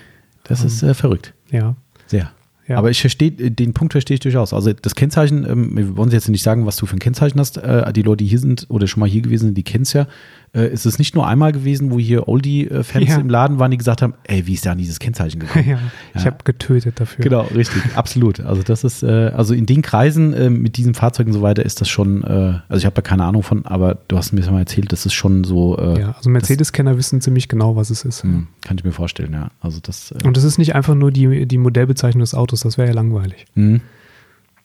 [0.44, 1.34] das ist äh, verrückt.
[1.50, 1.74] Ja.
[2.06, 2.30] Sehr.
[2.68, 2.76] Ja.
[2.76, 4.52] Aber ich verstehe, den Punkt verstehe ich durchaus.
[4.52, 7.56] Also das Kennzeichen, ähm, wir wollen jetzt nicht sagen, was du für ein Kennzeichen hast.
[7.56, 9.94] Äh, die Leute, die hier sind oder schon mal hier gewesen sind, die kennen es
[9.94, 10.06] ja.
[10.54, 13.16] Äh, es ist nicht nur einmal gewesen, wo hier Oldie-Fans Ja.
[13.18, 15.68] im Laden waren, die gesagt haben, ey, wie ist da an dieses Kennzeichen gekommen?
[15.68, 15.78] ja.
[16.14, 17.22] Ich habe getötet dafür.
[17.22, 18.40] Genau, richtig, absolut.
[18.40, 21.64] Also das ist, äh, also in den Kreisen äh, mit diesen Fahrzeugen und so weiter
[21.64, 22.26] ist das schon, äh,
[22.68, 25.04] also ich habe da keine Ahnung von, aber du hast mir das mal erzählt, das
[25.06, 28.22] ist schon so, äh, Ja, also Mercedes-Kenner wissen ziemlich genau, was es ist.
[28.22, 29.50] hm, kann ich mir vorstellen, ja.
[29.60, 32.78] Also das, äh, Und es ist nicht einfach nur die, die Modellbezeichnung des Autos, das
[32.78, 33.44] wäre ja langweilig.
[33.54, 33.80] hm.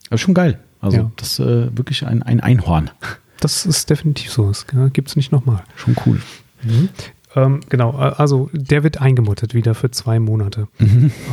[0.10, 0.60] aber schon geil.
[0.80, 1.12] Also Ja.
[1.16, 2.90] das äh, wirklich ein, ein Einhorn.
[3.44, 4.48] Das ist definitiv so.
[4.48, 5.64] Das gibt es nicht nochmal.
[5.76, 6.22] Schon cool.
[7.36, 10.68] Ähm, genau, also der wird eingemottet wieder für zwei Monate.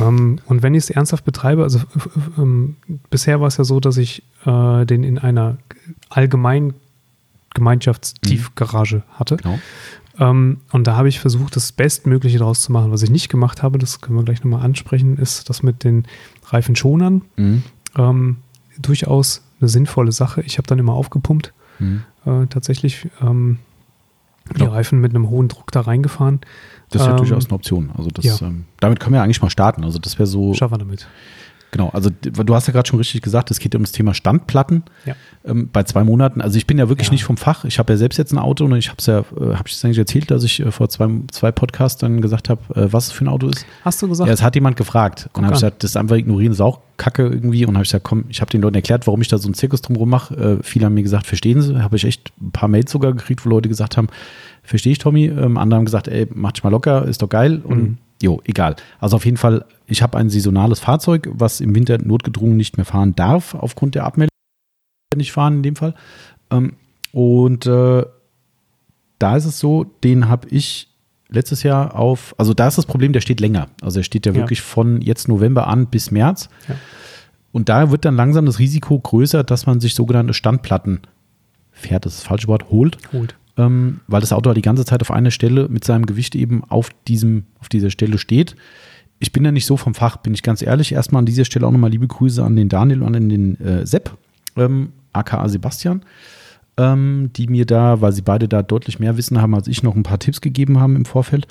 [0.01, 1.79] Ähm, und wenn ich es ernsthaft betreibe, also
[2.37, 2.75] ähm,
[3.09, 5.57] bisher war es ja so, dass ich äh, den in einer
[6.09, 6.73] allgemeinen
[7.53, 9.37] Gemeinschaftstiefgarage hatte.
[9.37, 9.59] Genau.
[10.19, 12.91] Ähm, und da habe ich versucht, das Bestmögliche daraus zu machen.
[12.91, 16.05] Was ich nicht gemacht habe, das können wir gleich nochmal ansprechen, ist das mit den
[16.47, 17.21] Reifenschonern.
[17.37, 17.63] Mhm.
[17.97, 18.37] Ähm,
[18.79, 20.41] durchaus eine sinnvolle Sache.
[20.41, 22.03] Ich habe dann immer aufgepumpt, Mhm.
[22.25, 23.57] äh, tatsächlich ähm,
[24.57, 24.69] die Ja.
[24.69, 26.39] Reifen mit einem hohen Druck da reingefahren.
[26.89, 27.91] Das ist ja Ähm, durchaus eine Option.
[27.97, 28.47] Also das, ja.
[28.47, 29.83] ähm, damit können wir ja eigentlich mal starten.
[29.83, 31.07] Also das wäre so, Schaffen wir damit.
[31.71, 34.83] Genau, also du hast ja gerade schon richtig gesagt, es geht um das Thema Standplatten.
[35.05, 35.15] Ja.
[35.43, 36.39] ähm, bei zwei Monaten.
[36.41, 37.13] Also ich bin ja wirklich Ja.
[37.13, 37.65] nicht vom Fach.
[37.65, 39.73] Ich habe ja selbst jetzt ein Auto und ich habe es ja, äh, habe ich
[39.73, 43.07] es eigentlich erzählt, dass ich äh, vor zwei, zwei Podcasts dann gesagt habe, äh, was
[43.07, 43.65] es für ein Auto ist.
[43.83, 44.27] Hast du gesagt?
[44.27, 45.21] Ja, es hat jemand gefragt.
[45.23, 47.65] und Guck dann habe ich gesagt, das ist einfach ignorieren, ist auch Kacke irgendwie.
[47.65, 49.55] Und habe ich gesagt, komm, ich habe den Leuten erklärt, warum ich da so einen
[49.55, 50.35] Zirkus drumherum mache.
[50.35, 51.81] Äh, viele haben mir gesagt, verstehen sie.
[51.81, 54.09] Habe ich echt ein paar Mails sogar gekriegt, wo Leute gesagt haben,
[54.63, 55.25] verstehe ich, Tommy.
[55.25, 57.61] Ähm, andere haben gesagt, ey, mach dich mal locker, ist doch geil.
[57.63, 57.97] Und Mhm.
[58.21, 58.75] Jo, egal.
[58.99, 62.85] Also auf jeden Fall, ich habe ein saisonales Fahrzeug, was im Winter notgedrungen nicht mehr
[62.85, 64.29] fahren darf, aufgrund der Abmeldung
[65.15, 65.93] nicht fahren in dem Fall.
[66.51, 66.73] Ähm,
[67.11, 68.05] und äh,
[69.19, 70.87] da ist es so, den habe ich
[71.29, 73.67] letztes Jahr auf, also da ist das Problem, der steht länger.
[73.81, 74.37] Also er steht ja Ja.
[74.39, 76.49] wirklich von jetzt November an bis März.
[76.67, 76.75] Ja.
[77.51, 81.01] Und da wird dann langsam das Risiko größer, dass man sich sogenannte Standplatten
[81.71, 83.35] fährt, das ist das falsche Wort, holt, Holt.
[83.61, 86.63] Ähm, weil das Auto halt die ganze Zeit auf einer Stelle mit seinem Gewicht eben
[86.65, 88.55] auf, diesem, auf dieser Stelle steht.
[89.19, 90.93] Ich bin da nicht so vom Fach, bin ich ganz ehrlich.
[90.93, 93.85] Erstmal an dieser Stelle auch nochmal liebe Grüße an den Daniel und an den äh,
[93.85, 94.17] Sepp,
[94.57, 96.01] ähm, aka Sebastian,
[96.77, 99.95] ähm, die mir da, weil sie beide da deutlich mehr Wissen haben als ich, noch
[99.95, 101.47] ein paar Tipps gegeben haben im Vorfeld.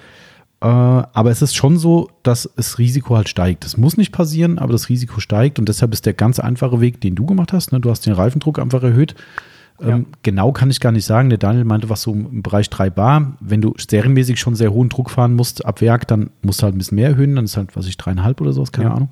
[0.62, 3.64] Äh, aber es ist schon so, dass das Risiko halt steigt.
[3.64, 7.00] Das muss nicht passieren, aber das Risiko steigt und deshalb ist der ganz einfache Weg,
[7.00, 7.72] den du gemacht hast.
[7.72, 7.78] Ne?
[7.78, 9.14] Du hast den Reifendruck einfach erhöht.
[9.82, 11.28] Ähm, genau kann ich gar nicht sagen.
[11.30, 13.36] Der Daniel meinte was so im Bereich 3 Bar.
[13.40, 16.74] Wenn du serienmäßig schon sehr hohen Druck fahren musst ab Werk, dann musst du halt
[16.74, 17.36] ein bisschen mehr erhöhen.
[17.36, 18.94] Dann ist halt, was ich, dreieinhalb oder sowas, keine Ja.
[18.94, 19.08] Ahnung.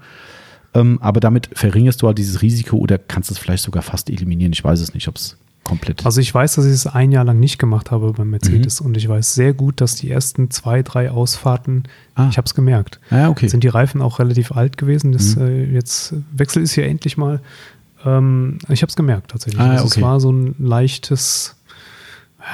[0.74, 4.52] Ähm, aber damit verringerst du halt dieses Risiko oder kannst es vielleicht sogar fast eliminieren.
[4.52, 6.04] Ich weiß es nicht, ob es komplett.
[6.06, 8.30] Also ich weiß, dass ich es ein Jahr lang nicht gemacht habe beim Mhm.
[8.32, 12.28] Mercedes und ich weiß sehr gut, dass die ersten zwei, drei Ausfahrten, Ah.
[12.30, 13.48] ich habe es gemerkt, ah, okay.
[13.48, 15.12] sind die Reifen auch relativ alt gewesen.
[15.12, 15.42] Das, Mhm.
[15.42, 17.40] äh, jetzt Wechsel ist hier endlich mal.
[18.04, 19.60] Ähm, ich habe es gemerkt tatsächlich.
[19.60, 19.94] Ah, also okay.
[20.00, 21.56] Es war so ein leichtes,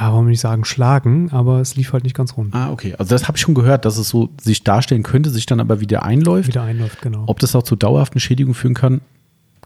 [0.00, 2.54] ja, wir nicht sagen Schlagen, aber es lief halt nicht ganz rund.
[2.54, 2.94] Ah, okay.
[2.98, 5.80] Also das habe ich schon gehört, dass es so sich darstellen könnte, sich dann aber
[5.80, 6.48] wieder einläuft.
[6.48, 7.24] Wieder einläuft, genau.
[7.26, 9.00] Ob das auch zu dauerhaften Schädigungen führen kann,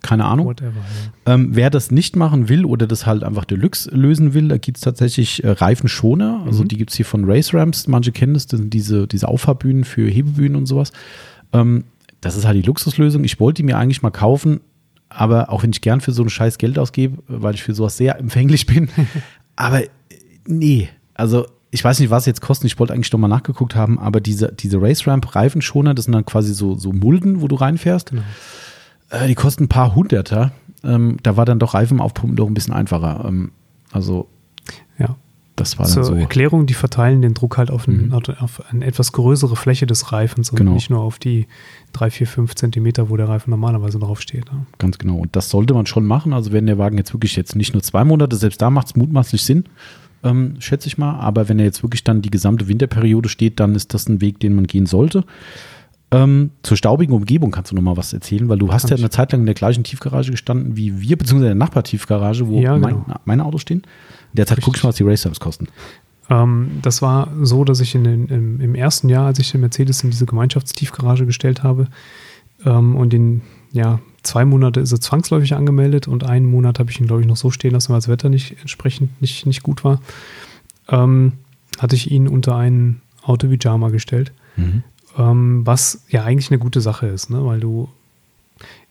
[0.02, 0.46] keine Ahnung.
[0.46, 0.72] Whatever.
[1.26, 1.34] Ja.
[1.34, 4.76] Ähm, wer das nicht machen will oder das halt einfach Deluxe lösen will, da gibt
[4.78, 6.42] es tatsächlich äh, Reifenschoner.
[6.46, 6.68] Also Mhm.
[6.68, 7.88] die gibt es hier von Race Ramps.
[7.88, 10.92] Manche kennen das, das sind diese, diese Auffahrbühnen für Hebebühnen und sowas.
[11.52, 11.84] Ähm,
[12.20, 13.24] das ist halt die Luxuslösung.
[13.24, 14.60] Ich wollte die mir eigentlich mal kaufen,
[15.08, 17.96] aber auch wenn ich gern für so ein scheiß Geld ausgebe, weil ich für sowas
[17.96, 18.88] sehr empfänglich bin.
[19.56, 19.82] aber
[20.46, 22.66] nee, also ich weiß nicht, was jetzt kosten.
[22.66, 26.14] Ich wollte eigentlich noch mal nachgeguckt haben, aber diese, diese Race Ramp Reifenschoner, das sind
[26.14, 28.10] dann quasi so, so Mulden, wo du reinfährst.
[28.10, 28.22] Genau.
[29.10, 30.52] Äh, die kosten ein paar Hunderter.
[30.84, 33.24] Ähm, da war dann doch Reifen aufpumpen doch ein bisschen einfacher.
[33.26, 33.52] Ähm,
[33.92, 34.28] also
[34.98, 35.16] Ja.
[35.58, 36.14] Das war Zur so.
[36.14, 38.12] Erklärung, die verteilen den Druck halt auf, ein, Mhm.
[38.40, 40.72] auf eine etwas größere Fläche des Reifens und Genau.
[40.72, 41.46] nicht nur auf die
[41.92, 44.50] 3, 4, 5 Zentimeter, wo der Reifen normalerweise drauf steht.
[44.52, 44.66] Ne?
[44.78, 45.16] Ganz genau.
[45.16, 46.32] Und das sollte man schon machen.
[46.32, 48.96] Also wenn der Wagen jetzt wirklich jetzt nicht nur zwei Monate, selbst da macht es
[48.96, 49.64] mutmaßlich Sinn,
[50.24, 51.18] ähm, schätze ich mal.
[51.20, 54.40] Aber wenn er jetzt wirklich dann die gesamte Winterperiode steht, dann ist das ein Weg,
[54.40, 55.24] den man gehen sollte.
[56.10, 58.96] Ähm, zur staubigen Umgebung kannst du noch mal was erzählen, weil du hast Kann ja
[58.96, 59.02] ich.
[59.02, 62.60] eine Zeit lang in der gleichen Tiefgarage gestanden wie wir, beziehungsweise in der Nachbartiefgarage, wo
[62.60, 63.16] Ja, mein, genau.
[63.26, 63.80] meine Autos stehen.
[64.32, 65.68] In der Zeit guck ich mal, was die Racetimes kosten.
[66.30, 69.60] Ähm, das war so, dass ich in den, im, im ersten Jahr, als ich den
[69.60, 71.88] Mercedes in diese Gemeinschaftstiefgarage gestellt habe,
[72.64, 76.98] ähm, und in ja, zwei Monate ist er zwangsläufig angemeldet und einen Monat habe ich
[77.00, 79.84] ihn, glaube ich, noch so stehen lassen, weil das Wetter nicht entsprechend nicht, nicht gut
[79.84, 80.00] war,
[80.88, 81.34] ähm,
[81.78, 84.32] hatte ich ihn unter einen Auto-Pyjama gestellt.
[84.56, 84.82] Mhm.
[85.18, 87.44] Ähm, was ja eigentlich eine gute Sache ist, ne?
[87.44, 87.88] weil du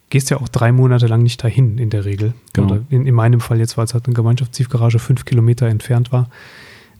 [0.09, 2.33] gehst ja auch drei Monate lang nicht dahin in der Regel.
[2.53, 2.67] Genau.
[2.67, 6.29] Oder in, in meinem Fall jetzt, weil es halt eine Gemeinschaftstiefgarage fünf Kilometer entfernt war.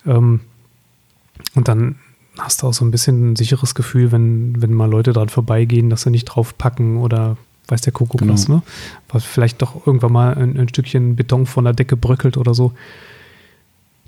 [0.05, 0.41] Ähm,
[1.55, 1.95] und dann
[2.37, 5.89] hast du auch so ein bisschen ein sicheres Gefühl, wenn, wenn mal Leute dran vorbeigehen,
[5.89, 7.37] dass sie nicht draufpacken oder
[7.67, 8.33] weiß der Kuckuck Genau.
[8.33, 8.61] was, ne?
[9.09, 12.73] Was vielleicht doch irgendwann mal ein, ein Stückchen Beton von der Decke bröckelt oder so.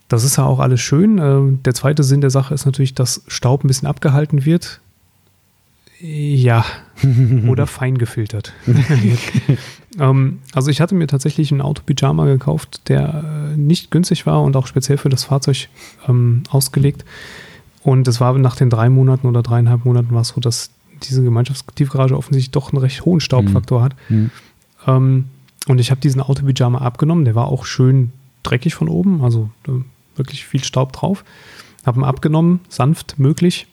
[0.08, 1.18] Das ist ja auch alles schön.
[1.18, 4.80] Ähm, Der zweite Sinn der Sache ist natürlich, dass Staub ein bisschen abgehalten wird.
[6.01, 6.65] Ja,
[7.47, 8.53] oder fein gefiltert.
[9.99, 14.55] ähm, also ich hatte mir tatsächlich einen Auto-Pyjama gekauft, der äh, nicht günstig war und
[14.55, 15.67] auch speziell für das Fahrzeug
[16.07, 17.03] ähm, ausgelegt.
[17.84, 20.71] Und es war nach den drei Monaten oder dreieinhalb Monaten war es so, dass
[21.03, 23.95] diese Gemeinschaftstiefgarage offensichtlich doch einen recht hohen Staubfaktor hat.
[24.09, 24.31] Mhm.
[24.88, 25.26] Ähm,
[25.67, 27.26] und ich habe diesen Auto-Pyjama abgenommen.
[27.26, 28.11] Der war auch schön
[28.43, 29.71] dreckig von oben, also äh,
[30.15, 31.23] wirklich viel Staub drauf.
[31.85, 33.67] Habe ihn abgenommen, sanft möglich.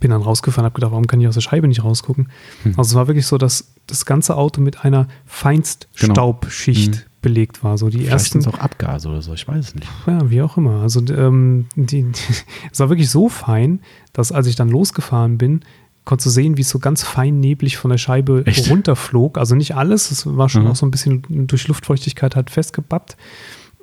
[0.00, 2.28] Bin dann rausgefahren, habe gedacht, warum kann ich aus der Scheibe nicht rausgucken?
[2.62, 2.74] Hm.
[2.76, 5.12] Also es war wirklich so, dass das ganze Auto mit einer Genau.
[5.26, 7.00] Feinststaubschicht Mhm.
[7.22, 7.78] belegt war.
[7.78, 9.86] So die Vielleicht ersten, auch Abgase oder so, ich weiß es nicht.
[10.06, 10.82] ja, wie auch immer.
[10.82, 12.12] Also ähm, die, die,
[12.72, 13.80] es war wirklich so fein,
[14.12, 15.60] dass als ich dann losgefahren bin,
[16.04, 18.68] konntest du sehen, wie es so ganz fein neblig von der Scheibe Echt?
[18.70, 19.38] runterflog.
[19.38, 20.70] Also nicht alles, es war schon Mhm.
[20.70, 23.16] auch so ein bisschen durch Luftfeuchtigkeit halt festgebappt.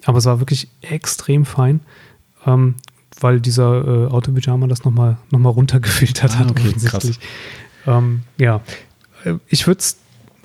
[0.06, 1.80] Aber es war wirklich extrem fein,
[2.46, 2.76] ähm,
[3.22, 6.52] weil dieser äh, Autopyjama das nochmal noch mal runtergefiltert Ah, hat.
[6.52, 7.20] okay, offensichtlich.
[7.88, 8.62] Ähm, ja,
[9.26, 9.98] Äh, ich würde es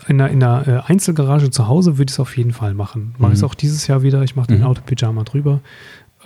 [0.08, 3.14] in einer, in einer äh, Einzelgarage zu Hause würde ich es auf jeden Fall machen.
[3.18, 3.48] Mache ich es Mhm.
[3.48, 4.22] auch dieses Jahr wieder.
[4.22, 4.64] Ich mache den Mhm.
[4.66, 5.60] Autopyjama drüber.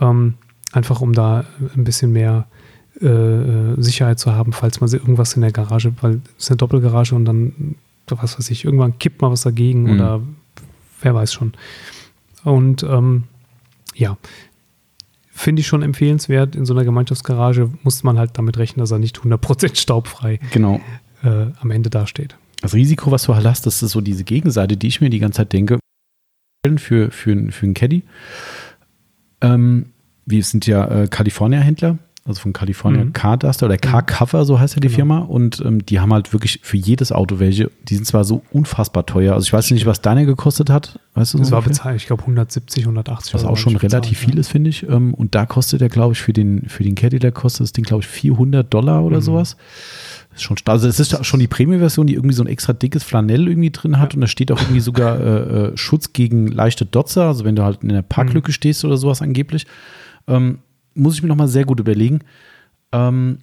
[0.01, 0.35] Ähm,
[0.73, 1.45] einfach um da
[1.77, 2.47] ein bisschen mehr
[3.01, 6.57] äh, äh, Sicherheit zu haben, falls mal irgendwas in der Garage, weil es ist eine
[6.57, 7.77] Doppelgarage und dann,
[8.09, 9.91] was weiß ich, irgendwann kippt mal was dagegen Mhm.
[9.91, 10.21] oder
[11.03, 11.53] wer weiß schon.
[12.43, 13.25] Und ähm,
[13.95, 14.17] ja,
[15.39, 16.57] finde ich schon empfehlenswert.
[16.57, 20.81] In so einer Gemeinschaftsgarage muss man halt damit rechnen, dass er nicht 100% staubfrei Genau.
[21.23, 22.37] äh, am Ende dasteht.
[22.61, 25.21] Das Risiko, was du halt hast, das ist so diese Gegenseite, die ich mir die
[25.21, 25.79] ganze Zeit denke,
[26.77, 28.03] für, für, für einen Caddy.
[29.41, 29.87] Ähm,
[30.27, 31.99] wir sind ja äh, California-Händler,
[32.29, 33.13] also von California Mhm.
[33.15, 34.97] Car Duster oder Car Cover, so heißt ja die Genau.
[34.97, 35.19] Firma.
[35.21, 37.71] Und ähm, die haben halt wirklich für jedes Auto welche.
[37.89, 39.35] Die sind zwar so unfassbar teuer.
[39.35, 40.99] Also ich weiß nicht, was deine gekostet hat.
[41.15, 41.71] Weißt du Das war ungefähr?
[41.73, 44.29] bezahlt, ich glaube 170, 180 Was auch schon bezahlt, relativ ja.
[44.29, 44.89] viel ist, finde ich.
[44.89, 47.85] Ähm, Und da kostet er, glaube ich, für den, für den Cadillac kostet das Ding,
[47.85, 49.23] glaube ich, 400 Dollar oder Mhm.
[49.23, 49.57] sowas.
[50.31, 53.03] Das ist schon, also es ist schon die Premium-Version, die irgendwie so ein extra dickes
[53.03, 54.17] Flanell irgendwie drin hat Ja.
[54.17, 55.25] und da steht auch irgendwie sogar äh,
[55.71, 59.23] äh, Schutz gegen leichte Dotzer, also wenn du halt in der Parklücke stehst oder sowas
[59.23, 59.67] angeblich.
[60.29, 60.59] Ähm,
[60.95, 62.21] muss ich mir nochmal sehr gut überlegen.
[62.93, 63.39] Ähm,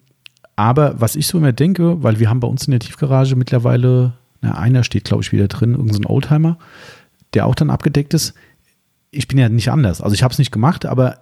[0.56, 4.14] aber was ich so immer denke, weil wir haben bei uns in der Tiefgarage mittlerweile,
[4.42, 6.58] na, einer steht, glaube ich, wieder drin, irgendein so Oldtimer,
[7.34, 8.34] der auch dann abgedeckt ist.
[9.12, 10.02] Ich bin ja nicht anders.
[10.02, 11.20] Also ich habe es nicht gemacht, aber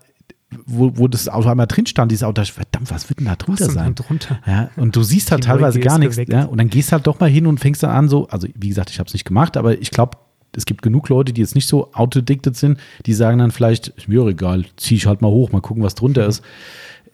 [0.66, 3.26] wo, wo das Auto einmal drin stand, dieses Auto, dachte ich, verdammt, was wird denn
[3.26, 3.96] da Was drunter da sein?
[3.96, 4.40] drunter?
[4.46, 6.18] Ja, und du siehst halt teilweise gar nichts.
[6.28, 8.70] Ja, und dann gehst halt doch mal hin und fängst dann an, so, also wie
[8.70, 10.18] gesagt, ich habe es nicht gemacht, aber ich glaube,
[10.56, 14.08] es gibt genug Leute, die jetzt nicht so autodicted sind, die sagen dann vielleicht, ist
[14.08, 16.44] mir egal, zieh ich halt mal hoch, mal gucken, was drunter ist.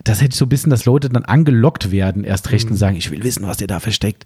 [0.04, 2.96] Das hätte ich so ein bisschen, dass Leute dann angelockt werden, erst recht und sagen,
[2.96, 4.26] ich will wissen, was der da versteckt.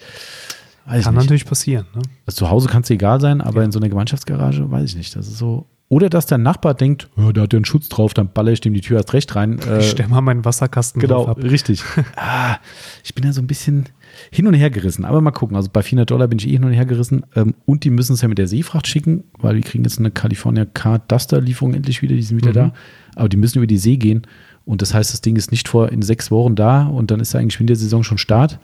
[0.85, 1.23] Weiß Kann nicht.
[1.23, 1.85] natürlich passieren.
[1.95, 2.01] Ne?
[2.25, 5.15] Also zu Hause kann es egal sein, aber in so einer Gemeinschaftsgarage weiß ich nicht.
[5.15, 5.65] Das ist so.
[5.93, 8.61] Oder dass der Nachbar denkt, ja, der hat ja einen Schutz drauf, dann baller ich
[8.61, 9.59] dem die Tür erst recht rein.
[9.59, 11.43] Äh, Ich stelle mal meinen Wasserkasten Genau, drauf ab.
[11.43, 11.83] richtig.
[12.15, 12.57] ah,
[13.03, 13.85] ich bin da so ein bisschen
[14.31, 15.05] hin und her gerissen.
[15.05, 15.55] Aber mal gucken.
[15.55, 17.23] Also bei 400 Dollar bin ich eh hin und her gerissen.
[17.35, 20.09] Ähm, und die müssen es ja mit der Seefracht schicken, weil wir kriegen jetzt eine
[20.09, 22.15] California Car Duster Lieferung endlich wieder.
[22.15, 22.71] Die sind wieder Mhm.
[22.71, 22.73] da.
[23.15, 24.25] Aber die müssen über die See gehen.
[24.65, 26.87] Und das heißt, das Ding ist nicht vor in sechs Wochen da.
[26.87, 28.57] Und dann ist ja eigentlich Wintersaison schon Start.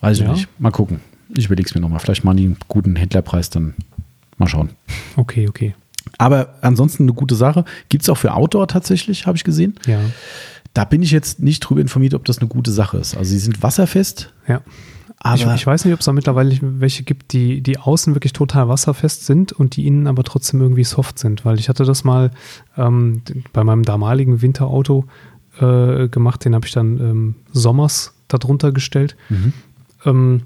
[0.00, 0.32] Weiß ich Ja.
[0.32, 0.48] nicht.
[0.58, 1.00] Mal gucken.
[1.36, 1.98] Ich überlege es mir nochmal.
[2.00, 3.74] Vielleicht machen die einen guten Händlerpreis dann.
[4.38, 4.70] Mal schauen.
[5.16, 5.74] Okay, okay.
[6.18, 7.64] Aber ansonsten eine gute Sache.
[7.88, 9.74] Gibt es auch für Outdoor tatsächlich, habe ich gesehen.
[9.86, 10.00] Ja,
[10.74, 13.16] Da bin ich jetzt nicht drüber informiert, ob das eine gute Sache ist.
[13.16, 14.62] Also sie sind wasserfest, ja.
[15.18, 18.32] aber ich, ich weiß nicht, ob es da mittlerweile welche gibt, die, die außen wirklich
[18.32, 21.44] total wasserfest sind und die innen aber trotzdem irgendwie soft sind.
[21.44, 22.30] Weil ich hatte das mal
[22.76, 23.22] ähm,
[23.52, 25.04] bei meinem damaligen Winterauto
[25.60, 29.16] äh, gemacht, den habe ich dann ähm, sommers darunter gestellt.
[29.28, 29.52] Mhm.
[30.04, 30.42] Ähm,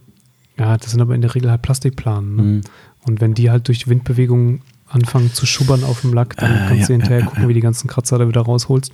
[0.59, 2.37] ja, das sind aber in der Regel halt Plastikplanen.
[2.37, 2.43] Ne?
[2.43, 2.61] Mhm.
[3.07, 6.83] Und wenn die halt durch Windbewegungen anfangen zu schubbern auf dem Lack, dann Ah, kannst
[6.83, 7.49] ja, du hinterher ja, gucken, ja.
[7.49, 8.93] wie die ganzen Kratzer da wieder rausholst.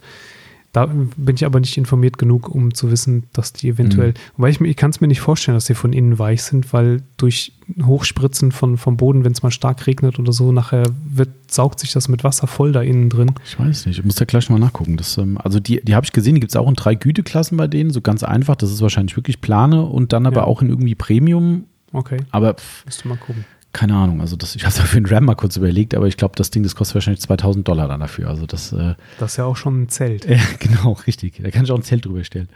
[0.75, 4.15] Da bin ich aber nicht informiert genug, um zu wissen, dass die eventuell, Mhm.
[4.39, 6.73] weil ich, mir- ich kann es mir nicht vorstellen, dass die von innen weich sind,
[6.73, 7.53] weil durch
[7.85, 11.93] Hochspritzen von, vom Boden, wenn es mal stark regnet oder so, nachher wird, saugt sich
[11.93, 13.33] das mit Wasser voll da innen drin.
[13.45, 14.97] Ich weiß nicht, ich muss da gleich mal nachgucken.
[14.97, 17.59] Das, ähm, also die, die habe ich gesehen, die gibt es auch in drei Güteklassen
[17.59, 18.57] bei denen, so ganz einfach.
[18.57, 21.65] Das ist wahrscheinlich wirklich Plane und dann aber auch in irgendwie Premium.
[21.93, 22.57] Okay, Aber
[22.87, 23.45] musst du mal gucken.
[23.73, 26.17] Keine Ahnung, also das, ich habe es für einen Ram mal kurz überlegt, aber ich
[26.19, 28.29] glaube, das Ding, das kostet wahrscheinlich 2000 Dollar dann dafür.
[28.29, 30.27] Also das, äh, Das ist ja auch schon ein Zelt.
[30.29, 31.41] ja, genau, richtig.
[31.43, 32.49] Da kann ich auch ein Zelt drüber stellen.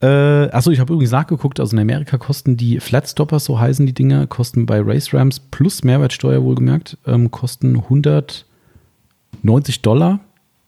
[0.00, 0.06] Äh,
[0.50, 4.26] achso, ich habe übrigens nachgeguckt, also in Amerika kosten die Flatstoppers, so heißen die Dinger,
[4.26, 10.20] kosten bei Race Rams plus Mehrwertsteuer wohlgemerkt, ähm, kosten 190 Dollar.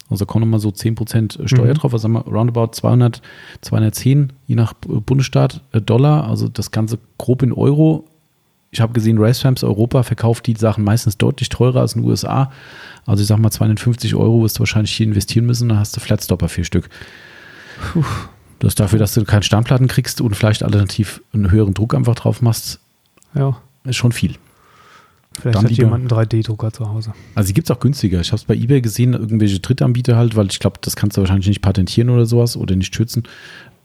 [0.09, 1.75] Also kommen nochmal so 10% Steuer Mhm.
[1.79, 3.21] drauf, was sagen wir, roundabout 200,
[3.61, 8.05] 210, je nach Bundesstaat, äh, Dollar, also das Ganze grob in Euro.
[8.77, 12.11] Ich habe gesehen, Race Rams Europa verkauft die Sachen meistens deutlich teurer als in den
[12.11, 12.53] USA.
[13.07, 16.01] Also ich sag mal 250 Euro wirst du wahrscheinlich hier investieren müssen, dann hast du
[16.01, 16.91] Flatstopper vier Stück.
[18.59, 22.15] Das ist dafür, dass du keine Standplatten kriegst und vielleicht alternativ einen höheren Druck einfach
[22.15, 22.81] drauf machst,
[23.35, 24.35] Ja, ist schon viel.
[25.41, 27.13] vielleicht Dann hat jemand einen 3D-Drucker zu Hause.
[27.35, 28.21] Also die gibt es auch günstiger.
[28.21, 31.21] Ich habe es bei eBay gesehen, irgendwelche Drittanbieter halt, weil ich glaube, das kannst du
[31.23, 33.25] wahrscheinlich nicht patentieren oder sowas oder nicht schützen.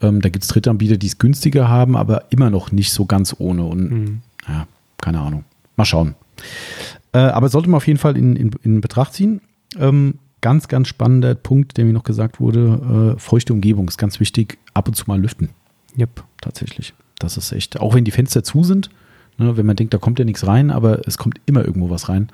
[0.00, 3.36] Ähm, da gibt es Drittanbieter, die es günstiger haben, aber immer noch nicht so ganz
[3.38, 3.64] ohne.
[3.64, 4.20] Und Mhm.
[4.48, 4.66] ja,
[5.02, 5.44] keine Ahnung.
[5.76, 6.14] Mal schauen.
[7.12, 9.42] Äh, aber sollte man auf jeden Fall in, in, in Betracht ziehen.
[9.78, 14.20] Ähm, ganz, ganz spannender Punkt, der mir noch gesagt wurde, äh, feuchte Umgebung ist ganz
[14.20, 15.50] wichtig, ab und zu mal lüften.
[15.98, 16.24] Yep.
[16.40, 16.94] Tatsächlich.
[17.18, 18.90] Das ist echt, auch wenn die Fenster zu sind,
[19.38, 22.08] ne, wenn man denkt, da kommt ja nichts rein, aber es kommt immer irgendwo was
[22.08, 22.30] rein.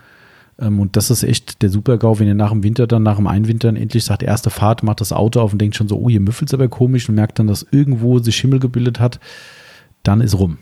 [0.59, 3.27] Ähm, und das ist echt der Super-GAU, wenn ihr nach dem Winter dann, nach dem
[3.27, 6.21] Einwintern endlich sagt, erste Fahrt, macht das Auto auf und denkt schon so, oh, hier
[6.21, 9.21] müffelt es aber komisch und merkt dann, dass irgendwo sich Schimmel gebildet hat,
[10.03, 10.59] dann ist rum.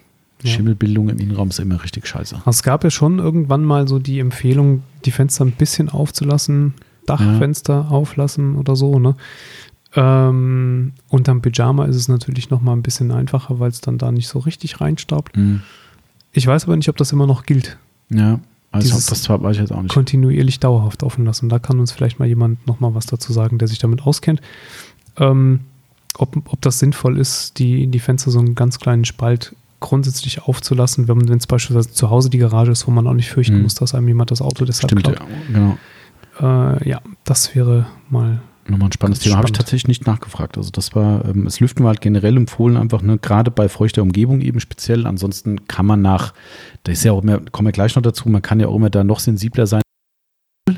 [0.47, 0.53] Ja.
[0.53, 2.37] Schimmelbildung im Innenraum ist immer richtig scheiße.
[2.37, 6.75] Also es gab ja schon irgendwann mal so die Empfehlung, die Fenster ein bisschen aufzulassen,
[7.07, 9.17] Dachfenster auflassen oder so, ne?
[9.95, 14.13] Ähm, unterm Pyjama ist es natürlich noch mal ein bisschen einfacher, weil es dann da
[14.13, 15.37] nicht so richtig reinstaubt.
[15.37, 15.63] Mhm.
[16.33, 17.79] Ich weiß aber nicht, ob das immer noch gilt.
[18.11, 18.41] Ja,
[18.73, 19.93] also Dieses das weiß ich jetzt auch nicht.
[19.93, 21.49] Kontinuierlich dauerhaft offen lassen.
[21.49, 24.43] Da kann uns vielleicht mal jemand noch mal was dazu sagen, der sich damit auskennt.
[25.17, 25.61] Ähm,
[26.19, 31.09] ob, ob das sinnvoll ist, die, die Fenster so einen ganz kleinen Spalt grundsätzlich aufzulassen,
[31.09, 33.63] wenn es beispielsweise zu Hause die Garage ist, wo man auch nicht fürchten Mhm.
[33.63, 35.21] muss, dass einem jemand das Auto deshalb Stimmt, klaut.
[35.21, 35.79] ja, genau.
[36.41, 38.41] Äh, ja, das wäre mal.
[38.69, 39.37] Nochmal ein spannendes Thema.
[39.37, 39.57] Habe ich spannend.
[39.59, 40.59] tatsächlich nicht nachgefragt.
[40.59, 44.03] Also das war, ähm, das Lüften war halt generell empfohlen, einfach, ne, gerade bei feuchter
[44.03, 45.07] Umgebung eben speziell.
[45.07, 46.35] Ansonsten kann man nach,
[46.83, 48.91] da ist ja auch mehr, kommen wir gleich noch dazu, man kann ja auch immer
[48.91, 49.83] da noch sensibler sein,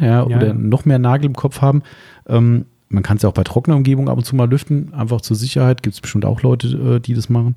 [0.01, 0.53] ja, oder ja.
[0.55, 1.83] noch mehr Nagel im Kopf haben.
[2.27, 5.20] Ähm, man kann es ja auch bei trockener Umgebung ab und zu mal lüften, einfach
[5.23, 5.83] zur Sicherheit.
[5.83, 7.55] Gibt es bestimmt auch Leute, äh, die das machen.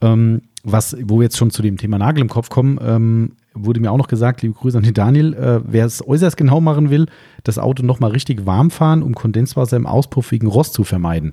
[0.00, 3.80] Ähm, was, wo wir jetzt schon zu dem Thema Nagel im Kopf kommen, ähm, wurde
[3.80, 6.90] mir auch noch gesagt, liebe Grüße an den Daniel, äh, wer es äußerst genau machen
[6.90, 7.06] will,
[7.44, 11.32] das Auto nochmal richtig warm fahren, um Kondenswasser im Auspuff wegen Rost zu vermeiden.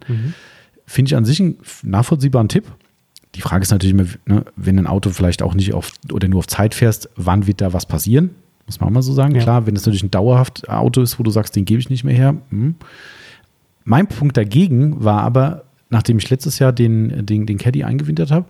[0.86, 2.66] Finde ich an sich einen nachvollziehbaren Tipp.
[3.36, 6.40] Die Frage ist natürlich immer, ne, wenn ein Auto vielleicht auch nicht auf oder nur
[6.40, 8.32] auf Zeit fährst, wann wird da was passieren?
[8.66, 9.36] Muss man auch mal so sagen.
[9.36, 9.42] Ja.
[9.42, 12.04] Klar, wenn es natürlich ein dauerhaft Auto ist, wo du sagst, den gebe ich nicht
[12.04, 12.36] mehr her.
[12.50, 12.76] Hm.
[13.84, 18.46] Mein Punkt dagegen war aber, nachdem ich letztes Jahr den, den, den Caddy eingewintert habe,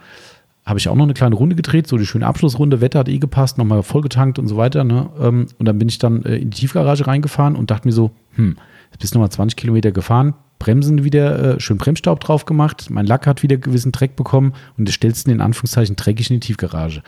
[0.67, 3.19] habe ich auch noch eine kleine Runde gedreht, so die schöne Abschlussrunde, Wetter hat eh
[3.19, 4.83] gepasst, nochmal vollgetankt und so weiter.
[4.83, 5.09] Ne?
[5.19, 8.11] Ähm, Und dann bin ich dann äh, in die Tiefgarage reingefahren und dachte mir so,
[8.35, 8.57] hm,
[8.91, 13.05] jetzt bist du nochmal 20 Kilometer gefahren, Bremsen wieder, äh, schön Bremsstaub drauf gemacht, mein
[13.05, 16.47] Lack hat wieder gewissen Dreck bekommen und das stellst du in Anführungszeichen dreckig in die
[16.47, 17.01] Tiefgarage.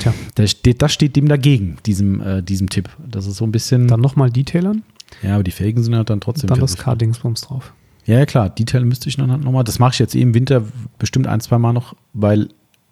[0.00, 2.88] Tja, Das steht, das steht dem dagegen, diesem, äh, diesem Tipp.
[3.08, 3.86] Das ist so ein bisschen.
[3.86, 4.82] dann nochmal Detailern,
[5.22, 6.48] ja, aber die Felgen sind halt dann trotzdem.
[6.48, 6.76] dann das.
[6.76, 7.72] K-Dingsbums drauf.
[8.06, 8.48] Ja, ja, klar.
[8.50, 9.64] Detail müsste ich dann halt nochmal.
[9.64, 10.62] Das mache ich jetzt eh im Winter
[10.98, 12.48] bestimmt ein, zwei Mal noch, weil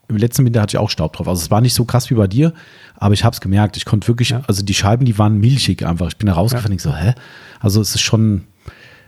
[0.09, 1.29] im letzten Winter hatte ich auch Staub drauf.
[1.29, 2.53] Also es war nicht so krass wie bei dir,
[2.97, 3.77] aber ich habe es gemerkt.
[3.77, 4.43] Ich konnte wirklich, Ja.
[4.47, 6.09] also die Scheiben, die waren milchig einfach.
[6.09, 7.15] Ich bin da rausgefahren und ich so, hä?
[7.61, 8.43] Also es ist schon,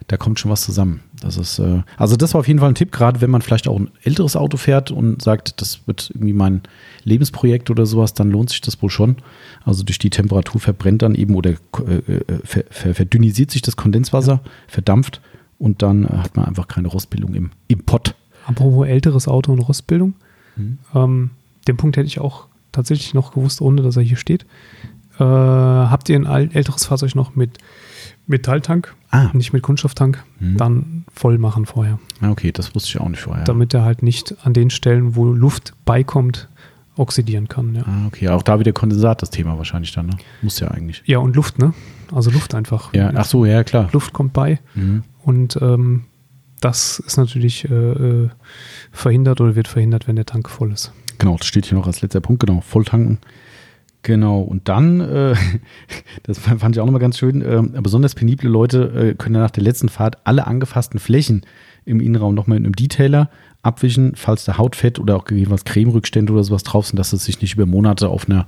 [0.07, 1.01] da kommt schon was zusammen.
[1.20, 3.69] Das ist, äh, also das war auf jeden Fall ein Tipp, gerade wenn man vielleicht
[3.69, 6.62] auch ein älteres Auto fährt und sagt, das wird irgendwie mein
[7.05, 9.16] Lebensprojekt oder sowas, dann lohnt sich das wohl schon.
[9.65, 13.77] Also durch die Temperatur verbrennt dann eben oder äh, äh, ver, ver, verdünnisiert sich das
[13.77, 15.20] Kondenswasser, verdampft
[15.59, 18.15] und dann äh, hat man einfach keine Rostbildung im, im Pott.
[18.47, 20.15] Apropos älteres Auto und Rostbildung.
[20.57, 20.78] Mhm.
[20.95, 21.31] Ähm,
[21.66, 24.45] den Punkt hätte ich auch tatsächlich noch gewusst, ohne dass er hier steht.
[25.19, 27.59] Äh, habt ihr ein älteres Fahrzeug noch mit
[28.27, 30.57] Metalltank, Ah, nicht mit Kunststofftank, Mhm.
[30.57, 31.99] dann voll machen vorher.
[32.20, 33.45] ah, okay, das wusste ich auch nicht vorher.
[33.45, 36.49] Damit er halt nicht an den Stellen, wo Luft beikommt,
[36.97, 37.74] oxidieren kann.
[37.74, 40.16] Ja, Ah, okay, auch da wieder Kondensat das Thema wahrscheinlich dann, ne?
[40.43, 41.02] Muss ja eigentlich.
[41.06, 41.74] ja und Luft, ne?
[42.12, 42.93] Also Luft einfach.
[42.94, 43.89] Ja, ach so, ja, klar.
[43.93, 45.02] Luft kommt bei Mhm.
[45.24, 46.05] und ähm,
[46.60, 48.28] das ist natürlich äh, äh,
[48.93, 50.93] verhindert oder wird verhindert, wenn der Tank voll ist.
[51.18, 52.60] Genau, das steht hier noch als letzter Punkt, genau.
[52.62, 53.18] Volltanken.
[54.02, 55.35] Genau, und dann, äh,
[56.23, 59.64] das fand ich auch nochmal ganz schön, äh, besonders penible Leute äh, können nach der
[59.64, 61.43] letzten Fahrt alle angefassten Flächen
[61.85, 63.31] im Innenraum nochmal in einem Detailer
[63.66, 67.40] abwischen, falls da Hautfett oder auch gegebenenfalls Cremerückstände oder sowas drauf sind, dass es sich
[67.43, 68.47] nicht über Monate auf einer,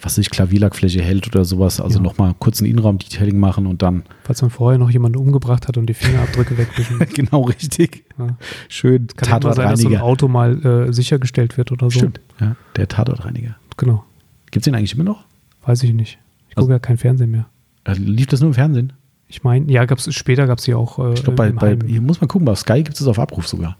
[0.00, 1.80] was weiß ich, Klavierlackfläche hält oder sowas.
[1.80, 2.02] Also Ja.
[2.04, 5.86] nochmal kurz ein Innenraum-Detailing machen und dann Falls man vorher noch jemanden umgebracht hat und
[5.86, 6.98] die Fingerabdrücke wegwischen.
[7.14, 8.04] genau richtig.
[8.18, 8.36] Ja.
[8.68, 10.02] Schön Kann ja immer sein, dass so ein Tatortreiniger.
[10.04, 11.98] Auto mal äh, sichergestellt wird oder so.
[11.98, 13.56] Stimmt, ja, der Tatortreiniger.
[13.76, 14.04] Genau.
[14.50, 15.24] Gibt es den eigentlich immer noch?
[15.66, 16.18] Weiß ich nicht.
[16.48, 17.46] Ich Also- gucke ja kein Fernsehen mehr.
[17.84, 18.92] Äh, Lief das nur im Fernsehen?
[19.28, 22.00] Ich meine, ja, gab's, später gab es sie auch äh, Ich glaube, bei, bei, hier
[22.00, 23.76] muss man gucken, bei Sky gibt es auf Abruf sogar.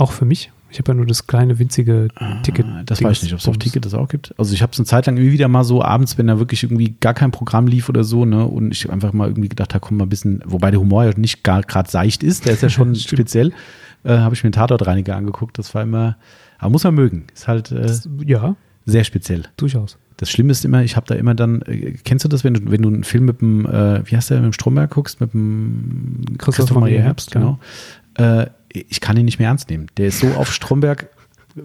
[0.00, 0.50] Auch für mich.
[0.72, 2.08] Ich habe ja nur das kleine, winzige
[2.44, 2.64] Ticket.
[2.66, 4.32] Ah, Das weiß ich nicht, ob es auf Ticket das auch gibt.
[4.38, 6.62] Also ich habe es eine Zeit lang irgendwie wieder mal so abends, wenn da wirklich
[6.62, 9.80] irgendwie gar kein Programm lief oder so, ne, und ich einfach mal irgendwie gedacht, da
[9.80, 12.62] kommt mal ein bisschen, wobei der Humor ja nicht gar gerade seicht ist, der ist
[12.62, 13.52] ja schon speziell,
[14.04, 15.58] äh, habe ich mir einen Tatortreiniger angeguckt.
[15.58, 16.16] Das war immer,
[16.58, 17.24] aber muss man mögen.
[17.34, 18.54] Ist halt äh, Das, ja,
[18.86, 19.42] sehr speziell.
[19.56, 19.98] durchaus.
[20.18, 22.70] Das Schlimme ist immer, ich habe da immer dann, äh, kennst du das, wenn du,
[22.70, 25.34] wenn du einen Film mit dem, äh, wie heißt der, mit dem Stromberg guckst, mit
[25.34, 27.58] dem Christoph Maria Herbst, genau.
[28.14, 29.86] Äh, ich kann ihn nicht mehr ernst nehmen.
[29.96, 31.08] Der ist so auf Stromberg.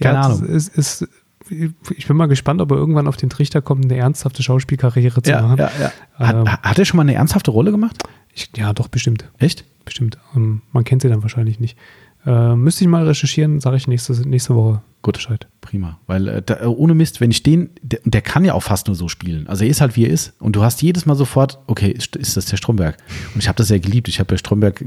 [0.00, 0.46] Keine ja, Ahnung.
[0.46, 1.08] Das ist,
[1.48, 5.30] ich bin mal gespannt, ob er irgendwann auf den Trichter kommt, eine ernsthafte Schauspielkarriere zu
[5.30, 5.58] Ja, machen.
[5.58, 5.92] ja.
[6.14, 8.02] Hat, Ähm, hat er schon mal eine ernsthafte Rolle gemacht?
[8.34, 9.30] Ich, ja, doch, bestimmt.
[9.38, 9.64] Echt?
[9.84, 10.18] Bestimmt.
[10.34, 11.76] Ähm, man kennt sie dann wahrscheinlich nicht.
[12.24, 15.14] Äh, müsste ich mal recherchieren, sage ich nächste, nächste Woche Gut.
[15.14, 15.48] Bescheid.
[15.60, 15.98] Prima.
[16.06, 18.86] Weil äh, da, äh, ohne Mist, wenn ich den, der, der kann ja auch fast
[18.86, 19.48] nur so spielen.
[19.48, 20.32] Also er ist halt wie er ist.
[20.38, 22.96] Und du hast jedes Mal sofort, okay, ist, ist das der Stromberg?
[23.34, 24.08] Und ich habe das ja geliebt.
[24.08, 24.84] Ich habe bei Stromberg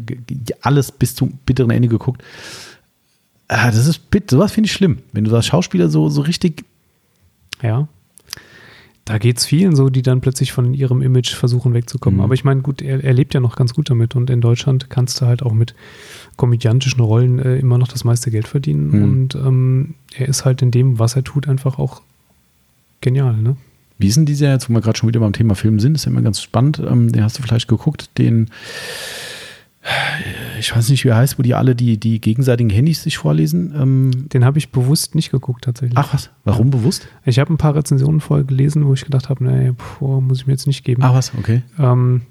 [0.62, 2.24] alles bis zum bitteren Ende geguckt.
[3.48, 5.00] Ah, das ist bitt, sowas finde ich schlimm.
[5.12, 6.66] Wenn du als Schauspieler so, so richtig,
[7.62, 7.88] Ja.
[9.06, 12.18] Da geht es vielen so, die dann plötzlich von ihrem Image versuchen wegzukommen.
[12.18, 12.24] Mhm.
[12.24, 14.90] Aber ich meine, gut, er, er lebt ja noch ganz gut damit und in Deutschland
[14.90, 15.76] kannst du halt auch mit
[16.38, 18.90] komödiantischen Rollen äh, immer noch das meiste Geld verdienen.
[18.90, 19.04] Mhm.
[19.04, 22.02] Und ähm, er ist halt in dem, was er tut, einfach auch
[23.02, 23.56] genial, ne?
[23.98, 26.06] wie ist denn dieser jetzt, wo wir gerade schon wieder beim Thema Film sind, ist
[26.06, 26.80] ja immer ganz spannend.
[26.80, 28.50] Ähm, den hast du vielleicht geguckt, den,
[30.66, 33.74] ich weiß nicht, wie er heißt, wo die alle die, die gegenseitigen Handys sich vorlesen.
[33.80, 35.98] Ähm, Den habe ich bewusst nicht geguckt tatsächlich.
[35.98, 37.08] ach was, warum bewusst?
[37.26, 40.48] Ich habe ein paar Rezensionen vorher gelesen, wo ich gedacht habe, nee, boah, muss ich
[40.48, 41.04] mir jetzt nicht geben.
[41.04, 41.62] Ach was, okay.
[41.80, 42.22] Ähm,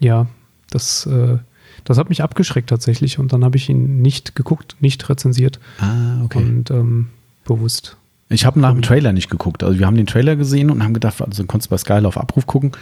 [0.00, 0.26] ja,
[0.70, 1.38] das, äh,
[1.84, 6.22] das hat mich abgeschreckt tatsächlich und dann habe ich ihn nicht geguckt, nicht rezensiert Ah,
[6.24, 6.38] okay.
[6.38, 7.08] und ähm,
[7.44, 7.96] bewusst.
[8.28, 9.62] Ich habe nach dem Trailer nicht geguckt.
[9.64, 12.18] Also wir haben den Trailer gesehen und haben gedacht, also konntest du bei Sky auf
[12.18, 12.72] Abruf gucken.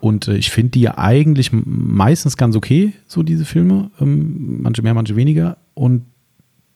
[0.00, 3.90] Und äh, ich finde die ja eigentlich meistens ganz okay, so diese Filme.
[4.00, 5.56] Ähm, manche mehr, manche weniger.
[5.74, 6.04] Und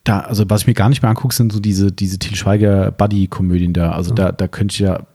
[0.05, 2.91] da, also was ich mir gar nicht mehr angucke, sind so diese, diese Til Schweiger
[2.91, 3.93] Buddy-Komödien da.
[3.93, 4.17] Also Ja.
[4.17, 5.07] da, da könnte ich ja, Habe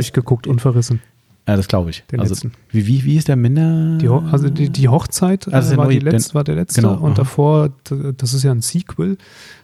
[0.00, 1.00] ich geguckt, unverrissen.
[1.46, 2.02] ja, das glaube ich.
[2.10, 2.52] Den also letzten.
[2.70, 3.98] wie, wie, wie ist der Männer?
[3.98, 6.80] Die, also die, die Hochzeit Also äh, der war, die neue- letzte, war der letzte
[6.80, 7.14] genau, und aha.
[7.14, 7.70] davor,
[8.16, 9.18] das ist ja ein Sequel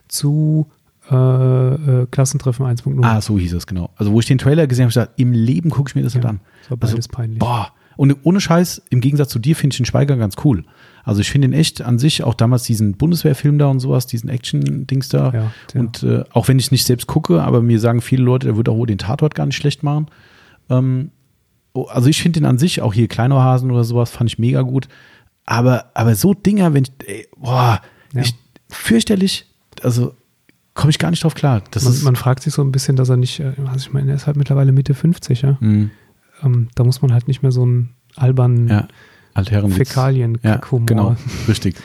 [0.07, 0.67] zu
[1.11, 1.15] äh,
[2.03, 3.03] äh, Klassentreffen 1.0.
[3.03, 3.89] Ah, so hieß es, genau.
[3.97, 6.13] Also wo ich den Trailer gesehen habe, ich gesagt, im Leben gucke ich mir das
[6.15, 6.39] nicht Ja, an.
[6.61, 7.39] das war Also, beides peinlich.
[7.39, 7.71] Boah.
[7.97, 10.63] Und ohne Scheiß, im Gegensatz zu dir finde ich den Schweiger ganz cool.
[11.03, 14.29] Also ich finde ihn echt an sich, auch damals diesen Bundeswehrfilm da und sowas, diesen
[14.29, 15.31] Action-Dings da.
[15.33, 18.55] Ja, und äh, auch wenn ich nicht selbst gucke, aber mir sagen viele Leute, der
[18.55, 20.07] würde auch wohl den Tatort gar nicht schlecht machen.
[20.69, 21.11] Ähm,
[21.73, 24.61] oh, also ich finde den an sich, auch hier Kleinohasen oder sowas, fand ich mega
[24.61, 24.87] gut.
[25.45, 27.81] Aber, aber so Dinger, wenn ich, ey, boah,
[28.15, 28.33] ich,
[28.69, 29.47] fürchterlich,
[29.83, 30.13] also
[30.73, 31.63] komme ich gar nicht drauf klar.
[31.71, 33.93] Das man, ist, man fragt sich so ein bisschen, dass er nicht, äh, also ich
[33.93, 35.57] meine, er ist halt mittlerweile Mitte 50, ja.
[35.59, 35.89] mh,
[36.43, 38.87] Ähm, da muss man halt nicht mehr so einen albernen ja,
[39.69, 41.15] fäkalien Ja, genau,
[41.47, 41.75] richtig.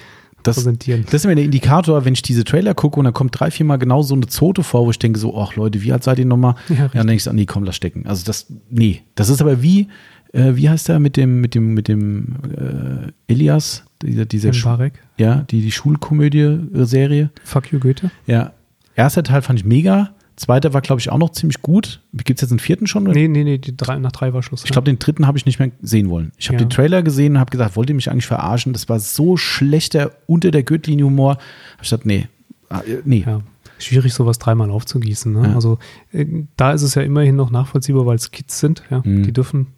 [0.42, 1.04] Das, präsentieren.
[1.06, 3.66] Das ist immer der Indikator, wenn ich diese Trailer gucke und dann kommt drei, vier
[3.66, 6.20] Mal genau so eine Zote vor, wo ich denke so, ach Leute, wie alt seid
[6.20, 6.54] ihr nochmal?
[6.68, 8.06] Ja, Ja, dann denke ich so, nee, komm, lass stecken.
[8.06, 9.02] Also das, nee.
[9.16, 9.88] Das ist aber wie,
[10.32, 14.94] äh, wie heißt der mit dem, mit dem, mit dem äh, Elias, dieser, dieser Barek.
[15.18, 17.30] ja, die, die Schulkomödie-Serie.
[17.42, 18.10] Fuck you, Goethe.
[18.26, 18.52] Ja.
[18.96, 20.10] Erster Teil fand ich mega.
[20.36, 22.02] Zweiter war, glaube ich, auch noch ziemlich gut.
[22.12, 23.04] Gibt es jetzt einen vierten schon?
[23.04, 24.64] Nee, nee, nee, die drei, nach drei war Schluss.
[24.64, 26.32] Ich glaube, den dritten habe ich nicht mehr sehen wollen.
[26.36, 26.64] Ich habe Ja.
[26.64, 28.74] den Trailer gesehen und habe gesagt, wollt ihr mich eigentlich verarschen?
[28.74, 31.36] Das war so schlechter unter der Gürtellinie Humor.
[31.76, 32.28] Hab Ich dachte, nee,
[32.68, 33.24] Ah, äh, nee.
[33.26, 33.40] ja.
[33.78, 35.32] Schwierig, sowas dreimal aufzugießen.
[35.32, 35.48] Ne?
[35.48, 35.54] Ja.
[35.54, 35.78] Also
[36.12, 38.82] äh, da ist es ja immerhin noch nachvollziehbar, weil es Kids sind.
[38.90, 39.02] Ja?
[39.04, 39.22] Mhm.
[39.22, 39.68] Die dürfen,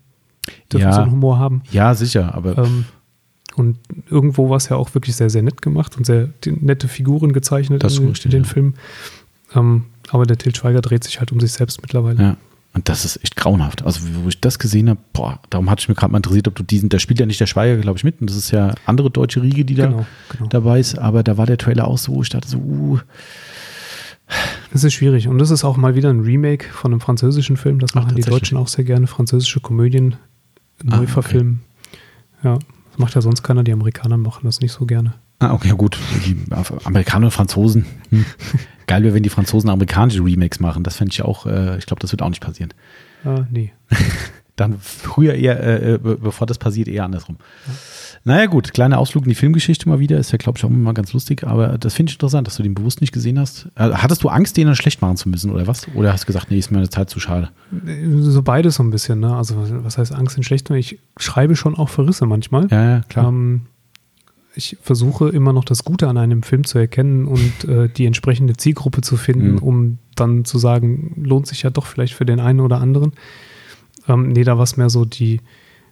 [0.72, 1.62] dürfen so einen Humor haben.
[1.70, 2.84] Ja, sicher, aber Ähm,
[3.58, 3.78] und
[4.10, 7.32] irgendwo war es ja auch wirklich sehr, sehr nett gemacht und sehr die, nette Figuren
[7.32, 8.48] gezeichnet Das in, richtig, in den ja.
[8.48, 8.74] Film.
[9.54, 12.22] Ähm, aber der Til Schweiger dreht sich halt um sich selbst mittlerweile.
[12.22, 12.36] ja.
[12.74, 13.82] Und das ist echt grauenhaft.
[13.84, 16.54] Also, wo ich das gesehen habe, boah, darum hatte ich mir gerade mal interessiert, ob
[16.54, 18.20] du diesen, da spielt ja nicht der Schweiger, glaube ich, mit.
[18.20, 20.48] Und das ist ja andere deutsche Riege, die da Genau, genau.
[20.50, 20.96] dabei ist.
[20.98, 22.98] Aber da war der Trailer auch so, wo ich dachte so, uh,
[24.70, 25.28] Das ist schwierig.
[25.28, 27.78] Und das ist auch mal wieder ein Remake von einem französischen Film.
[27.78, 28.40] Das Ach, machen die tatsächlich.
[28.42, 29.06] Deutschen auch sehr gerne.
[29.06, 30.16] Französische Komödien
[30.82, 31.06] neu Ah, okay.
[31.06, 31.60] verfilmen.
[32.44, 32.58] Ja,
[32.98, 33.64] macht ja sonst keiner.
[33.64, 35.14] Die Amerikaner machen das nicht so gerne.
[35.40, 35.98] Ah, okay, gut.
[36.26, 36.36] Die
[36.84, 37.86] Amerikaner und Franzosen.
[38.10, 38.24] Hm.
[38.86, 40.82] Geil wäre, wenn die Franzosen amerikanische Remakes machen.
[40.82, 42.74] Das fände ich auch, äh, ich glaube, das wird auch nicht passieren.
[43.24, 43.72] Äh, nee.
[44.58, 47.36] Dann früher eher, äh, äh bevor das passiert, eher andersrum.
[47.66, 47.72] Ja.
[48.24, 50.18] Naja, gut, kleiner Ausflug in die Filmgeschichte mal wieder.
[50.18, 51.44] Ist ja, glaube ich, auch immer mal ganz lustig.
[51.44, 53.68] Aber das finde ich interessant, dass du den bewusst nicht gesehen hast.
[53.76, 55.86] Äh, hattest du Angst, den dann schlecht machen zu müssen, oder was?
[55.94, 57.50] Oder hast du gesagt, nee, ist mir eine Zeit zu schade?
[58.20, 59.34] So beides so ein bisschen, ne?
[59.34, 59.54] Also,
[59.84, 60.78] was heißt Angst, den schlecht machen?
[60.78, 62.68] Ich schreibe schon auch Verrisse manchmal.
[62.70, 63.28] Ja, ja, klar.
[63.28, 63.62] Ähm,
[64.54, 68.56] ich versuche immer noch das Gute an einem Film zu erkennen und äh, die entsprechende
[68.56, 69.58] Zielgruppe zu finden, mhm.
[69.58, 73.12] um dann zu sagen, lohnt sich ja doch vielleicht für den einen oder anderen.
[74.08, 75.40] Ähm, nee, da war es mehr so die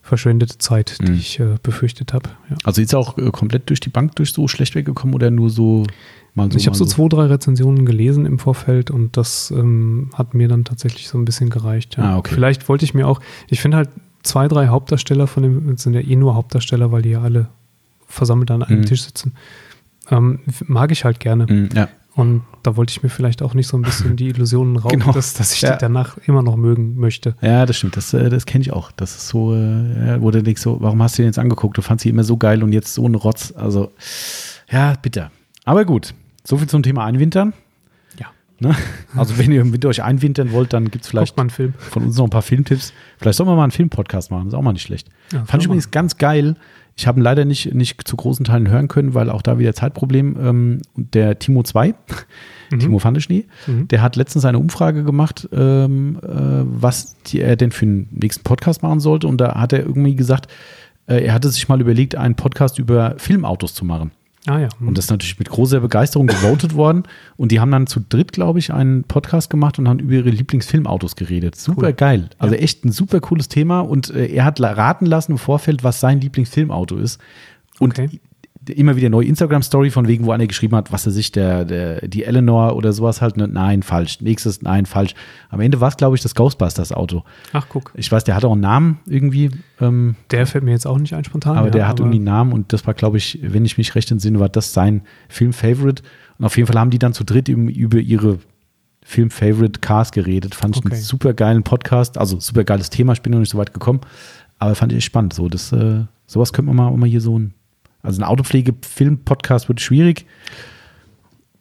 [0.02, 1.18] verschwendete Zeit, die mhm.
[1.18, 2.30] ich äh, befürchtet habe.
[2.48, 2.56] Ja.
[2.64, 5.50] Also ist er auch äh, komplett durch die Bank durch so schlecht weggekommen oder nur
[5.50, 5.84] so
[6.34, 6.58] mal so?
[6.58, 10.48] Ich habe so, so zwei, drei Rezensionen gelesen im Vorfeld und das ähm, hat mir
[10.48, 11.96] dann tatsächlich so ein bisschen gereicht.
[11.96, 12.04] Ja.
[12.04, 12.34] Ah, okay.
[12.34, 13.90] Vielleicht wollte ich mir auch, ich finde halt
[14.22, 17.48] zwei, drei Hauptdarsteller von dem, sind ja eh nur Hauptdarsteller, weil die ja alle
[18.06, 18.86] versammelt an einem mhm.
[18.86, 19.34] Tisch sitzen.
[20.10, 21.46] Ähm, mag ich halt gerne.
[21.46, 21.88] Mhm, ja.
[22.16, 25.12] Und da wollte ich mir vielleicht auch nicht so ein bisschen die Illusionen rauben, genau.
[25.12, 25.72] dass, dass ich ja.
[25.72, 27.36] die danach immer noch mögen möchte.
[27.42, 27.94] Ja, das stimmt.
[27.98, 28.90] Das, äh, das kenne ich auch.
[28.92, 31.76] Das ist so, äh, wo du denkst, so, warum hast du den jetzt angeguckt?
[31.76, 33.52] Du fandst sie immer so geil und jetzt so ein Rotz.
[33.54, 33.92] Also,
[34.70, 35.30] ja, bitter.
[35.66, 36.14] Aber gut.
[36.42, 37.52] So viel zum Thema Einwintern.
[38.18, 38.28] Ja.
[38.60, 38.74] Ne?
[39.14, 42.24] Also, wenn ihr im Winter euch einwintern wollt, dann gibt es vielleicht von uns noch
[42.24, 42.94] ein paar Filmtipps.
[43.18, 44.44] Vielleicht sollen wir mal einen Filmpodcast machen.
[44.44, 45.10] Das ist auch mal nicht schlecht.
[45.34, 46.56] Ja, Fand ich übrigens ganz geil.
[46.98, 49.74] Ich habe ihn leider nicht, nicht zu großen Teilen hören können, weil auch da wieder
[49.74, 50.36] Zeitproblem.
[50.40, 51.94] Ähm, der Timo 2,
[52.70, 52.78] mhm.
[52.78, 53.86] Timo Fandeschnee, mhm.
[53.88, 58.44] der hat letztens eine Umfrage gemacht, ähm, äh, was die, er denn für den nächsten
[58.44, 59.26] Podcast machen sollte.
[59.28, 60.50] Und da hat er irgendwie gesagt,
[61.06, 64.10] äh, er hatte sich mal überlegt, einen Podcast über Filmautos zu machen.
[64.46, 64.68] Ah, ja.
[64.80, 67.04] Und das ist natürlich mit großer Begeisterung gewotet worden.
[67.36, 70.30] Und die haben dann zu dritt, glaube ich, einen Podcast gemacht und haben über ihre
[70.30, 71.56] Lieblingsfilmautos geredet.
[71.56, 71.92] Super cool.
[71.92, 72.30] geil.
[72.38, 72.60] Also ja.
[72.60, 73.80] echt ein super cooles Thema.
[73.80, 77.20] Und äh, er hat raten lassen im Vorfeld, was sein Lieblingsfilmauto ist.
[77.78, 78.20] Und okay
[78.68, 82.06] immer wieder neue Instagram-Story von wegen, wo einer geschrieben hat, was er sich, der, der,
[82.08, 84.20] die Eleanor oder sowas halt, ne, nein, falsch.
[84.20, 85.14] Nächstes, nein, falsch.
[85.50, 87.24] Am Ende war es, glaube ich, das Ghostbusters-Auto.
[87.52, 87.92] Ach, guck.
[87.94, 89.50] Ich weiß, der hat auch einen Namen irgendwie.
[89.80, 91.56] Ähm, der fällt mir jetzt auch nicht ein spontan.
[91.56, 93.78] Aber ja, der hat aber irgendwie einen Namen und das war, glaube ich, wenn ich
[93.78, 96.02] mich recht entsinne, war das sein Film-Favorite.
[96.38, 98.38] Und auf jeden Fall haben die dann zu dritt über ihre
[99.02, 100.54] Film-Favorite-Cars geredet.
[100.54, 100.94] Fand ich okay.
[100.94, 102.18] einen super geilen Podcast.
[102.18, 104.00] Also super geiles Thema, ich bin noch nicht so weit gekommen.
[104.58, 105.32] Aber fand ich echt spannend.
[105.32, 107.54] So, das, äh, sowas könnte man mal, mal hier so ein
[108.06, 110.26] also ein Autopflege-Film-Podcast wird schwierig.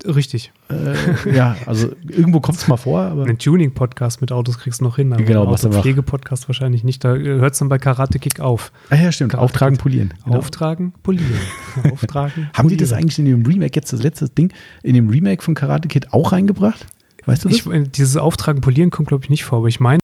[0.05, 0.51] Richtig.
[0.69, 3.01] Äh, ja, also irgendwo kommt es mal vor.
[3.01, 7.03] Aber Einen Tuning-Podcast mit Autos kriegst du noch hin, aber genau, ein Autopflege-Podcast wahrscheinlich nicht.
[7.03, 8.71] Da hört es dann bei Karate Kick auf.
[8.91, 9.31] Ah ja, stimmt.
[9.31, 10.13] Karate Auftragen, polieren.
[10.23, 10.37] Genau.
[10.37, 11.39] Auftragen, polieren.
[11.91, 14.53] Auftragen, Haben die das eigentlich in dem Remake, jetzt das letzte Ding,
[14.83, 16.85] in dem Remake von Karate Kid auch reingebracht?
[17.25, 17.57] Weißt du das?
[17.57, 19.99] Ich, dieses Auftragen, polieren kommt, glaube ich, nicht vor, aber ich meine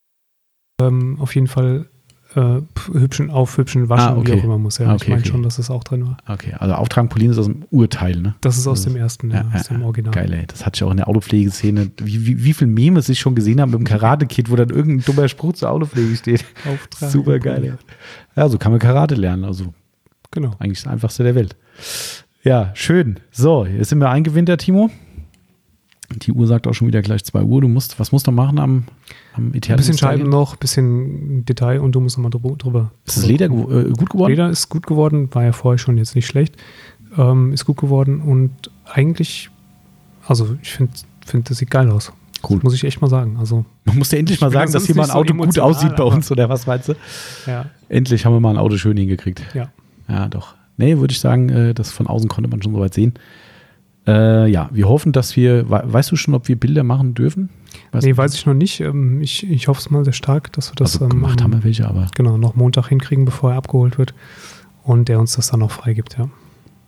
[0.82, 1.91] ähm, auf jeden Fall
[2.36, 2.62] äh,
[2.94, 4.34] hübschen aufhübschen, waschen, ah, okay.
[4.34, 4.78] wie auch immer muss.
[4.78, 5.30] Ja, ah, okay, ich meine okay.
[5.30, 6.18] schon, dass das auch drin war.
[6.28, 8.36] Okay, also Auftragen Polieren ist aus dem Urteil, ne?
[8.42, 10.14] Das ist aus dem ersten, ja, ja, aus dem Original.
[10.14, 10.46] Geil, ey.
[10.48, 11.92] Das hatte ich auch in der Autopflegeszene.
[11.98, 15.06] Wie, wie, wie viele Memes ich schon gesehen habe mit dem Karate-Kit, wo dann irgendein
[15.06, 16.46] dummer Spruch zur Autopflege steht.
[16.66, 17.74] Auftragen Super geil, ja.
[18.36, 19.44] Ja, so kann man Karate lernen.
[19.44, 19.74] Also,
[20.32, 20.52] genau.
[20.60, 21.56] Eigentlich das einfachste der Welt.
[22.44, 23.20] Ja, schön.
[23.32, 24.90] So, jetzt sind wir eingewintert, Timo.
[26.12, 27.62] Die Uhr sagt auch schon wieder gleich 2 Uhr.
[27.62, 28.86] Du musst, was musst du machen am,
[29.34, 32.92] am Ein bisschen Scheiben noch, ein bisschen Detail und du musst nochmal drüber, drüber.
[33.06, 34.30] Ist das Leder äh, gut geworden?
[34.30, 36.56] Leder ist gut geworden, war ja vorher schon jetzt nicht schlecht.
[37.18, 38.52] Ähm, ist gut geworden und
[38.86, 39.50] eigentlich,
[40.28, 40.94] also ich finde,
[41.26, 42.12] find, das sieht geil aus.
[42.48, 42.58] Cool.
[42.58, 43.38] Das muss ich echt mal sagen.
[43.40, 45.96] Also, Man muss ja endlich mal sagen, dass hier mal ein Auto so gut aussieht
[45.96, 46.96] bei uns, oder was meinst du?
[47.46, 47.66] Ja.
[47.90, 49.44] Endlich haben wir mal ein Auto schön hingekriegt.
[49.54, 49.70] Ja.
[50.08, 50.56] Ja, doch.
[50.78, 53.14] Nee, würde ich sagen, äh, das von außen konnte man schon soweit sehen.
[54.08, 57.50] Äh, ja, wir hoffen, dass wir, weißt du schon, ob wir Bilder machen dürfen?
[57.92, 58.80] Weißt nee, weiß ich noch nicht.
[58.80, 61.54] Ähm, ich, ich hoffe es mal sehr stark, dass wir das also gemacht ähm, haben
[61.54, 64.14] wir welche, aber genau noch Montag hinkriegen, bevor er abgeholt wird
[64.84, 66.30] und der uns das dann auch freigibt, ja.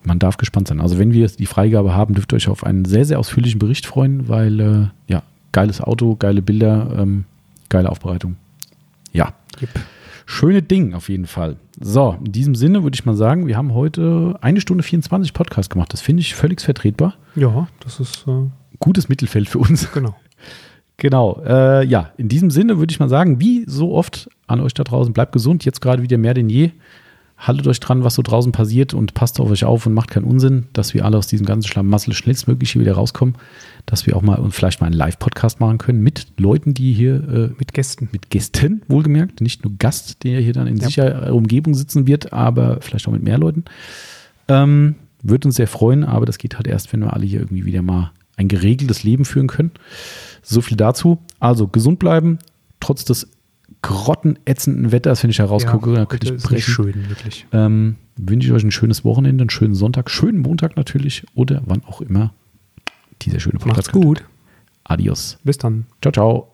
[0.05, 0.81] Man darf gespannt sein.
[0.81, 3.85] Also wenn wir die Freigabe haben, dürft ihr euch auf einen sehr, sehr ausführlichen Bericht
[3.85, 5.23] freuen, weil äh, ja,
[5.53, 7.23] geiles Auto, geile Bilder, ähm,
[7.69, 8.35] geile Aufbereitung.
[9.13, 9.33] Ja.
[9.61, 9.69] Yep.
[10.25, 11.57] Schöne Ding auf jeden Fall.
[11.79, 15.69] So, in diesem Sinne würde ich mal sagen, wir haben heute eine Stunde 24 Podcast
[15.69, 15.91] gemacht.
[15.93, 17.15] Das finde ich völlig vertretbar.
[17.35, 19.91] Ja, das ist äh gutes Mittelfeld für uns.
[19.91, 20.15] Genau.
[20.97, 21.41] Genau.
[21.43, 24.83] Äh, ja, in diesem Sinne würde ich mal sagen, wie so oft an euch da
[24.83, 26.71] draußen, bleibt gesund, jetzt gerade wieder mehr denn je
[27.37, 30.25] haltet euch dran, was so draußen passiert und passt auf euch auf und macht keinen
[30.25, 33.35] Unsinn, dass wir alle aus diesem ganzen Schlamassel schnellstmöglich hier wieder rauskommen,
[33.85, 37.15] dass wir auch mal und vielleicht mal einen Live-Podcast machen können mit Leuten, die hier
[37.15, 40.87] äh, mit Gästen, mit Gästen wohlgemerkt, nicht nur Gast, der hier dann in ja.
[40.87, 43.65] sicherer Umgebung sitzen wird, aber vielleicht auch mit mehr Leuten.
[44.47, 47.65] Ähm, Würde uns sehr freuen, aber das geht halt erst, wenn wir alle hier irgendwie
[47.65, 49.71] wieder mal ein geregeltes Leben führen können.
[50.41, 51.19] So viel dazu.
[51.39, 52.39] Also gesund bleiben,
[52.79, 53.29] trotz des
[53.81, 56.73] grottenätzenden Wetters, wenn ich da rausgucke, ja, dann könnte ich brechen.
[56.73, 57.45] schön, wirklich.
[57.51, 61.83] Ähm, wünsche ich euch ein schönes Wochenende, einen schönen Sonntag, schönen Montag natürlich oder wann
[61.85, 62.33] auch immer
[63.21, 63.77] dieser schöne Podcast.
[63.77, 64.23] Macht's gut.
[64.83, 65.37] Adios.
[65.43, 65.85] Bis dann.
[66.01, 66.52] Ciao, ciao.